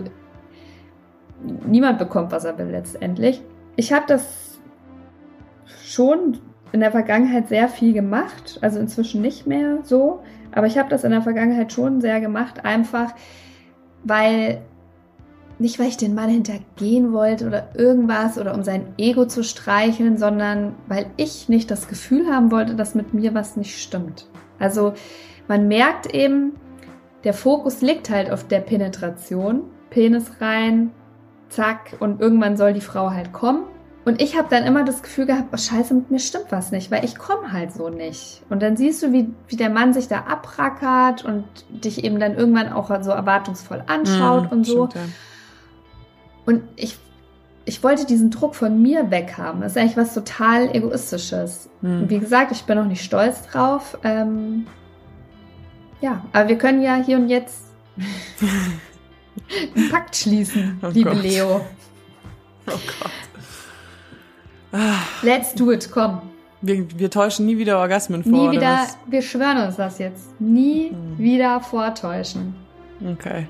niemand 1.66 2.00
bekommt, 2.00 2.32
was 2.32 2.46
er 2.46 2.58
will 2.58 2.68
letztendlich. 2.68 3.41
Ich 3.76 3.93
habe 3.93 4.06
das 4.08 4.60
schon 5.84 6.39
in 6.72 6.80
der 6.80 6.91
Vergangenheit 6.91 7.48
sehr 7.48 7.70
viel 7.70 7.93
gemacht, 7.93 8.60
also 8.62 8.80
inzwischen 8.80 9.22
nicht 9.22 9.48
mehr 9.48 9.80
so, 9.84 10.22
aber 10.52 10.68
ich 10.68 10.78
habe 10.78 10.89
das 10.89 11.04
in 11.04 11.12
der 11.12 11.22
Vergangenheit 11.22 11.72
schon 11.72 12.02
sehr 12.02 12.20
gemacht, 12.20 12.66
einfach 12.66 13.14
weil 14.04 14.62
nicht 15.58 15.80
weil 15.80 15.88
ich 15.88 15.98
den 15.98 16.16
Mann 16.16 16.30
hintergehen 16.30 17.14
wollte 17.14 17.48
oder 17.48 17.70
irgendwas 17.76 18.38
oder 18.38 18.54
um 18.54 18.64
sein 18.64 18.88
Ego 18.98 19.26
zu 19.26 19.43
streicheln, 19.43 20.18
sondern 20.18 20.76
weil 20.88 21.06
ich 21.18 21.48
nicht 21.48 21.72
das 21.72 21.88
Gefühl 21.88 22.28
haben 22.28 22.52
wollte, 22.52 22.76
dass 22.76 22.96
mit 22.96 23.14
mir 23.14 23.34
was 23.34 23.56
nicht 23.56 23.82
stimmt. 23.82 24.28
Also 24.60 24.93
man 25.48 25.68
merkt 25.68 26.14
eben, 26.14 26.54
der 27.24 27.34
Fokus 27.34 27.82
liegt 27.82 28.10
halt 28.10 28.32
auf 28.32 28.48
der 28.48 28.60
Penetration, 28.60 29.64
Penis 29.89 30.30
rein, 30.41 30.91
zack, 31.50 31.96
und 32.00 32.22
irgendwann 32.22 32.58
soll 32.58 32.74
die 32.74 32.82
Frau 32.82 33.12
halt 33.12 33.34
kommen. 33.34 33.64
Und 34.06 34.22
ich 34.22 34.38
habe 34.38 34.48
dann 34.52 34.64
immer 34.66 34.84
das 34.84 35.02
Gefühl 35.02 35.26
gehabt, 35.26 35.50
oh 35.52 35.58
scheiße, 35.58 35.93
mit 35.96 36.12
mir 36.12 36.20
stimmt 36.20 36.52
was 36.52 36.72
nicht, 36.72 36.91
weil 36.91 37.04
ich 37.04 37.18
komme 37.18 37.52
halt 37.52 37.74
so 37.74 37.89
nicht. 37.89 38.43
Und 38.50 38.62
dann 38.62 38.78
siehst 38.78 39.02
du, 39.02 39.12
wie, 39.12 39.34
wie 39.48 39.56
der 39.56 39.72
Mann 39.72 39.93
sich 39.93 40.08
da 40.08 40.26
abrackert 40.28 41.26
und 41.26 41.43
dich 41.70 42.04
eben 42.04 42.20
dann 42.20 42.36
irgendwann 42.36 42.72
auch 42.72 42.89
so 43.02 43.10
erwartungsvoll 43.10 43.84
anschaut 43.88 44.43
Mhm, 44.43 44.50
und 44.50 44.64
so. 44.66 44.86
stimmt, 44.88 44.96
ja. 44.96 45.12
Und 46.46 46.64
ich, 46.76 47.00
ich 47.66 47.84
wollte 47.84 48.06
diesen 48.06 48.30
Druck 48.30 48.54
von 48.54 48.80
mir 48.80 49.10
weghaben. 49.10 49.62
Das 49.62 49.72
ist 49.72 49.78
eigentlich 49.80 49.98
was 49.98 50.14
total 50.14 50.70
Egoistisches. 50.76 51.68
Hm. 51.82 52.04
Und 52.04 52.10
wie 52.12 52.20
gesagt, 52.20 52.52
ich 52.52 52.66
bin 52.66 52.78
auch 52.78 52.86
nicht 52.86 53.04
stolz 53.04 53.41
drauf. 53.48 53.98
Ähm, 54.04 54.68
ja, 56.00 56.24
aber 56.32 56.50
wir 56.50 56.60
können 56.60 56.84
ja 56.84 56.93
hier 56.96 57.18
und 57.18 57.30
jetzt 57.30 57.64
einen 59.76 59.90
Pakt 59.90 60.16
schließen, 60.16 60.80
Oh 60.84 60.88
liebe 60.88 61.12
Gott. 61.12 61.22
Leo. 61.24 61.66
Oh 62.68 62.72
Gott. 62.72 63.12
Let's 65.22 65.54
do 65.56 65.72
it, 65.72 65.90
komm. 65.92 66.22
wir, 66.62 66.86
wir 67.00 67.10
täuschen 67.10 67.46
nie 67.46 67.58
wieder 67.58 67.80
Orgasmen 67.80 68.24
vor. 68.24 68.32
Nie 68.50 68.52
wieder, 68.58 68.88
wir 69.08 69.22
schwören 69.22 69.58
uns 69.66 69.76
das 69.78 70.00
jetzt. 70.00 70.40
Nie 70.40 70.90
Hm. 70.90 71.18
wieder 71.18 71.62
vortäuschen. 71.62 72.56
Okay. 73.14 73.48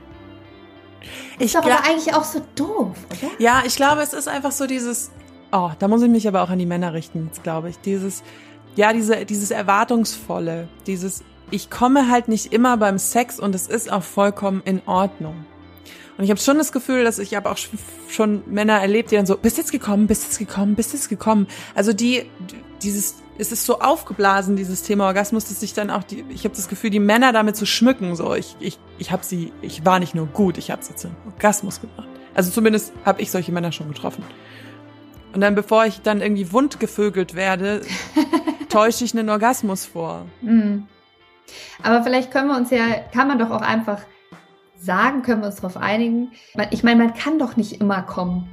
Ist 1.39 1.45
Ich 1.47 1.53
doch 1.53 1.61
glaub- 1.61 1.79
aber 1.79 1.87
eigentlich 1.89 2.13
auch 2.13 2.23
so 2.23 2.41
doof, 2.55 2.95
oder? 3.09 3.31
Ja, 3.39 3.63
ich 3.65 3.75
glaube, 3.75 4.01
es 4.01 4.13
ist 4.13 4.27
einfach 4.27 4.51
so 4.51 4.67
dieses, 4.67 5.11
oh, 5.51 5.71
da 5.79 5.87
muss 5.87 6.01
ich 6.01 6.09
mich 6.09 6.27
aber 6.27 6.41
auch 6.43 6.49
an 6.49 6.59
die 6.59 6.65
Männer 6.65 6.93
richten, 6.93 7.25
jetzt 7.27 7.43
glaube 7.43 7.69
ich. 7.69 7.79
Dieses, 7.79 8.23
ja, 8.75 8.91
diese, 8.93 9.25
dieses 9.25 9.51
Erwartungsvolle, 9.51 10.67
dieses, 10.87 11.23
ich 11.51 11.69
komme 11.69 12.09
halt 12.09 12.27
nicht 12.27 12.53
immer 12.53 12.77
beim 12.77 12.97
Sex 12.97 13.39
und 13.39 13.55
es 13.55 13.67
ist 13.67 13.91
auch 13.91 14.03
vollkommen 14.03 14.61
in 14.65 14.81
Ordnung. 14.87 15.45
Und 16.17 16.23
ich 16.23 16.29
habe 16.29 16.39
schon 16.39 16.57
das 16.57 16.71
Gefühl, 16.71 17.03
dass 17.03 17.19
ich 17.19 17.35
habe 17.35 17.49
auch 17.49 17.57
sch- 17.57 17.69
schon 18.09 18.43
Männer 18.47 18.79
erlebt, 18.79 19.11
die 19.11 19.15
dann 19.15 19.25
so, 19.25 19.35
bist 19.37 19.57
jetzt 19.57 19.71
gekommen, 19.71 20.07
bist 20.07 20.23
jetzt 20.23 20.39
gekommen, 20.39 20.75
bist 20.75 20.93
jetzt 20.93 21.09
gekommen. 21.09 21.47
Also 21.73 21.91
die, 21.91 22.29
dieses, 22.81 23.15
es 23.37 23.51
ist 23.51 23.65
so 23.65 23.79
aufgeblasen, 23.81 24.55
dieses 24.55 24.83
Thema 24.83 25.05
Orgasmus, 25.07 25.45
dass 25.45 25.59
sich 25.59 25.73
dann 25.73 25.89
auch 25.89 26.03
die, 26.03 26.23
ich 26.29 26.45
habe 26.45 26.55
das 26.55 26.69
Gefühl, 26.69 26.89
die 26.89 26.99
Männer 27.01 27.33
damit 27.33 27.57
zu 27.57 27.65
schmücken, 27.65 28.15
so, 28.15 28.33
ich, 28.33 28.55
ich, 28.61 28.79
ich 28.97 29.11
habe 29.11 29.25
sie, 29.25 29.51
ich 29.61 29.83
war 29.85 29.99
nicht 29.99 30.15
nur 30.15 30.27
gut, 30.27 30.57
ich 30.57 30.71
habe 30.71 30.83
sie 30.83 30.95
zum 30.95 31.11
Orgasmus 31.25 31.81
gebracht. 31.81 32.07
Also 32.33 32.49
zumindest 32.51 32.93
habe 33.03 33.21
ich 33.21 33.29
solche 33.31 33.51
Männer 33.51 33.71
schon 33.73 33.89
getroffen. 33.89 34.23
Und 35.33 35.41
dann, 35.41 35.53
bevor 35.53 35.85
ich 35.85 36.01
dann 36.01 36.21
irgendwie 36.21 36.53
wundgevögelt 36.53 37.35
werde, 37.35 37.81
täusche 38.69 39.03
ich 39.03 39.13
einen 39.17 39.29
Orgasmus 39.29 39.85
vor. 39.85 40.25
Mhm. 40.41 40.87
Aber 41.83 42.03
vielleicht 42.03 42.31
können 42.31 42.47
wir 42.47 42.55
uns 42.55 42.71
ja, 42.71 42.85
kann 43.13 43.27
man 43.27 43.37
doch 43.37 43.51
auch 43.51 43.61
einfach 43.61 43.99
sagen, 44.77 45.21
können 45.21 45.41
wir 45.41 45.47
uns 45.47 45.57
darauf 45.57 45.77
einigen. 45.77 46.31
Ich 46.71 46.83
meine, 46.83 47.03
man 47.03 47.13
kann 47.13 47.39
doch 47.39 47.55
nicht 47.55 47.79
immer 47.81 48.01
kommen. 48.01 48.49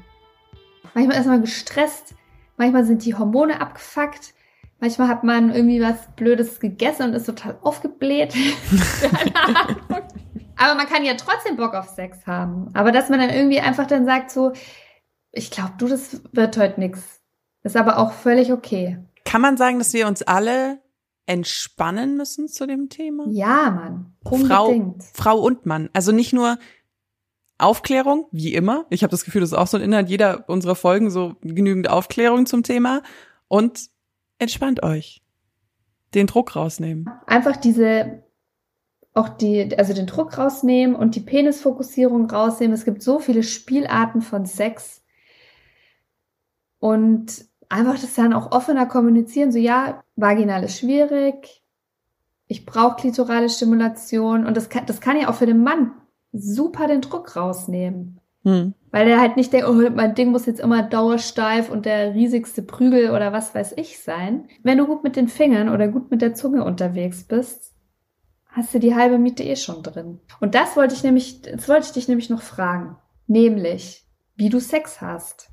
Manchmal 0.94 1.18
ist 1.18 1.26
man 1.26 1.40
gestresst, 1.40 2.14
manchmal 2.56 2.84
sind 2.84 3.04
die 3.04 3.14
Hormone 3.14 3.60
abgefuckt, 3.60 4.34
manchmal 4.78 5.08
hat 5.08 5.24
man 5.24 5.54
irgendwie 5.54 5.80
was 5.80 6.14
Blödes 6.16 6.60
gegessen 6.60 7.04
und 7.04 7.14
ist 7.14 7.26
total 7.26 7.56
aufgebläht. 7.62 8.34
Aber 10.56 10.74
man 10.74 10.86
kann 10.86 11.04
ja 11.04 11.14
trotzdem 11.14 11.56
Bock 11.56 11.74
auf 11.74 11.88
Sex 11.88 12.26
haben. 12.26 12.70
Aber 12.74 12.92
dass 12.92 13.08
man 13.08 13.18
dann 13.18 13.30
irgendwie 13.30 13.60
einfach 13.60 13.86
dann 13.86 14.04
sagt 14.04 14.30
so, 14.30 14.52
ich 15.32 15.50
glaube, 15.50 15.72
du, 15.78 15.88
das 15.88 16.20
wird 16.32 16.56
heute 16.58 16.78
nix. 16.78 17.20
Ist 17.64 17.76
aber 17.76 17.98
auch 17.98 18.12
völlig 18.12 18.52
okay. 18.52 18.98
Kann 19.24 19.40
man 19.40 19.56
sagen, 19.56 19.78
dass 19.78 19.92
wir 19.92 20.06
uns 20.06 20.22
alle 20.22 20.78
entspannen 21.26 22.16
müssen 22.16 22.48
zu 22.48 22.66
dem 22.66 22.88
Thema? 22.88 23.26
Ja, 23.30 23.70
Mann. 23.70 24.14
Frau, 24.24 24.66
Unbedingt. 24.66 25.02
Frau 25.14 25.38
und 25.40 25.66
Mann. 25.66 25.88
Also 25.92 26.12
nicht 26.12 26.32
nur 26.32 26.58
Aufklärung, 27.58 28.26
wie 28.32 28.54
immer. 28.54 28.86
Ich 28.90 29.02
habe 29.02 29.10
das 29.10 29.24
Gefühl, 29.24 29.40
das 29.40 29.52
ist 29.52 29.58
auch 29.58 29.68
so 29.68 29.76
ein 29.76 29.82
Inhalt 29.82 30.08
jeder 30.08 30.48
unserer 30.48 30.74
Folgen, 30.74 31.10
so 31.10 31.36
genügend 31.42 31.88
Aufklärung 31.88 32.46
zum 32.46 32.62
Thema. 32.62 33.02
Und 33.48 33.88
entspannt 34.38 34.82
euch. 34.82 35.22
Den 36.14 36.26
Druck 36.26 36.56
rausnehmen. 36.56 37.08
einfach 37.26 37.56
diese, 37.56 38.24
auch 39.14 39.30
die, 39.30 39.78
also 39.78 39.94
den 39.94 40.06
Druck 40.06 40.36
rausnehmen 40.36 40.94
und 40.94 41.14
die 41.14 41.20
Penisfokussierung 41.20 42.28
rausnehmen. 42.28 42.74
Es 42.74 42.84
gibt 42.84 43.02
so 43.02 43.18
viele 43.18 43.42
Spielarten 43.42 44.20
von 44.20 44.44
Sex. 44.44 45.02
Und 46.80 47.46
einfach 47.72 47.98
das 47.98 48.14
dann 48.14 48.32
auch 48.32 48.52
offener 48.52 48.86
kommunizieren. 48.86 49.50
So, 49.50 49.58
ja, 49.58 50.04
vaginal 50.16 50.62
ist 50.62 50.78
schwierig. 50.78 51.62
Ich 52.46 52.66
brauche 52.66 52.96
klitorale 52.96 53.48
Stimulation. 53.48 54.46
Und 54.46 54.56
das 54.56 54.68
kann, 54.68 54.86
das 54.86 55.00
kann 55.00 55.18
ja 55.18 55.28
auch 55.28 55.34
für 55.34 55.46
den 55.46 55.62
Mann 55.62 55.92
super 56.32 56.86
den 56.86 57.00
Druck 57.00 57.34
rausnehmen. 57.34 58.20
Hm. 58.44 58.74
Weil 58.90 59.06
der 59.06 59.20
halt 59.20 59.36
nicht 59.36 59.52
denkt, 59.52 59.68
oh, 59.68 59.72
mein 59.72 60.14
Ding 60.14 60.32
muss 60.32 60.46
jetzt 60.46 60.60
immer 60.60 60.82
dauersteif 60.82 61.70
und 61.70 61.86
der 61.86 62.14
riesigste 62.14 62.62
Prügel 62.62 63.10
oder 63.10 63.32
was 63.32 63.54
weiß 63.54 63.72
ich 63.76 63.98
sein. 64.00 64.48
Wenn 64.62 64.78
du 64.78 64.86
gut 64.86 65.02
mit 65.02 65.16
den 65.16 65.28
Fingern 65.28 65.68
oder 65.68 65.88
gut 65.88 66.10
mit 66.10 66.20
der 66.20 66.34
Zunge 66.34 66.64
unterwegs 66.64 67.24
bist, 67.24 67.72
hast 68.48 68.74
du 68.74 68.80
die 68.80 68.94
halbe 68.94 69.18
Miete 69.18 69.44
eh 69.44 69.56
schon 69.56 69.82
drin. 69.82 70.20
Und 70.40 70.54
das 70.54 70.76
wollte 70.76 70.94
ich 70.94 71.02
nämlich, 71.02 71.40
das 71.40 71.68
wollte 71.68 71.86
ich 71.86 71.92
dich 71.92 72.08
nämlich 72.08 72.28
noch 72.28 72.42
fragen. 72.42 72.96
Nämlich, 73.26 74.04
wie 74.36 74.50
du 74.50 74.60
Sex 74.60 75.00
hast. 75.00 75.48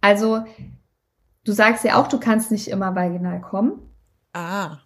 Also, 0.00 0.44
du 1.50 1.56
sagst 1.56 1.82
ja 1.84 1.96
auch, 2.00 2.06
du 2.06 2.20
kannst 2.20 2.52
nicht 2.52 2.68
immer 2.68 2.94
vaginal 2.94 3.40
kommen. 3.40 3.72
Ah. 4.32 4.78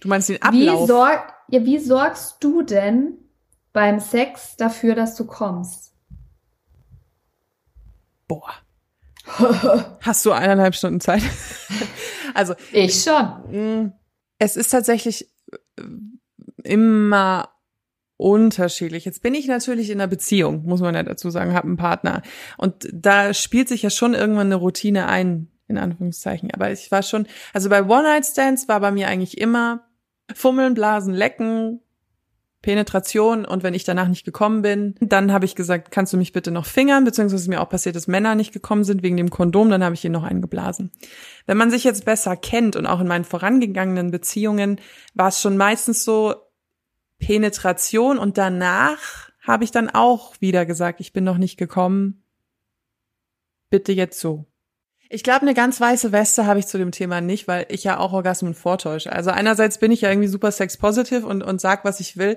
Du 0.00 0.08
meinst 0.08 0.28
den 0.28 0.38
Wie, 0.50 0.68
Ablauf? 0.68 0.88
sorg, 0.88 1.32
ja, 1.48 1.64
wie 1.64 1.78
sorgst 1.78 2.38
du 2.40 2.62
denn 2.62 3.14
beim 3.72 4.00
Sex 4.00 4.56
dafür, 4.56 4.96
dass 4.96 5.14
du 5.14 5.24
kommst? 5.26 5.94
Boah. 8.26 8.50
Hast 10.02 10.26
du 10.26 10.32
eineinhalb 10.32 10.74
Stunden 10.74 11.00
Zeit? 11.00 11.22
also, 12.34 12.54
Ich 12.72 13.00
schon. 13.02 13.84
mh, 13.84 13.92
es 14.38 14.56
ist 14.56 14.70
tatsächlich 14.70 15.30
äh, 15.78 15.82
immer 16.64 17.50
unterschiedlich. 18.16 19.04
Jetzt 19.04 19.22
bin 19.22 19.34
ich 19.34 19.46
natürlich 19.46 19.90
in 19.90 20.00
einer 20.00 20.08
Beziehung, 20.08 20.64
muss 20.64 20.80
man 20.80 20.96
ja 20.96 21.04
dazu 21.04 21.30
sagen, 21.30 21.54
habe 21.54 21.68
einen 21.68 21.76
Partner. 21.76 22.22
Und 22.56 22.88
da 22.92 23.32
spielt 23.34 23.68
sich 23.68 23.82
ja 23.82 23.90
schon 23.90 24.14
irgendwann 24.14 24.48
eine 24.48 24.56
Routine 24.56 25.06
ein, 25.06 25.48
in 25.68 25.78
Anführungszeichen. 25.78 26.50
Aber 26.52 26.70
ich 26.70 26.90
war 26.90 27.02
schon, 27.02 27.26
also 27.52 27.68
bei 27.68 27.82
One-Night-Stands 27.84 28.68
war 28.68 28.80
bei 28.80 28.90
mir 28.90 29.08
eigentlich 29.08 29.38
immer 29.38 29.86
Fummeln, 30.34 30.74
Blasen, 30.74 31.14
Lecken, 31.14 31.80
Penetration 32.62 33.44
und 33.44 33.62
wenn 33.62 33.74
ich 33.74 33.84
danach 33.84 34.08
nicht 34.08 34.24
gekommen 34.24 34.62
bin, 34.62 34.96
dann 35.00 35.32
habe 35.32 35.44
ich 35.44 35.54
gesagt, 35.54 35.92
kannst 35.92 36.12
du 36.12 36.16
mich 36.16 36.32
bitte 36.32 36.50
noch 36.50 36.66
fingern, 36.66 37.04
beziehungsweise 37.04 37.48
mir 37.48 37.60
auch 37.60 37.68
passiert, 37.68 37.94
dass 37.94 38.08
Männer 38.08 38.34
nicht 38.34 38.52
gekommen 38.52 38.82
sind 38.82 39.04
wegen 39.04 39.16
dem 39.16 39.30
Kondom, 39.30 39.70
dann 39.70 39.84
habe 39.84 39.94
ich 39.94 40.04
ihn 40.04 40.10
noch 40.10 40.24
eingeblasen. 40.24 40.90
Wenn 41.46 41.58
man 41.58 41.70
sich 41.70 41.84
jetzt 41.84 42.04
besser 42.04 42.36
kennt 42.36 42.74
und 42.74 42.86
auch 42.86 43.00
in 43.00 43.06
meinen 43.06 43.24
vorangegangenen 43.24 44.10
Beziehungen 44.10 44.80
war 45.14 45.28
es 45.28 45.40
schon 45.40 45.56
meistens 45.56 46.02
so 46.02 46.34
Penetration 47.20 48.18
und 48.18 48.36
danach 48.36 49.30
habe 49.42 49.62
ich 49.62 49.70
dann 49.70 49.88
auch 49.88 50.34
wieder 50.40 50.66
gesagt, 50.66 51.00
ich 51.00 51.12
bin 51.12 51.22
noch 51.22 51.38
nicht 51.38 51.56
gekommen, 51.56 52.24
bitte 53.70 53.92
jetzt 53.92 54.18
so. 54.18 54.46
Ich 55.08 55.22
glaube, 55.22 55.42
eine 55.42 55.54
ganz 55.54 55.80
weiße 55.80 56.12
Weste 56.12 56.46
habe 56.46 56.58
ich 56.58 56.66
zu 56.66 56.78
dem 56.78 56.90
Thema 56.90 57.20
nicht, 57.20 57.46
weil 57.46 57.66
ich 57.68 57.84
ja 57.84 57.98
auch 57.98 58.12
Orgasmen 58.12 58.54
vortäusche. 58.54 59.12
Also 59.12 59.30
einerseits 59.30 59.78
bin 59.78 59.92
ich 59.92 60.00
ja 60.00 60.10
irgendwie 60.10 60.28
super 60.28 60.50
sex-positive 60.50 61.26
und, 61.26 61.42
und 61.42 61.60
sag, 61.60 61.84
was 61.84 62.00
ich 62.00 62.16
will. 62.16 62.36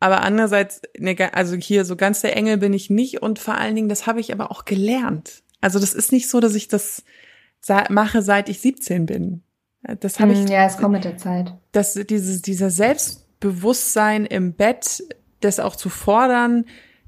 Aber 0.00 0.22
andererseits, 0.22 0.80
ne, 0.96 1.16
also 1.32 1.56
hier 1.56 1.84
so 1.84 1.96
ganz 1.96 2.20
der 2.20 2.36
Engel 2.36 2.58
bin 2.58 2.72
ich 2.72 2.88
nicht 2.88 3.20
und 3.20 3.40
vor 3.40 3.54
allen 3.54 3.74
Dingen, 3.74 3.88
das 3.88 4.06
habe 4.06 4.20
ich 4.20 4.32
aber 4.32 4.52
auch 4.52 4.64
gelernt. 4.64 5.42
Also 5.60 5.80
das 5.80 5.92
ist 5.92 6.12
nicht 6.12 6.28
so, 6.28 6.38
dass 6.38 6.54
ich 6.54 6.68
das 6.68 7.02
mache, 7.88 8.22
seit 8.22 8.48
ich 8.48 8.60
17 8.60 9.06
bin. 9.06 9.42
Das 10.00 10.20
habe 10.20 10.32
ich, 10.32 10.38
Hm, 10.38 10.46
ja, 10.46 10.66
es 10.66 10.76
kommt 10.76 10.92
mit 10.92 11.04
der 11.04 11.16
Zeit. 11.16 11.52
dass 11.72 11.94
dieses, 11.94 12.42
dieser 12.42 12.70
Selbstbewusstsein 12.70 14.24
im 14.24 14.52
Bett, 14.54 15.02
das 15.40 15.58
auch 15.58 15.74
zu 15.74 15.88
fordern, 15.88 16.64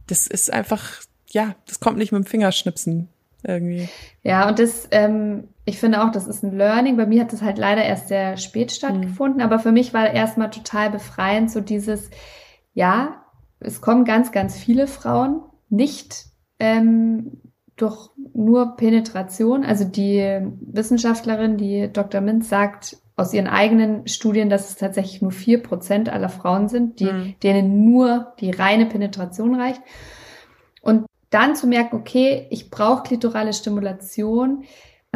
das 0.08 0.26
ist 0.26 0.52
einfach, 0.52 1.00
ja, 1.28 1.54
das 1.66 1.78
kommt 1.78 1.98
nicht 1.98 2.10
mit 2.10 2.24
dem 2.24 2.26
Fingerschnipsen 2.26 3.08
irgendwie. 3.44 3.88
Ja, 4.22 4.48
und 4.48 4.58
das, 4.58 4.88
ähm, 4.90 5.48
ich 5.64 5.78
finde 5.78 6.02
auch, 6.02 6.10
das 6.10 6.26
ist 6.26 6.42
ein 6.42 6.56
Learning. 6.56 6.96
Bei 6.96 7.06
mir 7.06 7.22
hat 7.22 7.32
das 7.32 7.42
halt 7.42 7.58
leider 7.58 7.82
erst 7.84 8.08
sehr 8.08 8.36
spät 8.36 8.72
stattgefunden, 8.72 9.40
aber 9.40 9.58
für 9.58 9.72
mich 9.72 9.94
war 9.94 10.10
erstmal 10.12 10.50
total 10.50 10.90
befreiend, 10.90 11.50
so 11.50 11.60
dieses, 11.60 12.10
ja, 12.74 13.22
es 13.60 13.80
kommen 13.80 14.04
ganz, 14.04 14.32
ganz 14.32 14.56
viele 14.56 14.86
Frauen 14.86 15.42
nicht 15.68 16.26
ähm, 16.58 17.40
durch 17.76 18.10
nur 18.34 18.76
Penetration. 18.76 19.64
Also 19.64 19.84
die 19.84 20.40
Wissenschaftlerin, 20.60 21.56
die 21.56 21.90
Dr. 21.92 22.20
Minz 22.20 22.48
sagt 22.48 22.96
aus 23.16 23.34
ihren 23.34 23.46
eigenen 23.48 24.06
Studien, 24.08 24.48
dass 24.48 24.70
es 24.70 24.76
tatsächlich 24.76 25.20
nur 25.20 25.30
vier 25.30 25.62
Prozent 25.62 26.08
aller 26.08 26.30
Frauen 26.30 26.68
sind, 26.68 27.00
die, 27.00 27.04
Mhm. 27.04 27.34
denen 27.42 27.84
nur 27.84 28.32
die 28.40 28.50
reine 28.50 28.86
Penetration 28.86 29.54
reicht. 29.60 29.82
Und 30.80 31.04
dann 31.30 31.54
zu 31.54 31.66
merken, 31.66 31.96
okay, 31.96 32.46
ich 32.50 32.70
brauche 32.70 33.04
klitorale 33.04 33.52
Stimulation, 33.52 34.64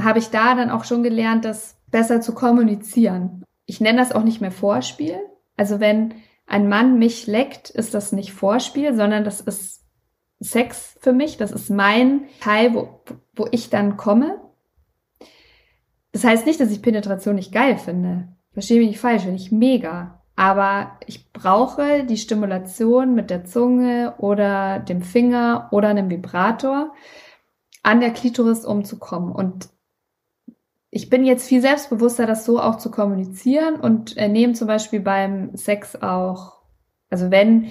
habe 0.00 0.18
ich 0.18 0.30
da 0.30 0.54
dann 0.54 0.70
auch 0.70 0.84
schon 0.84 1.02
gelernt, 1.02 1.44
das 1.44 1.76
besser 1.90 2.20
zu 2.20 2.34
kommunizieren. 2.34 3.44
Ich 3.66 3.80
nenne 3.80 3.98
das 3.98 4.12
auch 4.12 4.24
nicht 4.24 4.40
mehr 4.40 4.50
Vorspiel. 4.50 5.18
Also 5.56 5.80
wenn 5.80 6.14
ein 6.46 6.68
Mann 6.68 6.98
mich 6.98 7.26
leckt, 7.26 7.70
ist 7.70 7.94
das 7.94 8.12
nicht 8.12 8.32
Vorspiel, 8.32 8.94
sondern 8.94 9.24
das 9.24 9.40
ist 9.40 9.82
Sex 10.40 10.96
für 11.00 11.12
mich. 11.12 11.36
Das 11.36 11.52
ist 11.52 11.70
mein 11.70 12.24
Teil, 12.40 12.74
wo, 12.74 13.00
wo 13.34 13.46
ich 13.50 13.70
dann 13.70 13.96
komme. 13.96 14.40
Das 16.12 16.24
heißt 16.24 16.46
nicht, 16.46 16.60
dass 16.60 16.70
ich 16.70 16.82
Penetration 16.82 17.34
nicht 17.34 17.52
geil 17.52 17.76
finde. 17.76 18.28
Verstehe 18.52 18.78
mich 18.78 18.88
nicht 18.88 19.00
falsch, 19.00 19.22
finde 19.22 19.36
ich 19.36 19.50
mega. 19.50 20.23
Aber 20.36 20.98
ich 21.06 21.32
brauche 21.32 22.04
die 22.04 22.16
Stimulation 22.16 23.14
mit 23.14 23.30
der 23.30 23.44
Zunge 23.44 24.14
oder 24.18 24.80
dem 24.80 25.00
Finger 25.02 25.68
oder 25.70 25.88
einem 25.88 26.10
Vibrator 26.10 26.92
an 27.82 28.00
der 28.00 28.10
Klitoris 28.10 28.64
umzukommen. 28.64 29.32
Und 29.32 29.68
ich 30.90 31.10
bin 31.10 31.24
jetzt 31.24 31.46
viel 31.46 31.60
selbstbewusster, 31.60 32.26
das 32.26 32.44
so 32.44 32.60
auch 32.60 32.78
zu 32.78 32.90
kommunizieren 32.90 33.76
und 33.76 34.16
äh, 34.16 34.28
nehme 34.28 34.54
zum 34.54 34.66
Beispiel 34.66 35.00
beim 35.00 35.56
Sex 35.56 36.00
auch, 36.02 36.62
also 37.10 37.30
wenn 37.30 37.70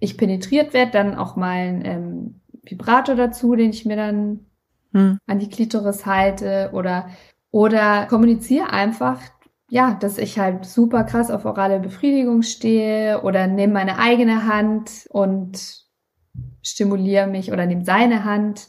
ich 0.00 0.16
penetriert 0.16 0.72
werde, 0.72 0.92
dann 0.92 1.14
auch 1.14 1.36
mal 1.36 1.58
ein 1.58 1.84
ähm, 1.84 2.40
Vibrator 2.62 3.14
dazu, 3.14 3.54
den 3.54 3.70
ich 3.70 3.84
mir 3.86 3.96
dann 3.96 4.46
hm. 4.92 5.18
an 5.26 5.38
die 5.38 5.48
Klitoris 5.48 6.06
halte 6.06 6.70
oder 6.72 7.08
oder 7.52 8.06
kommuniziere 8.06 8.70
einfach, 8.70 9.20
ja, 9.70 9.94
dass 9.94 10.18
ich 10.18 10.38
halt 10.38 10.66
super 10.66 11.04
krass 11.04 11.30
auf 11.30 11.44
orale 11.44 11.78
Befriedigung 11.78 12.42
stehe 12.42 13.22
oder 13.22 13.46
nehme 13.46 13.72
meine 13.72 13.98
eigene 13.98 14.44
Hand 14.44 15.06
und 15.10 15.86
stimuliere 16.62 17.28
mich 17.28 17.52
oder 17.52 17.66
nehme 17.66 17.84
seine 17.84 18.24
Hand. 18.24 18.68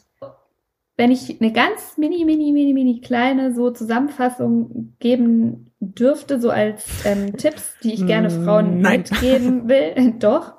Wenn 0.96 1.10
ich 1.10 1.40
eine 1.40 1.52
ganz 1.52 1.98
mini, 1.98 2.24
mini, 2.24 2.52
mini, 2.52 2.72
mini 2.72 3.00
kleine 3.00 3.52
so 3.52 3.70
Zusammenfassung 3.70 4.94
geben 5.00 5.72
dürfte, 5.80 6.40
so 6.40 6.50
als 6.50 7.04
ähm, 7.04 7.36
Tipps, 7.36 7.74
die 7.82 7.94
ich 7.94 8.06
gerne 8.06 8.28
mm, 8.28 8.44
Frauen 8.44 8.80
Nein. 8.80 9.00
mitgeben 9.00 9.68
will, 9.68 10.14
doch. 10.20 10.54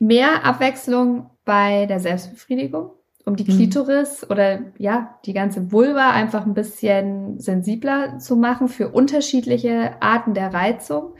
Mehr 0.00 0.44
Abwechslung 0.44 1.30
bei 1.44 1.86
der 1.86 2.00
Selbstbefriedigung 2.00 2.90
um 3.24 3.36
die 3.36 3.44
mhm. 3.44 3.56
Klitoris 3.56 4.28
oder 4.28 4.60
ja, 4.78 5.18
die 5.24 5.32
ganze 5.32 5.72
Vulva 5.72 6.10
einfach 6.10 6.46
ein 6.46 6.54
bisschen 6.54 7.38
sensibler 7.38 8.18
zu 8.18 8.36
machen 8.36 8.68
für 8.68 8.88
unterschiedliche 8.88 9.92
Arten 10.00 10.34
der 10.34 10.52
Reizung 10.52 11.14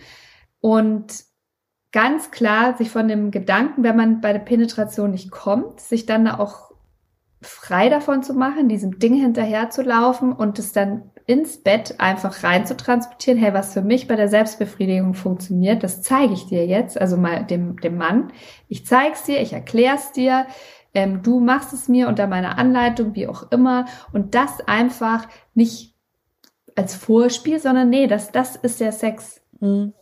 und 0.61 1.25
ganz 1.93 2.31
klar 2.31 2.77
sich 2.77 2.91
von 2.91 3.07
dem 3.07 3.31
Gedanken, 3.31 3.85
wenn 3.85 3.97
man 3.97 4.21
bei 4.21 4.33
der 4.33 4.41
Penetration 4.41 5.11
nicht 5.11 5.31
kommt, 5.31 5.81
sich 5.81 6.07
dann 6.07 6.27
auch 6.27 6.73
frei 7.43 7.89
davon 7.89 8.23
zu 8.23 8.35
machen, 8.35 8.69
diesem 8.69 8.99
Ding 8.99 9.15
hinterher 9.15 9.71
zu 9.71 9.83
laufen 9.83 10.33
und 10.33 10.59
es 10.59 10.73
dann 10.73 11.11
ins 11.27 11.63
Bett 11.63 11.97
einfach 11.99 12.43
rein 12.43 12.67
zu 12.67 12.77
transportieren. 12.77 13.39
Hey, 13.39 13.55
was 13.55 13.75
für 13.75 13.83
mich 13.83 14.09
bei 14.09 14.17
der 14.17 14.29
Selbstbefriedigung 14.29 15.15
funktioniert, 15.15 15.83
das 15.83 16.03
zeige 16.03 16.33
ich 16.33 16.47
dir 16.47 16.67
jetzt, 16.67 17.01
also 17.01 17.17
mal 17.17 17.45
dem, 17.45 17.81
dem 17.81 17.97
Mann. 17.97 18.33
Ich 18.69 18.87
zeig's 18.87 19.25
dir, 19.25 19.41
ich 19.41 19.53
erklär's 19.53 20.13
dir, 20.13 20.47
ähm, 20.95 21.23
du 21.23 21.41
machst 21.41 21.73
es 21.73 21.89
mir 21.89 22.09
unter 22.09 22.27
meiner 22.27 22.59
Anleitung, 22.59 23.15
wie 23.15 23.27
auch 23.27 23.51
immer. 23.51 23.87
Und 24.13 24.35
das 24.35 24.61
einfach 24.67 25.27
nicht 25.55 25.95
als 26.77 26.95
Vorspiel, 26.95 27.59
sondern 27.59 27.91
nee, 27.91 28.07
das, 28.07 28.33
das 28.33 28.57
ist 28.57 28.81
der 28.81 28.93
Sex. 28.93 29.41
Mhm. 29.61 29.95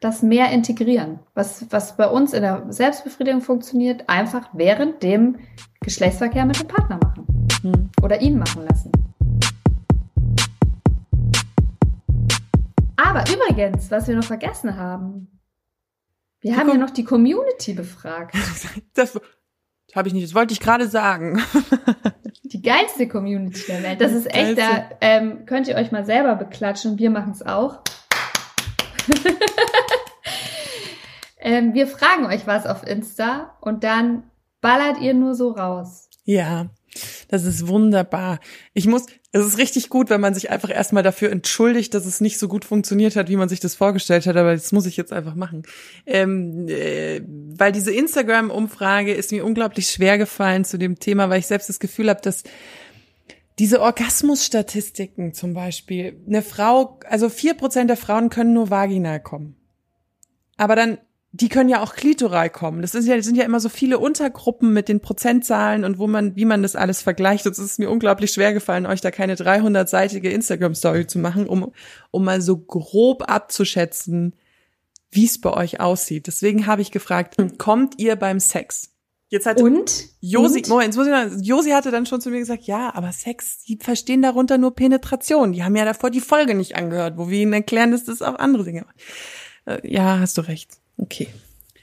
Das 0.00 0.22
mehr 0.22 0.50
integrieren. 0.50 1.20
Was, 1.32 1.66
was 1.70 1.96
bei 1.96 2.08
uns 2.08 2.34
in 2.34 2.42
der 2.42 2.66
Selbstbefriedigung 2.70 3.40
funktioniert, 3.40 4.08
einfach 4.08 4.50
während 4.52 5.02
dem 5.02 5.38
Geschlechtsverkehr 5.80 6.44
mit 6.44 6.60
dem 6.60 6.68
Partner 6.68 6.98
machen. 7.02 7.26
Mhm. 7.62 7.90
Oder 8.02 8.20
ihn 8.20 8.38
machen 8.38 8.66
lassen. 8.66 8.92
Aber 12.96 13.24
übrigens, 13.30 13.90
was 13.90 14.08
wir 14.08 14.16
noch 14.16 14.24
vergessen 14.24 14.76
haben, 14.76 15.40
wir 16.40 16.56
haben 16.58 16.68
ja 16.68 16.74
noch 16.74 16.90
die 16.90 17.04
Community 17.04 17.72
befragt. 17.72 18.34
Das, 18.94 19.18
habe 19.94 20.08
ich 20.08 20.14
nicht, 20.14 20.26
das 20.26 20.34
wollte 20.34 20.52
ich 20.52 20.60
gerade 20.60 20.88
sagen. 20.88 21.42
Die 22.44 22.62
geilste 22.62 23.08
Community 23.08 23.62
der 23.68 23.82
Welt. 23.82 24.00
Das 24.00 24.12
ist 24.12 24.32
echt, 24.32 24.58
da 24.58 24.90
ähm, 25.00 25.46
könnt 25.46 25.68
ihr 25.68 25.76
euch 25.76 25.92
mal 25.92 26.04
selber 26.04 26.34
beklatschen. 26.36 26.98
Wir 26.98 27.10
machen 27.10 27.32
es 27.32 27.44
auch. 27.44 27.80
ähm, 31.38 31.74
wir 31.74 31.86
fragen 31.86 32.26
euch 32.26 32.46
was 32.46 32.66
auf 32.66 32.86
Insta 32.86 33.56
und 33.60 33.84
dann 33.84 34.24
ballert 34.60 35.00
ihr 35.00 35.14
nur 35.14 35.34
so 35.34 35.50
raus. 35.50 36.08
Ja, 36.24 36.66
das 37.28 37.44
ist 37.44 37.66
wunderbar. 37.66 38.40
Ich 38.72 38.86
muss, 38.86 39.06
es 39.32 39.46
ist 39.46 39.58
richtig 39.58 39.88
gut, 39.88 40.10
wenn 40.10 40.20
man 40.20 40.34
sich 40.34 40.50
einfach 40.50 40.70
erstmal 40.70 41.02
dafür 41.02 41.30
entschuldigt, 41.30 41.94
dass 41.94 42.06
es 42.06 42.20
nicht 42.20 42.38
so 42.38 42.48
gut 42.48 42.64
funktioniert 42.64 43.16
hat, 43.16 43.28
wie 43.28 43.36
man 43.36 43.48
sich 43.48 43.60
das 43.60 43.74
vorgestellt 43.74 44.26
hat, 44.26 44.36
aber 44.36 44.52
das 44.52 44.72
muss 44.72 44.86
ich 44.86 44.96
jetzt 44.96 45.12
einfach 45.12 45.34
machen. 45.34 45.62
Ähm, 46.06 46.68
äh, 46.68 47.20
weil 47.26 47.72
diese 47.72 47.92
Instagram-Umfrage 47.92 49.12
ist 49.12 49.32
mir 49.32 49.44
unglaublich 49.44 49.88
schwer 49.88 50.18
gefallen 50.18 50.64
zu 50.64 50.78
dem 50.78 50.98
Thema, 50.98 51.30
weil 51.30 51.40
ich 51.40 51.46
selbst 51.46 51.68
das 51.68 51.80
Gefühl 51.80 52.08
habe, 52.10 52.20
dass 52.22 52.44
diese 53.58 53.80
Orgasmusstatistiken 53.80 55.32
zum 55.32 55.54
Beispiel, 55.54 56.20
eine 56.26 56.42
Frau, 56.42 56.98
also 57.08 57.28
vier 57.28 57.54
Prozent 57.54 57.88
der 57.88 57.96
Frauen 57.96 58.30
können 58.30 58.52
nur 58.52 58.70
vaginal 58.70 59.20
kommen. 59.20 59.56
Aber 60.56 60.76
dann 60.76 60.98
die 61.36 61.48
können 61.48 61.68
ja 61.68 61.82
auch 61.82 61.96
klitoral 61.96 62.48
kommen. 62.48 62.80
Das 62.80 62.94
ist 62.94 63.08
ja, 63.08 63.20
sind 63.20 63.36
ja 63.36 63.42
immer 63.42 63.58
so 63.58 63.68
viele 63.68 63.98
Untergruppen 63.98 64.72
mit 64.72 64.88
den 64.88 65.00
Prozentzahlen 65.00 65.84
und 65.84 65.98
wo 65.98 66.06
man, 66.06 66.36
wie 66.36 66.44
man 66.44 66.62
das 66.62 66.76
alles 66.76 67.02
vergleicht. 67.02 67.44
Es 67.44 67.58
ist 67.58 67.80
mir 67.80 67.90
unglaublich 67.90 68.30
schwer 68.30 68.54
gefallen, 68.54 68.86
euch 68.86 69.00
da 69.00 69.10
keine 69.10 69.34
300-seitige 69.34 70.28
Instagram-Story 70.28 71.08
zu 71.08 71.18
machen, 71.18 71.48
um, 71.48 71.72
um 72.12 72.24
mal 72.24 72.40
so 72.40 72.56
grob 72.56 73.28
abzuschätzen, 73.28 74.36
wie 75.10 75.24
es 75.24 75.40
bei 75.40 75.52
euch 75.52 75.80
aussieht. 75.80 76.28
Deswegen 76.28 76.68
habe 76.68 76.82
ich 76.82 76.92
gefragt, 76.92 77.34
kommt 77.58 77.98
ihr 77.98 78.14
beim 78.14 78.38
Sex? 78.38 78.92
Jetzt 79.28 79.46
hat 79.46 79.60
und 79.60 80.04
Josi, 80.20 80.58
und? 80.58 80.68
Moment, 80.68 80.94
Josi 81.44 81.70
hatte 81.70 81.90
dann 81.90 82.06
schon 82.06 82.20
zu 82.20 82.30
mir 82.30 82.38
gesagt, 82.38 82.62
ja, 82.64 82.94
aber 82.94 83.10
Sex, 83.10 83.64
die 83.64 83.76
verstehen 83.82 84.22
darunter 84.22 84.56
nur 84.56 84.76
Penetration. 84.76 85.52
Die 85.52 85.64
haben 85.64 85.74
ja 85.74 85.84
davor 85.84 86.10
die 86.10 86.20
Folge 86.20 86.54
nicht 86.54 86.76
angehört, 86.76 87.16
wo 87.16 87.28
wir 87.28 87.40
ihnen 87.40 87.54
erklären, 87.54 87.90
dass 87.90 88.04
das 88.04 88.22
auch 88.22 88.38
andere 88.38 88.62
Dinge. 88.62 88.86
Äh, 89.64 89.80
ja, 89.82 90.20
hast 90.20 90.38
du 90.38 90.42
recht. 90.42 90.78
Okay. 90.96 91.28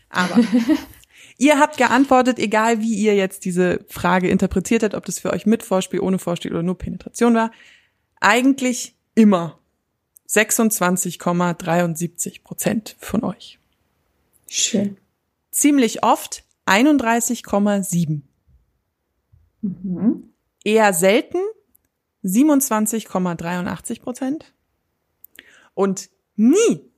Aber 0.10 0.40
ihr 1.38 1.60
habt 1.60 1.78
geantwortet, 1.78 2.40
egal 2.40 2.82
wie 2.82 2.96
ihr 2.96 3.16
jetzt 3.16 3.46
diese 3.46 3.86
Frage 3.90 4.30
interpretiert 4.30 4.84
habt, 4.84 4.96
ob 4.96 5.06
das 5.06 5.20
für 5.20 5.32
euch 5.32 5.46
mit 5.46 5.64
Vorspiel, 5.64 6.00
ohne 6.00 6.20
Vorspiel 6.20 6.52
oder 6.52 6.64
nur 6.64 6.78
Penetration 6.78 7.34
war. 7.34 7.52
Eigentlich 8.20 8.96
immer 9.16 9.60
26,73 10.30 12.44
Prozent 12.44 12.96
von 13.00 13.24
euch. 13.24 13.60
Schön. 14.48 14.98
Ziemlich 15.52 16.04
oft 16.04 16.44
31,7. 16.66 18.22
Mhm. 19.62 20.34
Eher 20.64 20.94
selten 20.94 21.40
27,83 22.24 24.02
Prozent. 24.02 24.54
Und 25.74 26.10
nie 26.36 26.91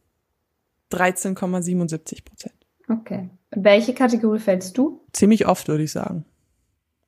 13,77 0.93 2.23
Prozent. 2.23 2.55
Okay. 2.89 3.29
In 3.51 3.63
welche 3.63 3.93
Kategorie 3.93 4.39
fällst 4.39 4.77
du? 4.77 5.01
Ziemlich 5.11 5.47
oft, 5.47 5.67
würde 5.67 5.83
ich 5.83 5.91
sagen. 5.91 6.25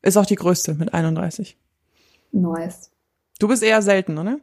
Ist 0.01 0.17
auch 0.17 0.25
die 0.25 0.35
größte 0.35 0.75
mit 0.75 0.93
31. 0.93 1.57
Nice. 2.31 2.91
Du 3.39 3.47
bist 3.47 3.63
eher 3.63 3.81
selten, 3.81 4.17
oder? 4.17 4.39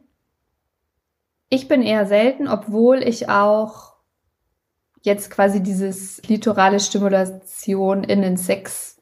Ich 1.49 1.67
bin 1.67 1.81
eher 1.81 2.05
selten, 2.05 2.47
obwohl 2.47 3.03
ich 3.03 3.29
auch 3.29 3.93
jetzt 5.01 5.29
quasi 5.29 5.61
dieses 5.61 6.21
litorale 6.27 6.79
Stimulation 6.79 8.03
in 8.03 8.21
den 8.21 8.37
Sex 8.37 9.01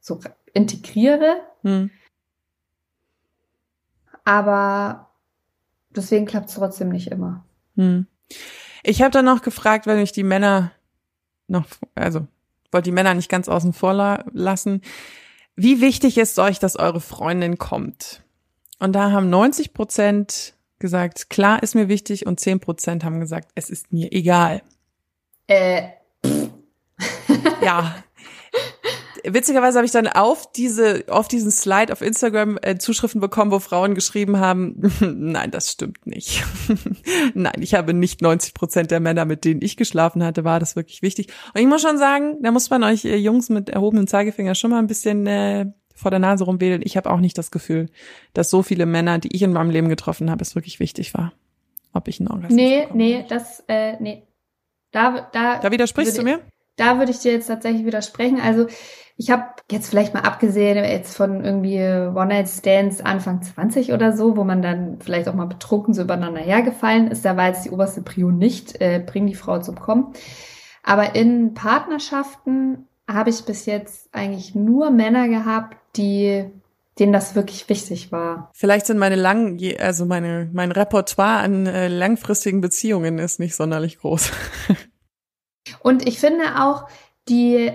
so 0.00 0.20
integriere. 0.52 1.40
Hm. 1.62 1.90
Aber 4.24 5.10
deswegen 5.90 6.26
klappt 6.26 6.48
es 6.48 6.54
trotzdem 6.54 6.88
nicht 6.88 7.08
immer. 7.08 7.44
Hm. 7.76 8.06
Ich 8.86 9.00
habe 9.00 9.10
dann 9.10 9.24
noch 9.24 9.42
gefragt, 9.42 9.86
wenn 9.86 9.98
ich 9.98 10.12
die 10.12 10.22
Männer 10.22 10.70
noch, 11.48 11.64
also 11.94 12.26
wollte 12.70 12.84
die 12.84 12.92
Männer 12.92 13.14
nicht 13.14 13.30
ganz 13.30 13.48
außen 13.48 13.72
vor 13.72 14.24
lassen. 14.32 14.82
Wie 15.56 15.80
wichtig 15.80 16.18
ist 16.18 16.38
euch, 16.38 16.58
dass 16.58 16.76
eure 16.76 17.00
Freundin 17.00 17.56
kommt? 17.56 18.22
Und 18.78 18.92
da 18.92 19.10
haben 19.10 19.30
90 19.30 19.72
Prozent 19.72 20.54
gesagt, 20.78 21.30
klar 21.30 21.62
ist 21.62 21.74
mir 21.74 21.88
wichtig 21.88 22.26
und 22.26 22.40
10 22.40 22.60
Prozent 22.60 23.04
haben 23.04 23.20
gesagt, 23.20 23.52
es 23.54 23.70
ist 23.70 23.92
mir 23.92 24.12
egal. 24.12 24.62
Äh. 25.46 25.88
ja, 27.62 27.94
witzigerweise 29.24 29.78
habe 29.78 29.86
ich 29.86 29.92
dann 29.92 30.06
auf 30.06 30.50
diese, 30.52 31.04
auf 31.08 31.28
diesen 31.28 31.50
Slide 31.50 31.92
auf 31.92 32.00
Instagram 32.00 32.58
äh, 32.62 32.76
Zuschriften 32.76 33.20
bekommen, 33.20 33.50
wo 33.50 33.58
Frauen 33.58 33.94
geschrieben 33.94 34.38
haben, 34.38 34.92
nein, 35.00 35.50
das 35.50 35.72
stimmt 35.72 36.06
nicht. 36.06 36.44
nein, 37.34 37.54
ich 37.60 37.74
habe 37.74 37.94
nicht 37.94 38.22
90 38.22 38.54
Prozent 38.54 38.90
der 38.90 39.00
Männer, 39.00 39.24
mit 39.24 39.44
denen 39.44 39.62
ich 39.62 39.76
geschlafen 39.76 40.22
hatte, 40.22 40.44
war 40.44 40.60
das 40.60 40.76
wirklich 40.76 41.02
wichtig. 41.02 41.28
Und 41.54 41.60
ich 41.60 41.66
muss 41.66 41.82
schon 41.82 41.98
sagen, 41.98 42.38
da 42.42 42.50
muss 42.50 42.70
man 42.70 42.84
euch 42.84 43.04
äh, 43.04 43.16
Jungs 43.16 43.48
mit 43.48 43.70
erhobenem 43.70 44.06
Zeigefinger 44.06 44.54
schon 44.54 44.70
mal 44.70 44.78
ein 44.78 44.86
bisschen 44.86 45.26
äh, 45.26 45.66
vor 45.94 46.10
der 46.10 46.20
Nase 46.20 46.44
rumwedeln. 46.44 46.82
Ich 46.84 46.96
habe 46.96 47.10
auch 47.10 47.20
nicht 47.20 47.38
das 47.38 47.50
Gefühl, 47.50 47.88
dass 48.32 48.50
so 48.50 48.62
viele 48.62 48.86
Männer, 48.86 49.18
die 49.18 49.34
ich 49.34 49.42
in 49.42 49.52
meinem 49.52 49.70
Leben 49.70 49.88
getroffen 49.88 50.30
habe, 50.30 50.42
es 50.42 50.54
wirklich 50.54 50.80
wichtig 50.80 51.14
war, 51.14 51.32
ob 51.92 52.08
ich 52.08 52.20
einen 52.20 52.28
Orgasmus 52.28 52.56
Nee, 52.56 52.88
nee, 52.92 53.24
das, 53.28 53.62
äh, 53.68 53.96
nee. 54.00 54.22
Da, 54.90 55.28
da, 55.32 55.58
da 55.58 55.72
widersprichst 55.72 56.18
du 56.18 56.22
mir? 56.22 56.40
Da 56.76 56.98
würde 56.98 57.12
ich 57.12 57.18
dir 57.18 57.32
jetzt 57.32 57.46
tatsächlich 57.46 57.84
widersprechen. 57.86 58.40
Also 58.40 58.66
ich 59.16 59.30
habe 59.30 59.44
jetzt 59.70 59.88
vielleicht 59.88 60.12
mal 60.12 60.22
abgesehen 60.22 60.76
jetzt 60.76 61.16
von 61.16 61.44
irgendwie 61.44 61.78
One-Night-Stands 61.78 63.00
Anfang 63.00 63.42
20 63.42 63.92
oder 63.92 64.16
so, 64.16 64.36
wo 64.36 64.44
man 64.44 64.60
dann 64.60 64.98
vielleicht 65.00 65.28
auch 65.28 65.34
mal 65.34 65.46
betrunken 65.46 65.94
so 65.94 66.02
übereinander 66.02 66.40
hergefallen 66.40 67.08
ist. 67.08 67.24
Da 67.24 67.36
war 67.36 67.48
jetzt 67.48 67.64
die 67.64 67.70
oberste 67.70 68.02
Prio 68.02 68.30
nicht, 68.30 68.80
äh, 68.80 69.02
bring 69.04 69.26
die 69.26 69.36
Frau 69.36 69.60
zum 69.60 69.78
Kommen. 69.78 70.12
Aber 70.82 71.14
in 71.14 71.54
Partnerschaften 71.54 72.88
habe 73.08 73.30
ich 73.30 73.44
bis 73.44 73.66
jetzt 73.66 74.08
eigentlich 74.12 74.54
nur 74.54 74.90
Männer 74.90 75.28
gehabt, 75.28 75.76
die 75.96 76.44
denen 76.98 77.12
das 77.12 77.34
wirklich 77.34 77.68
wichtig 77.68 78.12
war. 78.12 78.50
Vielleicht 78.54 78.86
sind 78.86 78.98
meine 78.98 79.16
lang, 79.16 79.58
also 79.80 80.06
meine, 80.06 80.48
mein 80.52 80.70
Repertoire 80.70 81.38
an 81.38 81.66
äh, 81.66 81.88
langfristigen 81.88 82.60
Beziehungen 82.60 83.18
ist 83.18 83.40
nicht 83.40 83.56
sonderlich 83.56 83.98
groß. 83.98 84.30
Und 85.80 86.06
ich 86.06 86.18
finde 86.18 86.60
auch, 86.62 86.88
die, 87.28 87.72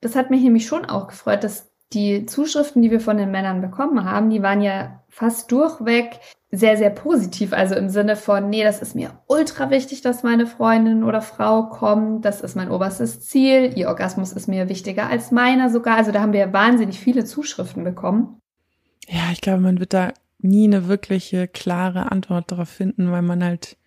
das 0.00 0.16
hat 0.16 0.30
mich 0.30 0.42
nämlich 0.42 0.66
schon 0.66 0.84
auch 0.84 1.08
gefreut, 1.08 1.44
dass 1.44 1.70
die 1.92 2.26
Zuschriften, 2.26 2.82
die 2.82 2.90
wir 2.90 3.00
von 3.00 3.16
den 3.16 3.30
Männern 3.30 3.60
bekommen 3.60 4.04
haben, 4.04 4.30
die 4.30 4.42
waren 4.42 4.62
ja 4.62 5.02
fast 5.08 5.52
durchweg 5.52 6.20
sehr, 6.50 6.76
sehr 6.76 6.90
positiv. 6.90 7.52
Also 7.52 7.74
im 7.74 7.88
Sinne 7.88 8.14
von, 8.14 8.50
nee, 8.50 8.62
das 8.62 8.82
ist 8.82 8.94
mir 8.94 9.18
ultra 9.26 9.70
wichtig, 9.70 10.02
dass 10.02 10.22
meine 10.22 10.46
Freundin 10.46 11.02
oder 11.02 11.22
Frau 11.22 11.64
kommt. 11.64 12.24
Das 12.24 12.42
ist 12.42 12.56
mein 12.56 12.70
oberstes 12.70 13.20
Ziel. 13.22 13.72
Ihr 13.74 13.88
Orgasmus 13.88 14.32
ist 14.32 14.48
mir 14.48 14.68
wichtiger 14.68 15.08
als 15.08 15.30
meiner 15.30 15.70
sogar. 15.70 15.96
Also 15.96 16.12
da 16.12 16.20
haben 16.20 16.34
wir 16.34 16.52
wahnsinnig 16.52 16.98
viele 16.98 17.24
Zuschriften 17.24 17.84
bekommen. 17.84 18.38
Ja, 19.08 19.30
ich 19.32 19.40
glaube, 19.40 19.60
man 19.60 19.80
wird 19.80 19.94
da 19.94 20.12
nie 20.38 20.64
eine 20.64 20.88
wirkliche 20.88 21.48
klare 21.48 22.12
Antwort 22.12 22.52
darauf 22.52 22.68
finden, 22.68 23.10
weil 23.10 23.22
man 23.22 23.42
halt 23.42 23.78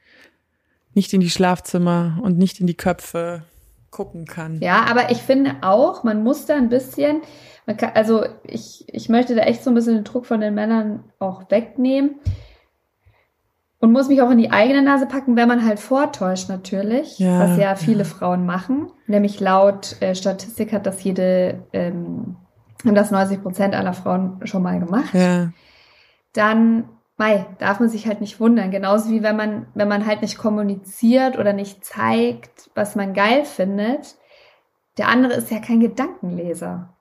nicht 0.96 1.14
in 1.14 1.22
die 1.22 1.30
Schlafzimmer 1.30 2.20
und 2.22 2.38
nicht 2.38 2.60
in 2.60 2.68
die 2.68 2.78
Köpfe 2.78 3.44
gucken 3.92 4.26
kann. 4.26 4.60
Ja, 4.62 4.86
aber 4.90 5.12
ich 5.12 5.20
finde 5.20 5.58
auch, 5.62 6.04
man 6.04 6.24
muss 6.24 6.46
da 6.46 6.56
ein 6.56 6.70
bisschen, 6.70 7.22
kann, 7.78 7.92
also 7.94 8.26
ich, 8.44 8.86
ich 8.88 9.10
möchte 9.10 9.36
da 9.36 9.44
echt 9.44 9.64
so 9.64 9.72
ein 9.72 9.76
bisschen 9.76 9.96
den 9.96 10.04
Druck 10.04 10.26
von 10.26 10.42
den 10.42 10.54
Männern 10.54 11.04
auch 11.20 11.50
wegnehmen 11.50 12.16
und 13.80 13.92
muss 13.92 14.08
mich 14.08 14.22
auch 14.22 14.32
in 14.32 14.38
die 14.38 14.52
eigene 14.52 14.82
Nase 14.82 15.06
packen, 15.06 15.36
wenn 15.36 15.48
man 15.48 15.66
halt 15.66 15.80
vortäuscht 15.80 16.50
natürlich, 16.50 17.20
ja, 17.20 17.40
was 17.40 17.58
ja 17.58 17.76
viele 17.76 18.00
ja. 18.00 18.06
Frauen 18.06 18.46
machen. 18.46 18.92
Nämlich 19.08 19.40
laut 19.40 20.02
äh, 20.02 20.16
Statistik 20.16 20.74
hat 20.74 20.86
das 20.86 21.04
jede 21.04 21.64
ähm, 21.72 22.38
haben 22.86 22.96
das 22.96 23.12
90 23.12 23.42
Prozent 23.42 23.76
aller 23.76 23.94
Frauen 23.94 24.40
schon 24.44 24.62
mal 24.62 24.80
gemacht, 24.80 25.14
ja. 25.14 25.52
dann 26.34 26.86
mei, 27.18 27.46
darf 27.60 27.80
man 27.80 27.90
sich 27.90 28.08
halt 28.08 28.22
nicht 28.22 28.40
wundern. 28.40 28.72
Genauso 28.72 29.10
wie 29.10 29.24
wenn 29.24 29.36
man, 29.36 29.68
wenn 29.74 29.88
man 29.88 30.06
halt 30.06 30.22
nicht 30.22 30.38
kommuniziert 30.38 31.38
oder 31.38 31.54
nicht 31.54 31.86
zeigt, 31.86 32.70
was 32.76 32.96
man 32.96 33.14
geil 33.14 33.46
findet. 33.46 34.16
Der 34.98 35.10
andere 35.10 35.34
ist 35.34 35.52
ja 35.52 35.60
kein 35.60 35.80
Gedankenleser. 35.80 36.96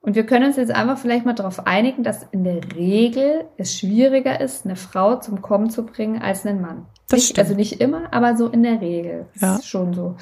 Und 0.00 0.14
wir 0.14 0.24
können 0.24 0.46
uns 0.46 0.56
jetzt 0.56 0.70
einfach 0.70 0.98
vielleicht 0.98 1.26
mal 1.26 1.34
darauf 1.34 1.66
einigen, 1.66 2.02
dass 2.02 2.22
in 2.30 2.44
der 2.44 2.60
Regel 2.74 3.46
es 3.56 3.76
schwieriger 3.76 4.40
ist, 4.40 4.64
eine 4.64 4.76
Frau 4.76 5.16
zum 5.16 5.42
Kommen 5.42 5.70
zu 5.70 5.84
bringen 5.84 6.22
als 6.22 6.46
einen 6.46 6.60
Mann. 6.60 6.86
Das 7.08 7.20
nicht, 7.20 7.38
also 7.38 7.54
nicht 7.54 7.80
immer, 7.80 8.12
aber 8.12 8.36
so 8.36 8.48
in 8.48 8.62
der 8.62 8.80
Regel. 8.80 9.26
Ja. 9.40 9.56
ist 9.56 9.68
schon 9.68 9.92
so. 9.92 10.16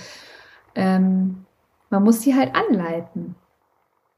Ähm, 0.74 1.44
man 1.90 2.02
muss 2.02 2.22
sie 2.22 2.34
halt 2.34 2.54
anleiten. 2.54 3.36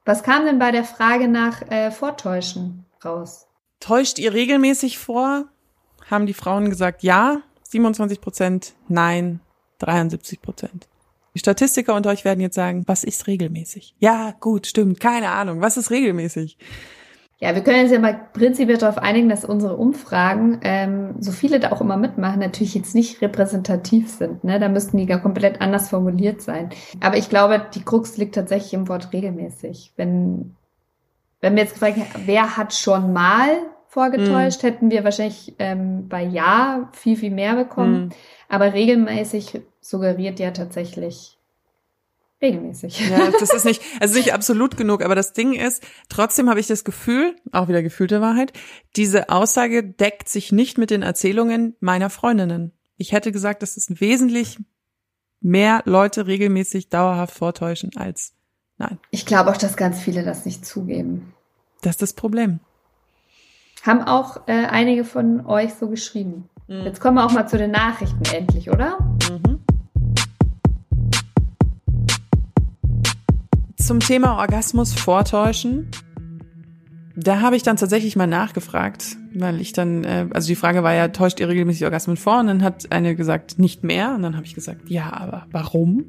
Was 0.05 0.23
kam 0.23 0.47
denn 0.47 0.59
bei 0.59 0.71
der 0.71 0.85
Frage 0.85 1.29
nach 1.29 1.61
äh, 1.71 1.91
Vortäuschen 1.91 2.87
raus? 3.05 3.48
Täuscht 3.81 4.19
ihr 4.19 4.35
regelmäßig 4.35 4.99
vor? 4.99 5.47
Haben 6.11 6.27
die 6.27 6.35
Frauen 6.35 6.71
gesagt 6.71 7.03
ja, 7.03 7.43
27 7.65 8.21
Prozent, 8.21 8.75
nein, 8.89 9.41
73 9.79 10.41
Prozent. 10.41 10.89
Die 11.35 11.39
Statistiker 11.39 11.95
unter 11.95 12.11
euch 12.11 12.25
werden 12.25 12.41
jetzt 12.41 12.57
sagen, 12.57 12.85
was 12.87 13.05
ist 13.05 13.27
regelmäßig? 13.27 13.95
Ja, 13.99 14.35
gut, 14.41 14.67
stimmt, 14.67 15.01
keine 15.01 15.31
Ahnung, 15.31 15.61
was 15.61 15.77
ist 15.77 15.91
regelmäßig? 15.91 16.59
Ja, 17.41 17.55
wir 17.55 17.63
können 17.63 17.83
uns 17.83 17.93
ja 17.93 18.01
mal 18.01 18.19
prinzipiell 18.33 18.79
darauf 18.79 18.99
einigen, 18.99 19.29
dass 19.29 19.45
unsere 19.45 19.77
Umfragen, 19.77 20.59
ähm, 20.63 21.15
so 21.21 21.31
viele 21.31 21.61
da 21.61 21.71
auch 21.71 21.81
immer 21.81 21.97
mitmachen, 21.97 22.41
natürlich 22.41 22.75
jetzt 22.75 22.97
nicht 22.97 23.23
repräsentativ 23.23 24.11
sind. 24.11 24.43
Ne? 24.43 24.59
Da 24.59 24.69
müssten 24.69 24.97
die 24.97 25.07
gar 25.07 25.23
komplett 25.23 25.61
anders 25.61 25.91
formuliert 25.91 26.43
sein. 26.43 26.71
Aber 26.99 27.17
ich 27.17 27.29
glaube, 27.29 27.65
die 27.73 27.85
Krux 27.85 28.17
liegt 28.17 28.35
tatsächlich 28.35 28.75
im 28.75 28.89
Wort 28.89 29.13
regelmäßig. 29.13 29.93
Wenn, 29.95 30.57
wenn 31.41 31.55
wir 31.55 31.63
jetzt 31.63 31.75
gefragt 31.75 31.97
hätten, 31.97 32.23
wer 32.27 32.57
hat 32.57 32.75
schon 32.75 33.13
mal 33.13 33.59
vorgetäuscht, 33.87 34.63
mm. 34.63 34.67
hätten 34.67 34.91
wir 34.91 35.05
wahrscheinlich 35.05 35.55
ähm, 35.59 36.09
bei 36.09 36.23
Ja 36.23 36.91
viel, 36.93 37.17
viel 37.17 37.31
mehr 37.31 37.55
bekommen. 37.55 38.07
Mm. 38.07 38.11
Aber 38.49 38.75
regelmäßig 38.75 39.61
suggeriert 39.81 40.39
ja 40.41 40.51
tatsächlich 40.51 41.39
regelmäßig. 42.41 43.11
Ja, 43.11 43.31
das 43.41 43.53
ist 43.53 43.65
nicht, 43.65 43.83
also 44.01 44.17
nicht 44.17 44.33
absolut 44.33 44.77
genug, 44.77 45.03
aber 45.03 45.15
das 45.15 45.33
Ding 45.33 45.55
ist, 45.55 45.83
trotzdem 46.09 46.49
habe 46.49 46.61
ich 46.61 46.67
das 46.67 46.85
Gefühl, 46.85 47.35
auch 47.53 47.69
wieder 47.69 47.83
gefühlte 47.83 48.21
Wahrheit, 48.21 48.53
diese 48.97 49.29
Aussage 49.29 49.83
deckt 49.83 50.29
sich 50.29 50.53
nicht 50.53 50.79
mit 50.79 50.91
den 50.91 51.03
Erzählungen 51.03 51.77
meiner 51.81 52.11
Freundinnen. 52.11 52.73
Ich 52.97 53.13
hätte 53.13 53.33
gesagt, 53.33 53.63
dass 53.63 53.77
es 53.77 54.01
wesentlich 54.01 54.59
mehr 55.41 55.83
Leute 55.85 56.27
regelmäßig 56.27 56.89
dauerhaft 56.89 57.35
vortäuschen 57.35 57.91
als 57.97 58.35
nein. 58.79 58.99
Ich 59.11 59.27
glaube 59.27 59.51
auch, 59.51 59.57
dass 59.57 59.77
ganz 59.77 60.01
viele 60.01 60.25
das 60.25 60.45
nicht 60.45 60.65
zugeben. 60.65 61.33
Das 61.83 61.93
ist 61.93 62.03
das 62.03 62.13
Problem. 62.13 62.61
Haben 63.85 64.03
auch 64.03 64.49
äh, 64.49 64.67
einige 64.67 65.05
von 65.05 65.47
euch 65.47 65.75
so 65.75 65.89
geschrieben. 65.89 66.49
Mhm. 66.67 66.83
Jetzt 66.85 67.01
kommen 67.01 67.17
wir 67.17 67.25
auch 67.25 67.33
mal 67.33 67.47
zu 67.47 67.59
den 67.59 67.71
Nachrichten 67.71 68.25
endlich, 68.35 68.71
oder? 68.71 68.99
Mhm. 69.31 69.49
zum 73.89 74.01
Thema 74.01 74.37
Orgasmus 74.37 74.93
vortäuschen. 74.93 75.91
Da 77.17 77.41
habe 77.41 77.57
ich 77.57 77.63
dann 77.63 77.79
tatsächlich 77.79 78.17
mal 78.17 78.27
nachgefragt, 78.27 79.17
weil 79.33 79.63
ich 79.63 79.73
dann, 79.73 80.05
äh, 80.05 80.27
also 80.31 80.47
die 80.47 80.57
Frage 80.57 80.83
war 80.83 80.93
ja, 80.93 81.09
täuscht 81.09 81.41
ihr 81.41 81.49
regelmäßig 81.49 81.87
Orgasmen 81.87 82.19
vor? 82.19 82.39
Und 82.39 82.49
dann 82.49 82.63
hat 82.63 82.93
eine 82.93 83.17
gesagt, 83.17 83.59
nicht 83.59 83.85
mehr. 83.85 84.15
Und 84.15 84.21
dann 84.21 84.37
habe 84.37 84.45
ich 84.45 84.55
gesagt, 84.55 84.91
ja, 84.91 85.11
aber 85.11 85.47
warum? 85.53 86.05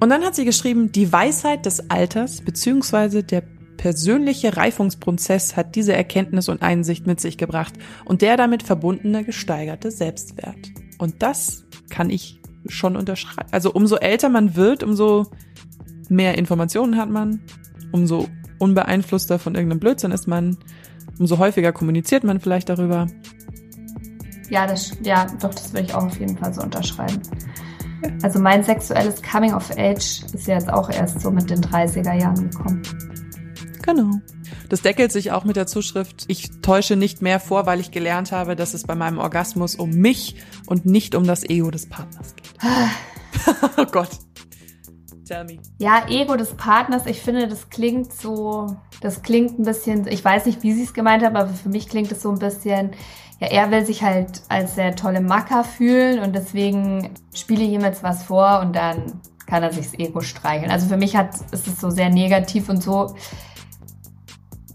Und 0.00 0.08
dann 0.08 0.24
hat 0.24 0.34
sie 0.34 0.46
geschrieben, 0.46 0.92
die 0.92 1.12
Weisheit 1.12 1.66
des 1.66 1.90
Alters 1.90 2.40
beziehungsweise 2.40 3.22
der 3.22 3.42
persönliche 3.76 4.56
Reifungsprozess 4.56 5.56
hat 5.56 5.74
diese 5.74 5.92
Erkenntnis 5.94 6.48
und 6.48 6.62
Einsicht 6.62 7.06
mit 7.06 7.20
sich 7.20 7.38
gebracht 7.38 7.74
und 8.04 8.22
der 8.22 8.36
damit 8.36 8.62
verbundene 8.62 9.24
gesteigerte 9.24 9.90
Selbstwert. 9.90 10.70
Und 10.98 11.22
das 11.22 11.64
kann 11.90 12.10
ich 12.10 12.40
schon 12.66 12.96
unterschreiben. 12.96 13.48
Also 13.52 13.72
umso 13.72 13.96
älter 13.96 14.28
man 14.28 14.56
wird, 14.56 14.82
umso 14.82 15.26
mehr 16.08 16.36
Informationen 16.36 16.96
hat 16.96 17.08
man, 17.08 17.40
umso 17.92 18.26
unbeeinflusster 18.58 19.38
von 19.38 19.54
irgendeinem 19.54 19.80
Blödsinn 19.80 20.12
ist 20.12 20.28
man, 20.28 20.58
umso 21.18 21.38
häufiger 21.38 21.72
kommuniziert 21.72 22.24
man 22.24 22.40
vielleicht 22.40 22.68
darüber. 22.68 23.06
Ja, 24.50 24.66
das, 24.66 24.92
ja, 25.02 25.26
doch, 25.40 25.54
das 25.54 25.72
würde 25.72 25.86
ich 25.86 25.94
auch 25.94 26.04
auf 26.04 26.20
jeden 26.20 26.36
Fall 26.36 26.52
so 26.52 26.62
unterschreiben. 26.62 27.20
Also 28.22 28.38
mein 28.38 28.64
sexuelles 28.64 29.22
Coming 29.22 29.54
of 29.54 29.70
Age 29.76 30.22
ist 30.32 30.46
ja 30.46 30.54
jetzt 30.54 30.72
auch 30.72 30.90
erst 30.90 31.20
so 31.20 31.30
mit 31.30 31.50
den 31.50 31.60
30er 31.60 32.14
Jahren 32.14 32.50
gekommen. 32.50 32.82
Genau. 33.82 34.10
Das 34.68 34.82
deckelt 34.82 35.10
sich 35.10 35.32
auch 35.32 35.44
mit 35.44 35.56
der 35.56 35.66
Zuschrift, 35.66 36.24
ich 36.28 36.50
täusche 36.62 36.96
nicht 36.96 37.22
mehr 37.22 37.40
vor, 37.40 37.66
weil 37.66 37.80
ich 37.80 37.90
gelernt 37.90 38.30
habe, 38.30 38.54
dass 38.54 38.72
es 38.72 38.84
bei 38.84 38.94
meinem 38.94 39.18
Orgasmus 39.18 39.74
um 39.74 39.90
mich 39.90 40.36
und 40.66 40.86
nicht 40.86 41.14
um 41.14 41.24
das 41.24 41.42
Ego 41.42 41.70
des 41.70 41.88
Partners 41.88 42.36
geht. 42.36 42.52
oh 43.78 43.86
Gott. 43.90 44.10
Tell 45.24 45.44
me. 45.44 45.58
Ja, 45.78 46.06
Ego 46.08 46.36
des 46.36 46.54
Partners, 46.54 47.06
ich 47.06 47.20
finde, 47.20 47.48
das 47.48 47.68
klingt 47.68 48.12
so, 48.12 48.76
das 49.00 49.22
klingt 49.22 49.58
ein 49.58 49.64
bisschen, 49.64 50.06
ich 50.06 50.24
weiß 50.24 50.46
nicht, 50.46 50.62
wie 50.62 50.72
sie 50.72 50.84
es 50.84 50.94
gemeint 50.94 51.24
haben, 51.24 51.36
aber 51.36 51.52
für 51.52 51.68
mich 51.68 51.88
klingt 51.88 52.12
es 52.12 52.22
so 52.22 52.30
ein 52.30 52.38
bisschen, 52.38 52.92
ja, 53.40 53.48
er 53.48 53.70
will 53.70 53.84
sich 53.86 54.02
halt 54.02 54.42
als 54.48 54.74
sehr 54.74 54.94
tolle 54.94 55.20
Macker 55.20 55.64
fühlen 55.64 56.20
und 56.20 56.34
deswegen 56.34 57.10
spiele 57.34 57.64
ich 57.64 57.70
ihm 57.70 57.80
jetzt 57.80 58.02
was 58.02 58.22
vor 58.22 58.60
und 58.60 58.76
dann 58.76 59.20
kann 59.46 59.62
er 59.62 59.72
sich 59.72 59.86
das 59.90 59.98
Ego 59.98 60.20
streicheln. 60.20 60.70
Also 60.70 60.86
für 60.86 60.96
mich 60.96 61.16
hat, 61.16 61.34
ist 61.50 61.66
es 61.66 61.80
so 61.80 61.90
sehr 61.90 62.10
negativ 62.10 62.68
und 62.68 62.82
so, 62.82 63.14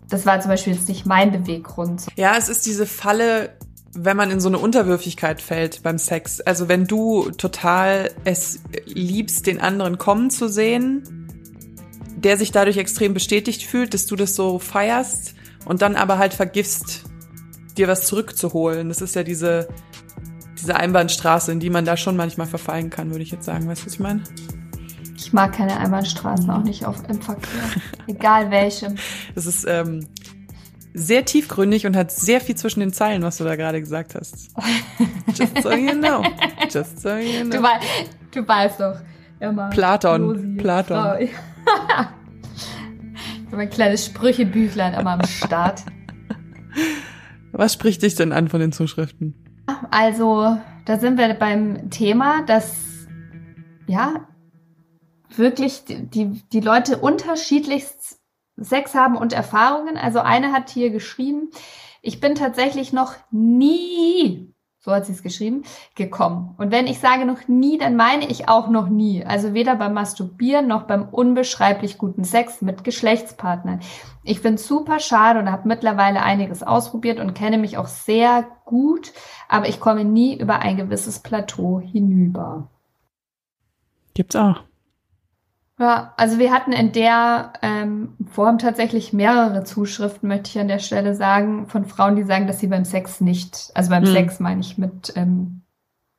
das 0.09 0.26
war 0.26 0.39
zum 0.39 0.49
Beispiel 0.49 0.74
jetzt 0.74 0.88
nicht 0.88 1.05
mein 1.05 1.32
Beweggrund. 1.32 2.07
Ja, 2.16 2.36
es 2.38 2.49
ist 2.49 2.66
diese 2.66 2.86
Falle, 2.86 3.55
wenn 3.93 4.18
man 4.18 4.32
in 4.32 4.39
so 4.39 4.49
eine 4.49 4.57
Unterwürfigkeit 4.57 5.41
fällt 5.41 5.84
beim 5.84 5.97
Sex. 5.97 6.41
Also 6.41 6.68
wenn 6.68 6.86
du 6.86 7.32
total 7.32 8.11
es 8.24 8.59
liebst, 8.86 9.47
den 9.47 9.61
anderen 9.61 9.97
kommen 9.97 10.30
zu 10.30 10.49
sehen, 10.49 11.03
der 12.18 12.38
sich 12.38 12.51
dadurch 12.51 12.78
extrem 12.78 13.13
bestätigt 13.13 13.63
fühlt, 13.63 13.93
dass 13.93 14.05
du 14.05 14.16
das 14.16 14.36
so 14.36 14.59
feierst 14.59 15.36
und 15.66 15.82
dann 15.82 15.95
aber 15.95 16.18
halt 16.18 16.34
vergisst, 16.34 17.03
dir 17.78 17.88
was 17.88 18.07
zurückzuholen. 18.07 18.89
Das 18.89 19.01
ist 19.01 19.15
ja 19.15 19.23
diese, 19.23 19.67
diese 20.59 20.76
Einbahnstraße, 20.76 21.51
in 21.51 21.59
die 21.59 21.69
man 21.69 21.86
da 21.86 21.97
schon 21.97 22.15
manchmal 22.15 22.47
verfallen 22.47 22.89
kann, 22.89 23.11
würde 23.11 23.23
ich 23.23 23.32
jetzt 23.32 23.45
sagen. 23.45 23.67
Weißt 23.67 23.82
du, 23.82 23.86
was 23.88 23.93
ich 23.93 23.99
meine? 23.99 24.23
Ich 25.17 25.34
mag 25.34 25.53
keine 25.53 25.78
Einbahnstraßen, 25.78 26.49
auch 26.49 26.63
nicht 26.63 26.86
auf, 26.86 26.97
im 27.09 27.21
Verkehr. 27.21 27.63
Egal 28.07 28.51
welchem. 28.51 28.95
Das 29.36 29.45
ist, 29.45 29.65
ähm, 29.67 30.07
sehr 30.97 31.26
tiefgründig 31.26 31.86
und 31.86 31.97
hat 31.97 32.09
sehr 32.09 32.39
viel 32.39 32.55
zwischen 32.55 32.80
den 32.80 32.93
Zeilen, 32.93 33.21
was 33.21 33.36
du 33.38 33.43
da 33.43 33.57
gerade 33.57 33.82
gesagt 33.82 34.15
hast. 34.15 34.49
Just 35.36 35.61
so 35.61 35.71
you 35.73 35.91
know. 35.91 36.23
Just 36.71 37.01
so 37.01 37.09
you 37.09 37.43
know. 37.43 37.57
Du, 37.57 37.63
wei 37.63 37.80
du 38.32 38.47
weißt 38.47 38.80
doch, 38.80 38.95
Immer 39.39 39.69
Platon, 39.69 40.21
Josi, 40.21 40.57
Platon. 40.57 41.17
Ich 43.47 43.51
habe 43.51 43.61
ein 43.61 43.69
kleines 43.69 44.05
Sprüchebüchlein 44.05 44.93
immer 44.95 45.11
am 45.11 45.26
Start. 45.26 45.84
Was 47.58 47.74
spricht 47.74 48.01
dich 48.01 48.16
denn 48.16 48.34
an 48.34 48.49
von 48.49 48.60
den 48.60 48.74
Zuschriften? 48.74 49.34
Also, 49.89 50.58
da 50.86 50.99
sind 50.99 51.18
wir 51.18 51.34
beim 51.36 51.89
Thema, 51.89 52.43
dass 52.43 53.08
ja 53.88 54.28
wirklich 55.36 55.84
die, 55.86 56.41
die 56.51 56.60
Leute 56.60 56.97
unterschiedlichst 56.97 58.20
Sex 58.58 58.93
haben 58.93 59.16
und 59.16 59.34
Erfahrungen. 59.34 59.97
Also 59.97 60.20
eine 60.20 60.51
hat 60.51 60.70
hier 60.70 60.89
geschrieben, 60.89 61.49
ich 62.01 62.20
bin 62.20 62.36
tatsächlich 62.36 62.93
noch 62.93 63.16
nie, 63.32 64.53
so 64.86 64.92
hat 64.92 65.08
sie 65.08 65.14
es 65.14 65.24
geschrieben, 65.24 65.64
gekommen. 65.96 66.54
Und 66.58 66.72
wenn 66.72 66.86
ich 66.86 67.00
sage 67.00 67.26
noch 67.26 67.48
nie, 67.48 67.80
dann 67.80 67.96
meine 67.96 68.30
ich 68.30 68.48
auch 68.48 68.70
noch 68.70 68.88
nie. 68.88 69.26
Also 69.26 69.56
weder 69.56 69.76
beim 69.76 69.96
Masturbieren 69.96 70.68
noch 70.68 70.84
beim 70.84 71.10
unbeschreiblich 71.10 71.98
guten 71.98 72.24
Sex 72.24 72.62
mit 72.62 72.84
Geschlechtspartnern. 72.84 73.80
Ich 74.24 74.42
finde 74.42 74.62
super 74.62 75.00
schade 75.00 75.40
und 75.40 75.52
habe 75.52 75.68
mittlerweile 75.68 76.22
einiges 76.22 76.62
ausprobiert 76.62 77.20
und 77.20 77.34
kenne 77.34 77.58
mich 77.58 77.80
auch 77.80 77.88
sehr 77.88 78.46
gut, 78.66 79.12
aber 79.50 79.68
ich 79.68 79.80
komme 79.80 80.06
nie 80.06 80.38
über 80.38 80.60
ein 80.60 80.78
gewisses 80.78 81.18
Plateau 81.18 81.80
hinüber. 81.80 82.70
Gibt's 84.14 84.36
auch. 84.36 84.62
Ja, 85.78 86.13
also 86.15 86.39
wir 86.39 86.51
hatten 86.51 86.71
in 86.71 86.93
der 86.93 87.53
ähm, 87.61 88.15
Form 88.32 88.59
tatsächlich 88.59 89.11
mehrere 89.11 89.65
Zuschriften, 89.65 90.30
möchte 90.30 90.49
ich 90.49 90.59
an 90.59 90.69
der 90.69 90.80
Stelle 90.80 91.15
sagen, 91.15 91.67
von 91.67 91.86
Frauen, 91.86 92.15
die 92.15 92.23
sagen, 92.23 92.47
dass 92.47 92.59
sie 92.59 92.67
beim 92.67 92.86
Sex 92.86 93.19
nicht, 93.19 93.71
also 93.73 93.89
beim 93.89 94.05
Hm. 94.05 94.11
Sex 94.13 94.39
meine 94.39 94.61
ich 94.61 94.78
mit 94.78 95.11
ähm, 95.17 95.63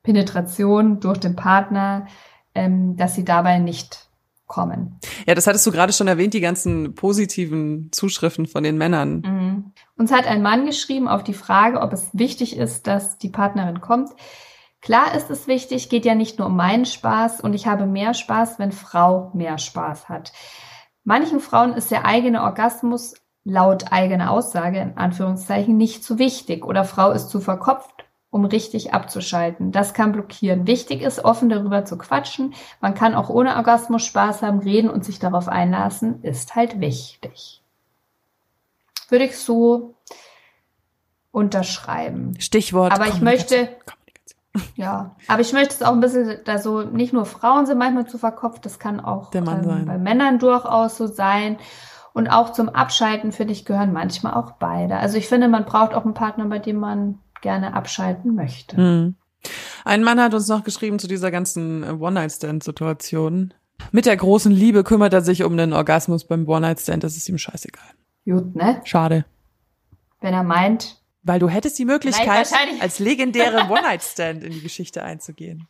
Penetration 0.03 0.99
durch 0.99 1.17
den 1.17 1.35
Partner, 1.35 2.05
ähm, 2.53 2.97
dass 2.97 3.15
sie 3.15 3.25
dabei 3.25 3.57
nicht 3.57 4.07
kommen. 4.45 4.99
Ja, 5.27 5.35
das 5.35 5.47
hattest 5.47 5.65
du 5.67 5.71
gerade 5.71 5.91
schon 5.91 6.07
erwähnt, 6.07 6.33
die 6.33 6.39
ganzen 6.39 6.95
positiven 6.95 7.89
Zuschriften 7.91 8.45
von 8.45 8.63
den 8.63 8.77
Männern. 8.77 9.21
Mhm. 9.25 9.71
Uns 9.97 10.11
hat 10.11 10.27
ein 10.27 10.41
Mann 10.41 10.65
geschrieben 10.65 11.07
auf 11.07 11.23
die 11.23 11.33
Frage, 11.33 11.81
ob 11.81 11.93
es 11.93 12.09
wichtig 12.13 12.55
ist, 12.57 12.87
dass 12.87 13.17
die 13.17 13.29
Partnerin 13.29 13.81
kommt. 13.81 14.11
Klar 14.87 15.15
ist 15.15 15.29
es 15.29 15.47
wichtig, 15.47 15.89
geht 15.89 16.05
ja 16.05 16.15
nicht 16.15 16.39
nur 16.39 16.47
um 16.47 16.55
meinen 16.55 16.85
Spaß 16.85 17.41
und 17.41 17.53
ich 17.53 17.67
habe 17.67 17.85
mehr 17.85 18.13
Spaß, 18.13 18.57
wenn 18.57 18.71
Frau 18.71 19.31
mehr 19.33 19.57
Spaß 19.57 20.07
hat. 20.07 20.31
Manchen 21.03 21.41
Frauen 21.41 21.73
ist 21.73 21.91
der 21.91 22.05
eigene 22.05 22.41
Orgasmus 22.41 23.15
laut 23.43 23.91
eigener 23.91 24.31
Aussage 24.31 24.79
in 24.79 24.95
Anführungszeichen 24.95 25.75
nicht 25.75 26.05
zu 26.05 26.19
wichtig 26.19 26.63
oder 26.63 26.85
Frau 26.85 27.11
ist 27.11 27.27
zu 27.27 27.41
verkopft, 27.41 28.05
um 28.29 28.45
richtig 28.45 28.93
abzuschalten. 28.93 29.73
Das 29.73 29.93
kann 29.93 30.13
blockieren. 30.13 30.67
Wichtig 30.67 31.01
ist, 31.01 31.25
offen 31.25 31.49
darüber 31.49 31.83
zu 31.83 31.97
quatschen. 31.97 32.53
Man 32.79 32.93
kann 32.93 33.13
auch 33.13 33.27
ohne 33.27 33.57
Orgasmus 33.57 34.05
Spaß 34.05 34.41
haben, 34.41 34.59
reden 34.59 34.89
und 34.89 35.03
sich 35.03 35.19
darauf 35.19 35.49
einlassen, 35.49 36.23
ist 36.23 36.55
halt 36.55 36.79
wichtig. 36.79 37.61
Würde 39.09 39.25
ich 39.25 39.37
so 39.37 39.95
unterschreiben. 41.31 42.39
Stichwort. 42.39 42.93
Aber 42.93 43.07
ich 43.07 43.19
möchte-. 43.19 43.67
Ja, 44.75 45.15
aber 45.27 45.41
ich 45.41 45.53
möchte 45.53 45.73
es 45.73 45.81
auch 45.81 45.93
ein 45.93 45.99
bisschen, 45.99 46.39
da 46.45 46.57
so 46.57 46.81
nicht 46.81 47.13
nur 47.13 47.25
Frauen 47.25 47.65
sind 47.65 47.77
manchmal 47.77 48.07
zu 48.07 48.17
verkopft, 48.17 48.65
das 48.65 48.79
kann 48.79 48.99
auch 48.99 49.33
ähm, 49.33 49.85
bei 49.85 49.97
Männern 49.97 50.39
durchaus 50.39 50.97
so 50.97 51.07
sein. 51.07 51.57
Und 52.13 52.29
auch 52.29 52.51
zum 52.51 52.69
Abschalten, 52.69 53.31
finde 53.31 53.53
ich, 53.53 53.63
gehören 53.63 53.93
manchmal 53.93 54.33
auch 54.33 54.53
beide. 54.53 54.97
Also 54.97 55.17
ich 55.17 55.27
finde, 55.27 55.47
man 55.47 55.65
braucht 55.65 55.93
auch 55.93 56.03
einen 56.03 56.15
Partner, 56.15 56.45
bei 56.45 56.57
dem 56.57 56.77
man 56.77 57.19
gerne 57.41 57.75
abschalten 57.75 58.33
möchte. 58.33 58.75
Hm. 58.75 59.15
Ein 59.85 60.03
Mann 60.03 60.19
hat 60.19 60.33
uns 60.33 60.47
noch 60.47 60.63
geschrieben 60.63 60.97
zu 60.97 61.07
dieser 61.07 61.29
ganzen 61.29 61.83
äh, 61.83 61.91
One-Night-Stand-Situation. 61.91 63.53
Mit 63.91 64.05
der 64.05 64.17
großen 64.17 64.51
Liebe 64.51 64.83
kümmert 64.83 65.13
er 65.13 65.21
sich 65.21 65.43
um 65.43 65.55
den 65.57 65.73
Orgasmus 65.73 66.25
beim 66.25 66.47
One-Night-Stand. 66.47 67.03
Das 67.03 67.15
ist 67.15 67.29
ihm 67.29 67.37
scheißegal. 67.37 67.85
Gut, 68.25 68.55
ne? 68.55 68.81
Schade. 68.83 69.25
Wenn 70.19 70.33
er 70.33 70.43
meint, 70.43 70.99
Weil 71.27 71.39
du 71.39 71.49
hättest 71.49 71.77
die 71.77 71.85
Möglichkeit, 71.85 72.49
als 72.79 72.99
legendäre 72.99 73.69
One-Night-Stand 73.69 74.43
in 74.43 74.53
die 74.53 74.61
Geschichte 74.61 75.03
einzugehen. 75.03 75.67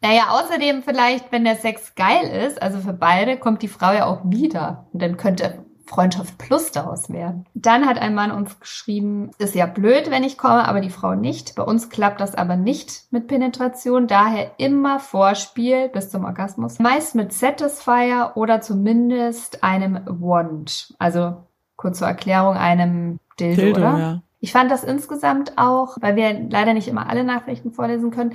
Naja, 0.00 0.28
außerdem 0.30 0.82
vielleicht, 0.82 1.30
wenn 1.30 1.44
der 1.44 1.56
Sex 1.56 1.94
geil 1.94 2.28
ist, 2.46 2.60
also 2.60 2.80
für 2.80 2.92
beide, 2.92 3.36
kommt 3.36 3.62
die 3.62 3.68
Frau 3.68 3.92
ja 3.92 4.06
auch 4.06 4.20
wieder. 4.24 4.86
Und 4.92 5.02
dann 5.02 5.16
könnte 5.16 5.64
Freundschaft 5.86 6.38
plus 6.38 6.70
daraus 6.72 7.10
werden. 7.10 7.46
Dann 7.54 7.86
hat 7.86 7.98
ein 7.98 8.14
Mann 8.14 8.30
uns 8.30 8.58
geschrieben, 8.58 9.30
ist 9.38 9.54
ja 9.54 9.66
blöd, 9.66 10.10
wenn 10.10 10.24
ich 10.24 10.38
komme, 10.38 10.66
aber 10.66 10.80
die 10.80 10.90
Frau 10.90 11.14
nicht. 11.14 11.54
Bei 11.54 11.62
uns 11.62 11.90
klappt 11.90 12.20
das 12.20 12.34
aber 12.34 12.56
nicht 12.56 13.04
mit 13.10 13.26
Penetration, 13.26 14.06
daher 14.06 14.52
immer 14.58 14.98
Vorspiel 14.98 15.88
bis 15.88 16.10
zum 16.10 16.24
Orgasmus. 16.24 16.78
Meist 16.78 17.14
mit 17.14 17.32
Satisfier 17.32 18.32
oder 18.36 18.60
zumindest 18.60 19.62
einem 19.62 20.00
Wand. 20.06 20.94
Also 20.98 21.44
kurz 21.76 21.98
zur 21.98 22.08
Erklärung, 22.08 22.56
einem 22.56 23.18
Dildo, 23.38 23.62
Dildo, 23.62 23.80
oder? 23.80 23.98
ja. 23.98 24.22
Ich 24.42 24.50
fand 24.50 24.72
das 24.72 24.82
insgesamt 24.82 25.56
auch, 25.56 25.96
weil 26.00 26.16
wir 26.16 26.32
leider 26.50 26.74
nicht 26.74 26.88
immer 26.88 27.08
alle 27.08 27.22
Nachrichten 27.22 27.70
vorlesen 27.70 28.10
können. 28.10 28.34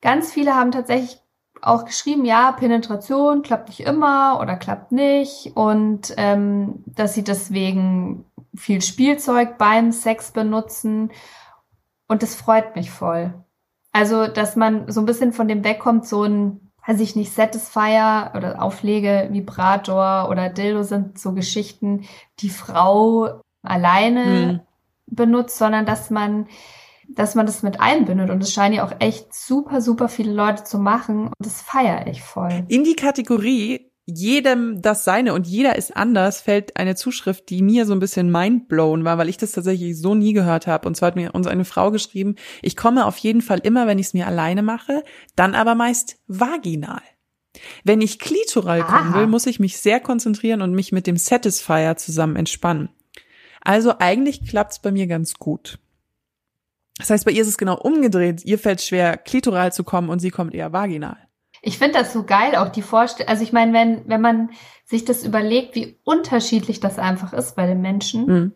Ganz 0.00 0.32
viele 0.32 0.54
haben 0.54 0.70
tatsächlich 0.70 1.18
auch 1.60 1.84
geschrieben, 1.84 2.24
ja, 2.24 2.52
Penetration 2.52 3.42
klappt 3.42 3.70
nicht 3.70 3.80
immer 3.80 4.38
oder 4.40 4.54
klappt 4.54 4.92
nicht 4.92 5.56
und 5.56 6.14
ähm, 6.16 6.84
dass 6.86 7.14
sie 7.14 7.24
deswegen 7.24 8.24
viel 8.54 8.82
Spielzeug 8.82 9.58
beim 9.58 9.90
Sex 9.90 10.30
benutzen 10.30 11.10
und 12.06 12.22
das 12.22 12.36
freut 12.36 12.76
mich 12.76 12.92
voll. 12.92 13.34
Also, 13.90 14.28
dass 14.28 14.54
man 14.54 14.92
so 14.92 15.00
ein 15.00 15.06
bisschen 15.06 15.32
von 15.32 15.48
dem 15.48 15.64
wegkommt, 15.64 16.06
so 16.06 16.22
ein, 16.22 16.70
weiß 16.86 17.00
ich 17.00 17.16
nicht, 17.16 17.32
Satisfier 17.32 18.30
oder 18.36 18.62
Auflege, 18.62 19.28
Vibrator 19.32 20.28
oder 20.30 20.50
Dildo 20.50 20.84
sind 20.84 21.18
so 21.18 21.32
Geschichten, 21.32 22.04
die 22.38 22.50
Frau 22.50 23.40
alleine 23.62 24.24
Hm. 24.24 24.60
Benutzt, 25.06 25.58
sondern 25.58 25.86
dass 25.86 26.10
man, 26.10 26.46
dass 27.08 27.34
man 27.34 27.46
das 27.46 27.62
mit 27.62 27.80
einbindet. 27.80 28.30
Und 28.30 28.42
es 28.42 28.52
scheinen 28.52 28.74
ja 28.74 28.86
auch 28.86 28.92
echt 29.00 29.34
super, 29.34 29.80
super 29.80 30.08
viele 30.08 30.32
Leute 30.32 30.64
zu 30.64 30.78
machen. 30.78 31.26
Und 31.26 31.34
das 31.38 31.62
feiere 31.62 32.06
ich 32.06 32.22
voll. 32.22 32.64
In 32.68 32.84
die 32.84 32.96
Kategorie 32.96 33.90
jedem 34.06 34.82
das 34.82 35.04
seine 35.04 35.32
und 35.32 35.46
jeder 35.46 35.76
ist 35.76 35.96
anders 35.96 36.40
fällt 36.42 36.76
eine 36.76 36.94
Zuschrift, 36.94 37.48
die 37.48 37.62
mir 37.62 37.86
so 37.86 37.94
ein 37.94 38.00
bisschen 38.00 38.30
mindblown 38.30 39.04
war, 39.04 39.16
weil 39.16 39.30
ich 39.30 39.38
das 39.38 39.52
tatsächlich 39.52 39.98
so 39.98 40.14
nie 40.14 40.34
gehört 40.34 40.66
habe. 40.66 40.86
Und 40.86 40.94
zwar 40.94 41.08
hat 41.08 41.16
mir 41.16 41.34
uns 41.34 41.46
eine 41.46 41.64
Frau 41.64 41.90
geschrieben, 41.90 42.34
ich 42.60 42.76
komme 42.76 43.06
auf 43.06 43.16
jeden 43.18 43.40
Fall 43.40 43.60
immer, 43.60 43.86
wenn 43.86 43.98
ich 43.98 44.08
es 44.08 44.14
mir 44.14 44.26
alleine 44.26 44.62
mache, 44.62 45.02
dann 45.36 45.54
aber 45.54 45.74
meist 45.74 46.18
vaginal. 46.26 47.00
Wenn 47.84 48.00
ich 48.00 48.18
klitoral 48.18 48.82
kommen 48.82 49.14
Aha. 49.14 49.20
will, 49.20 49.26
muss 49.26 49.46
ich 49.46 49.60
mich 49.60 49.78
sehr 49.78 50.00
konzentrieren 50.00 50.60
und 50.60 50.74
mich 50.74 50.92
mit 50.92 51.06
dem 51.06 51.16
Satisfier 51.16 51.96
zusammen 51.96 52.36
entspannen. 52.36 52.90
Also 53.64 53.94
eigentlich 53.98 54.46
klappt's 54.46 54.78
bei 54.78 54.92
mir 54.92 55.06
ganz 55.06 55.34
gut. 55.34 55.78
Das 56.98 57.10
heißt, 57.10 57.24
bei 57.24 57.32
ihr 57.32 57.42
ist 57.42 57.48
es 57.48 57.58
genau 57.58 57.76
umgedreht. 57.76 58.44
Ihr 58.44 58.58
fällt 58.58 58.80
schwer, 58.80 59.16
klitoral 59.16 59.72
zu 59.72 59.82
kommen 59.82 60.10
und 60.10 60.20
sie 60.20 60.30
kommt 60.30 60.54
eher 60.54 60.72
vaginal. 60.72 61.16
Ich 61.62 61.78
finde 61.78 61.98
das 61.98 62.12
so 62.12 62.24
geil, 62.24 62.56
auch 62.56 62.68
die 62.68 62.82
Vorstellung. 62.82 63.30
Also 63.30 63.42
ich 63.42 63.52
meine, 63.52 63.72
wenn, 63.72 64.06
wenn 64.06 64.20
man 64.20 64.50
sich 64.84 65.04
das 65.04 65.24
überlegt, 65.24 65.74
wie 65.74 65.98
unterschiedlich 66.04 66.78
das 66.78 66.98
einfach 66.98 67.32
ist 67.32 67.56
bei 67.56 67.66
den 67.66 67.80
Menschen. 67.80 68.26
Mhm. 68.26 68.52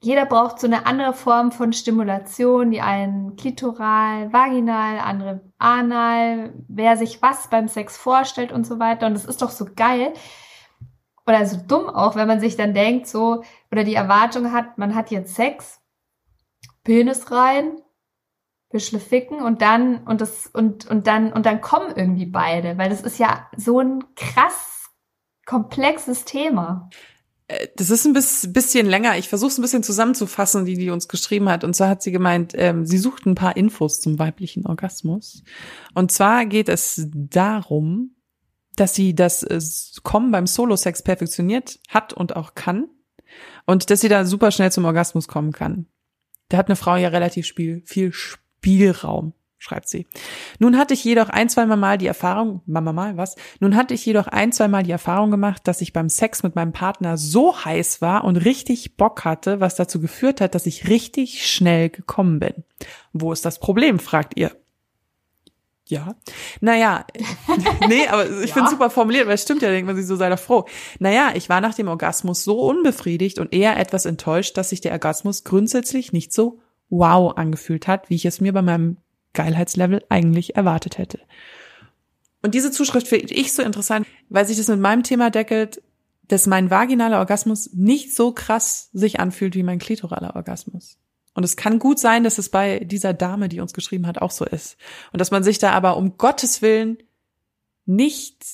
Jeder 0.00 0.26
braucht 0.26 0.58
so 0.58 0.66
eine 0.66 0.86
andere 0.86 1.12
Form 1.12 1.52
von 1.52 1.72
Stimulation, 1.72 2.72
die 2.72 2.80
einen 2.80 3.36
klitoral, 3.36 4.32
vaginal, 4.32 4.98
andere 4.98 5.42
anal, 5.58 6.54
wer 6.66 6.96
sich 6.96 7.22
was 7.22 7.48
beim 7.48 7.68
Sex 7.68 7.96
vorstellt 7.96 8.50
und 8.50 8.66
so 8.66 8.80
weiter. 8.80 9.06
Und 9.06 9.14
das 9.14 9.26
ist 9.26 9.42
doch 9.42 9.50
so 9.50 9.66
geil. 9.76 10.12
Oder 11.26 11.46
so 11.46 11.56
dumm 11.68 11.88
auch, 11.88 12.16
wenn 12.16 12.26
man 12.28 12.40
sich 12.40 12.56
dann 12.56 12.74
denkt, 12.74 13.06
so, 13.06 13.44
oder 13.70 13.84
die 13.84 13.94
Erwartung 13.94 14.52
hat, 14.52 14.78
man 14.78 14.94
hat 14.94 15.10
jetzt 15.10 15.34
Sex, 15.34 15.80
Penis 16.82 17.30
rein, 17.30 17.78
bisschen 18.70 19.00
ficken 19.00 19.40
und 19.42 19.62
dann, 19.62 20.02
und 20.04 20.20
das, 20.20 20.46
und, 20.46 20.86
und 20.86 21.06
dann, 21.06 21.32
und 21.32 21.46
dann 21.46 21.60
kommen 21.60 21.94
irgendwie 21.94 22.26
beide, 22.26 22.78
weil 22.78 22.90
das 22.90 23.02
ist 23.02 23.18
ja 23.18 23.48
so 23.56 23.80
ein 23.80 24.02
krass 24.16 24.90
komplexes 25.46 26.24
Thema. 26.24 26.88
Das 27.76 27.90
ist 27.90 28.06
ein 28.06 28.14
bis- 28.14 28.50
bisschen 28.52 28.86
länger. 28.86 29.18
Ich 29.18 29.28
versuche 29.28 29.50
es 29.50 29.58
ein 29.58 29.62
bisschen 29.62 29.82
zusammenzufassen, 29.82 30.64
die 30.64 30.76
die 30.76 30.88
uns 30.88 31.06
geschrieben 31.06 31.50
hat. 31.50 31.64
Und 31.64 31.74
zwar 31.74 31.88
hat 31.90 32.02
sie 32.02 32.12
gemeint, 32.12 32.52
ähm, 32.56 32.86
sie 32.86 32.96
sucht 32.96 33.26
ein 33.26 33.34
paar 33.34 33.56
Infos 33.56 34.00
zum 34.00 34.18
weiblichen 34.18 34.66
Orgasmus. 34.66 35.42
Und 35.94 36.10
zwar 36.10 36.46
geht 36.46 36.70
es 36.70 37.06
darum, 37.12 38.14
dass 38.76 38.94
sie 38.94 39.14
das 39.14 39.42
äh, 39.42 39.60
Kommen 40.02 40.30
beim 40.30 40.46
Solo-Sex 40.46 41.02
perfektioniert 41.02 41.78
hat 41.88 42.12
und 42.12 42.36
auch 42.36 42.54
kann. 42.54 42.88
Und 43.66 43.90
dass 43.90 44.00
sie 44.00 44.08
da 44.08 44.24
super 44.24 44.50
schnell 44.50 44.72
zum 44.72 44.84
Orgasmus 44.84 45.28
kommen 45.28 45.52
kann. 45.52 45.86
Da 46.48 46.58
hat 46.58 46.66
eine 46.66 46.76
Frau 46.76 46.96
ja 46.96 47.08
relativ 47.08 47.46
Spiel, 47.46 47.82
viel 47.86 48.12
Spielraum, 48.12 49.32
schreibt 49.58 49.88
sie. 49.88 50.06
Nun 50.58 50.76
hatte 50.76 50.92
ich 50.92 51.04
jedoch 51.04 51.28
ein, 51.28 51.48
zwei 51.48 51.64
Mal 51.64 51.96
die 51.96 52.06
Erfahrung, 52.06 52.60
Mama 52.66 52.92
mal, 52.92 53.16
was? 53.16 53.36
Nun 53.60 53.76
hatte 53.76 53.94
ich 53.94 54.04
jedoch 54.04 54.26
ein, 54.26 54.52
zwei 54.52 54.68
Mal 54.68 54.82
die 54.82 54.90
Erfahrung 54.90 55.30
gemacht, 55.30 55.62
dass 55.64 55.80
ich 55.80 55.92
beim 55.92 56.08
Sex 56.08 56.42
mit 56.42 56.56
meinem 56.56 56.72
Partner 56.72 57.16
so 57.16 57.64
heiß 57.64 58.02
war 58.02 58.24
und 58.24 58.36
richtig 58.36 58.96
Bock 58.96 59.24
hatte, 59.24 59.60
was 59.60 59.76
dazu 59.76 60.00
geführt 60.00 60.40
hat, 60.40 60.54
dass 60.54 60.66
ich 60.66 60.88
richtig 60.88 61.46
schnell 61.46 61.88
gekommen 61.88 62.38
bin. 62.38 62.64
Wo 63.12 63.32
ist 63.32 63.44
das 63.44 63.60
Problem, 63.60 63.98
fragt 63.98 64.36
ihr. 64.36 64.50
Ja. 65.88 66.14
Naja, 66.60 67.04
nee, 67.88 68.06
aber 68.08 68.28
ich 68.42 68.48
Ja. 68.50 68.54
finde 68.54 68.70
super 68.70 68.88
formuliert, 68.90 69.26
weil 69.26 69.34
es 69.34 69.42
stimmt 69.42 69.62
ja, 69.62 69.68
denkt 69.70 69.86
man 69.86 69.96
sich 69.96 70.06
so, 70.06 70.16
sei 70.16 70.30
doch 70.30 70.38
froh. 70.38 70.64
Naja, 70.98 71.32
ich 71.34 71.48
war 71.48 71.60
nach 71.60 71.74
dem 71.74 71.88
Orgasmus 71.88 72.44
so 72.44 72.60
unbefriedigt 72.60 73.38
und 73.38 73.52
eher 73.52 73.76
etwas 73.78 74.06
enttäuscht, 74.06 74.56
dass 74.56 74.70
sich 74.70 74.80
der 74.80 74.92
Orgasmus 74.92 75.44
grundsätzlich 75.44 76.12
nicht 76.12 76.32
so 76.32 76.60
wow 76.88 77.36
angefühlt 77.36 77.88
hat, 77.88 78.10
wie 78.10 78.14
ich 78.14 78.24
es 78.26 78.40
mir 78.40 78.52
bei 78.52 78.62
meinem 78.62 78.98
Geilheitslevel 79.32 80.04
eigentlich 80.08 80.56
erwartet 80.56 80.98
hätte. 80.98 81.18
Und 82.42 82.54
diese 82.54 82.70
Zuschrift 82.70 83.06
finde 83.08 83.34
ich 83.34 83.52
so 83.52 83.62
interessant, 83.62 84.06
weil 84.28 84.46
sich 84.46 84.56
das 84.58 84.68
mit 84.68 84.80
meinem 84.80 85.02
Thema 85.02 85.30
deckelt, 85.30 85.82
dass 86.28 86.46
mein 86.46 86.70
vaginaler 86.70 87.18
Orgasmus 87.18 87.70
nicht 87.72 88.14
so 88.14 88.32
krass 88.32 88.88
sich 88.92 89.20
anfühlt 89.20 89.54
wie 89.54 89.62
mein 89.62 89.78
klitoraler 89.78 90.36
Orgasmus. 90.36 90.98
Und 91.34 91.44
es 91.44 91.56
kann 91.56 91.78
gut 91.78 91.98
sein, 91.98 92.24
dass 92.24 92.38
es 92.38 92.50
bei 92.50 92.80
dieser 92.80 93.14
Dame, 93.14 93.48
die 93.48 93.60
uns 93.60 93.72
geschrieben 93.72 94.06
hat, 94.06 94.20
auch 94.20 94.30
so 94.30 94.44
ist. 94.44 94.76
Und 95.12 95.20
dass 95.20 95.30
man 95.30 95.42
sich 95.42 95.58
da 95.58 95.72
aber 95.72 95.96
um 95.96 96.18
Gottes 96.18 96.60
Willen 96.60 96.98
nicht, 97.86 98.44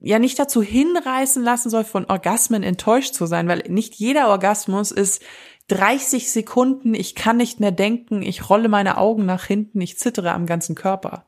ja, 0.00 0.18
nicht 0.18 0.38
dazu 0.38 0.62
hinreißen 0.62 1.42
lassen 1.42 1.70
soll, 1.70 1.84
von 1.84 2.04
Orgasmen 2.06 2.62
enttäuscht 2.62 3.14
zu 3.14 3.26
sein, 3.26 3.48
weil 3.48 3.64
nicht 3.68 3.94
jeder 3.94 4.28
Orgasmus 4.28 4.92
ist 4.92 5.22
30 5.68 6.30
Sekunden, 6.30 6.94
ich 6.94 7.14
kann 7.14 7.36
nicht 7.36 7.60
mehr 7.60 7.72
denken, 7.72 8.22
ich 8.22 8.48
rolle 8.48 8.68
meine 8.68 8.96
Augen 8.96 9.24
nach 9.26 9.44
hinten, 9.44 9.80
ich 9.80 9.98
zittere 9.98 10.32
am 10.32 10.46
ganzen 10.46 10.74
Körper. 10.74 11.26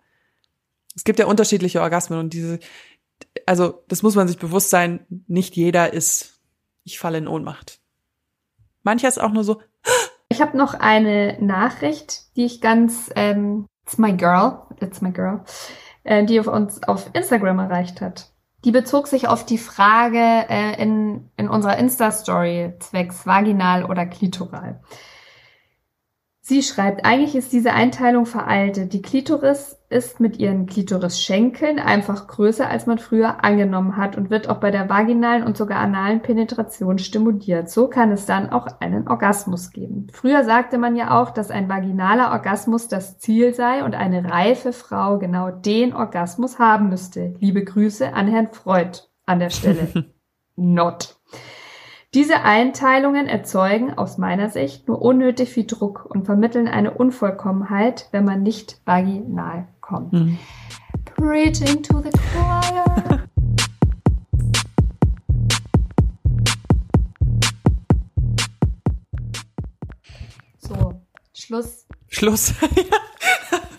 Es 0.94 1.04
gibt 1.04 1.18
ja 1.18 1.26
unterschiedliche 1.26 1.80
Orgasmen 1.80 2.18
und 2.18 2.32
diese, 2.32 2.58
also 3.46 3.84
das 3.88 4.02
muss 4.02 4.14
man 4.14 4.28
sich 4.28 4.38
bewusst 4.38 4.70
sein, 4.70 5.06
nicht 5.26 5.56
jeder 5.56 5.92
ist, 5.92 6.40
ich 6.84 6.98
falle 6.98 7.18
in 7.18 7.28
Ohnmacht. 7.28 7.80
Mancher 8.82 9.08
ist 9.08 9.20
auch 9.20 9.32
nur 9.32 9.44
so, 9.44 9.60
Ich 10.32 10.40
habe 10.40 10.56
noch 10.56 10.72
eine 10.72 11.36
Nachricht, 11.40 12.34
die 12.36 12.46
ich 12.46 12.62
ganz, 12.62 13.10
ähm, 13.16 13.66
it's 13.84 13.98
my 13.98 14.14
girl, 14.14 14.62
it's 14.80 15.02
my 15.02 15.10
girl, 15.10 15.42
äh, 16.04 16.24
die 16.24 16.40
auf 16.40 16.46
uns 16.46 16.82
auf 16.84 17.10
Instagram 17.12 17.58
erreicht 17.58 18.00
hat. 18.00 18.30
Die 18.64 18.70
bezog 18.70 19.08
sich 19.08 19.28
auf 19.28 19.44
die 19.44 19.58
Frage 19.58 20.16
äh, 20.48 20.80
in, 20.82 21.28
in 21.36 21.50
unserer 21.50 21.76
Insta-Story 21.76 22.72
zwecks 22.78 23.26
vaginal 23.26 23.84
oder 23.84 24.06
klitoral. 24.06 24.80
Sie 26.44 26.64
schreibt, 26.64 27.04
eigentlich 27.04 27.36
ist 27.36 27.52
diese 27.52 27.72
Einteilung 27.72 28.26
veraltet. 28.26 28.92
Die 28.92 29.00
Klitoris 29.00 29.78
ist 29.90 30.18
mit 30.18 30.38
ihren 30.38 30.66
Klitorisschenkeln 30.66 31.78
einfach 31.78 32.26
größer, 32.26 32.68
als 32.68 32.86
man 32.86 32.98
früher 32.98 33.44
angenommen 33.44 33.96
hat 33.96 34.16
und 34.16 34.28
wird 34.28 34.48
auch 34.48 34.56
bei 34.56 34.72
der 34.72 34.88
vaginalen 34.88 35.44
und 35.44 35.56
sogar 35.56 35.78
analen 35.78 36.20
Penetration 36.20 36.98
stimuliert. 36.98 37.70
So 37.70 37.86
kann 37.86 38.10
es 38.10 38.26
dann 38.26 38.50
auch 38.50 38.66
einen 38.80 39.06
Orgasmus 39.06 39.70
geben. 39.70 40.08
Früher 40.12 40.42
sagte 40.42 40.78
man 40.78 40.96
ja 40.96 41.22
auch, 41.22 41.30
dass 41.30 41.52
ein 41.52 41.68
vaginaler 41.68 42.32
Orgasmus 42.32 42.88
das 42.88 43.20
Ziel 43.20 43.54
sei 43.54 43.84
und 43.84 43.94
eine 43.94 44.28
reife 44.28 44.72
Frau 44.72 45.20
genau 45.20 45.52
den 45.52 45.94
Orgasmus 45.94 46.58
haben 46.58 46.88
müsste. 46.88 47.36
Liebe 47.38 47.62
Grüße 47.62 48.14
an 48.14 48.26
Herrn 48.26 48.48
Freud 48.50 48.98
an 49.26 49.38
der 49.38 49.50
Stelle. 49.50 50.06
Not. 50.56 51.21
Diese 52.14 52.42
Einteilungen 52.42 53.26
erzeugen 53.26 53.94
aus 53.94 54.18
meiner 54.18 54.50
Sicht 54.50 54.86
nur 54.86 55.00
unnötig 55.00 55.48
viel 55.48 55.64
Druck 55.64 56.04
und 56.04 56.26
vermitteln 56.26 56.68
eine 56.68 56.90
Unvollkommenheit, 56.90 58.08
wenn 58.10 58.26
man 58.26 58.42
nicht 58.42 58.82
vaginal 58.84 59.66
kommt. 59.80 60.12
hm, 60.12 60.38
Preaching 61.16 61.82
to 61.82 62.02
the 62.02 62.10
choir. 62.10 63.26
so, 70.58 71.00
Schluss. 71.32 71.86
Schluss. 72.08 72.52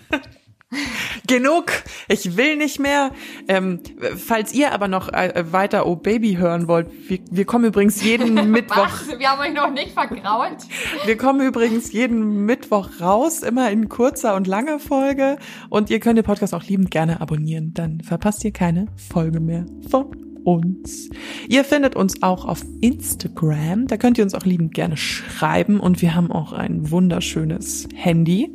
Genug. 1.27 1.65
Ich 2.07 2.37
will 2.37 2.57
nicht 2.57 2.79
mehr. 2.79 3.11
Ähm, 3.47 3.79
falls 4.17 4.53
ihr 4.53 4.71
aber 4.73 4.87
noch 4.87 5.11
äh, 5.11 5.45
weiter 5.51 5.85
Oh 5.87 5.95
Baby 5.95 6.35
hören 6.35 6.67
wollt, 6.67 6.87
wir, 7.09 7.19
wir 7.31 7.45
kommen 7.45 7.65
übrigens 7.65 8.03
jeden 8.03 8.33
Mittwoch. 8.51 8.85
Was? 8.85 9.19
Wir 9.19 9.29
haben 9.29 9.41
euch 9.41 9.53
noch 9.53 9.71
nicht 9.71 9.91
vergrault. 9.91 10.57
Wir 11.05 11.17
kommen 11.17 11.45
übrigens 11.45 11.91
jeden 11.91 12.45
Mittwoch 12.45 12.89
raus, 12.99 13.43
immer 13.43 13.71
in 13.71 13.89
kurzer 13.89 14.35
und 14.35 14.47
langer 14.47 14.79
Folge. 14.79 15.37
Und 15.69 15.89
ihr 15.89 15.99
könnt 15.99 16.17
den 16.17 16.25
Podcast 16.25 16.53
auch 16.53 16.63
liebend 16.63 16.91
gerne 16.91 17.21
abonnieren. 17.21 17.73
Dann 17.73 18.01
verpasst 18.01 18.43
ihr 18.43 18.51
keine 18.51 18.87
Folge 18.95 19.39
mehr 19.39 19.65
von 19.89 20.23
uns. 20.43 21.09
Ihr 21.47 21.63
findet 21.63 21.95
uns 21.95 22.21
auch 22.21 22.45
auf 22.45 22.63
Instagram. 22.81 23.87
Da 23.87 23.97
könnt 23.97 24.17
ihr 24.17 24.23
uns 24.23 24.33
auch 24.33 24.45
liebend 24.45 24.73
gerne 24.73 24.97
schreiben. 24.97 25.79
Und 25.79 26.01
wir 26.01 26.15
haben 26.15 26.31
auch 26.31 26.53
ein 26.53 26.91
wunderschönes 26.91 27.87
Handy. 27.95 28.51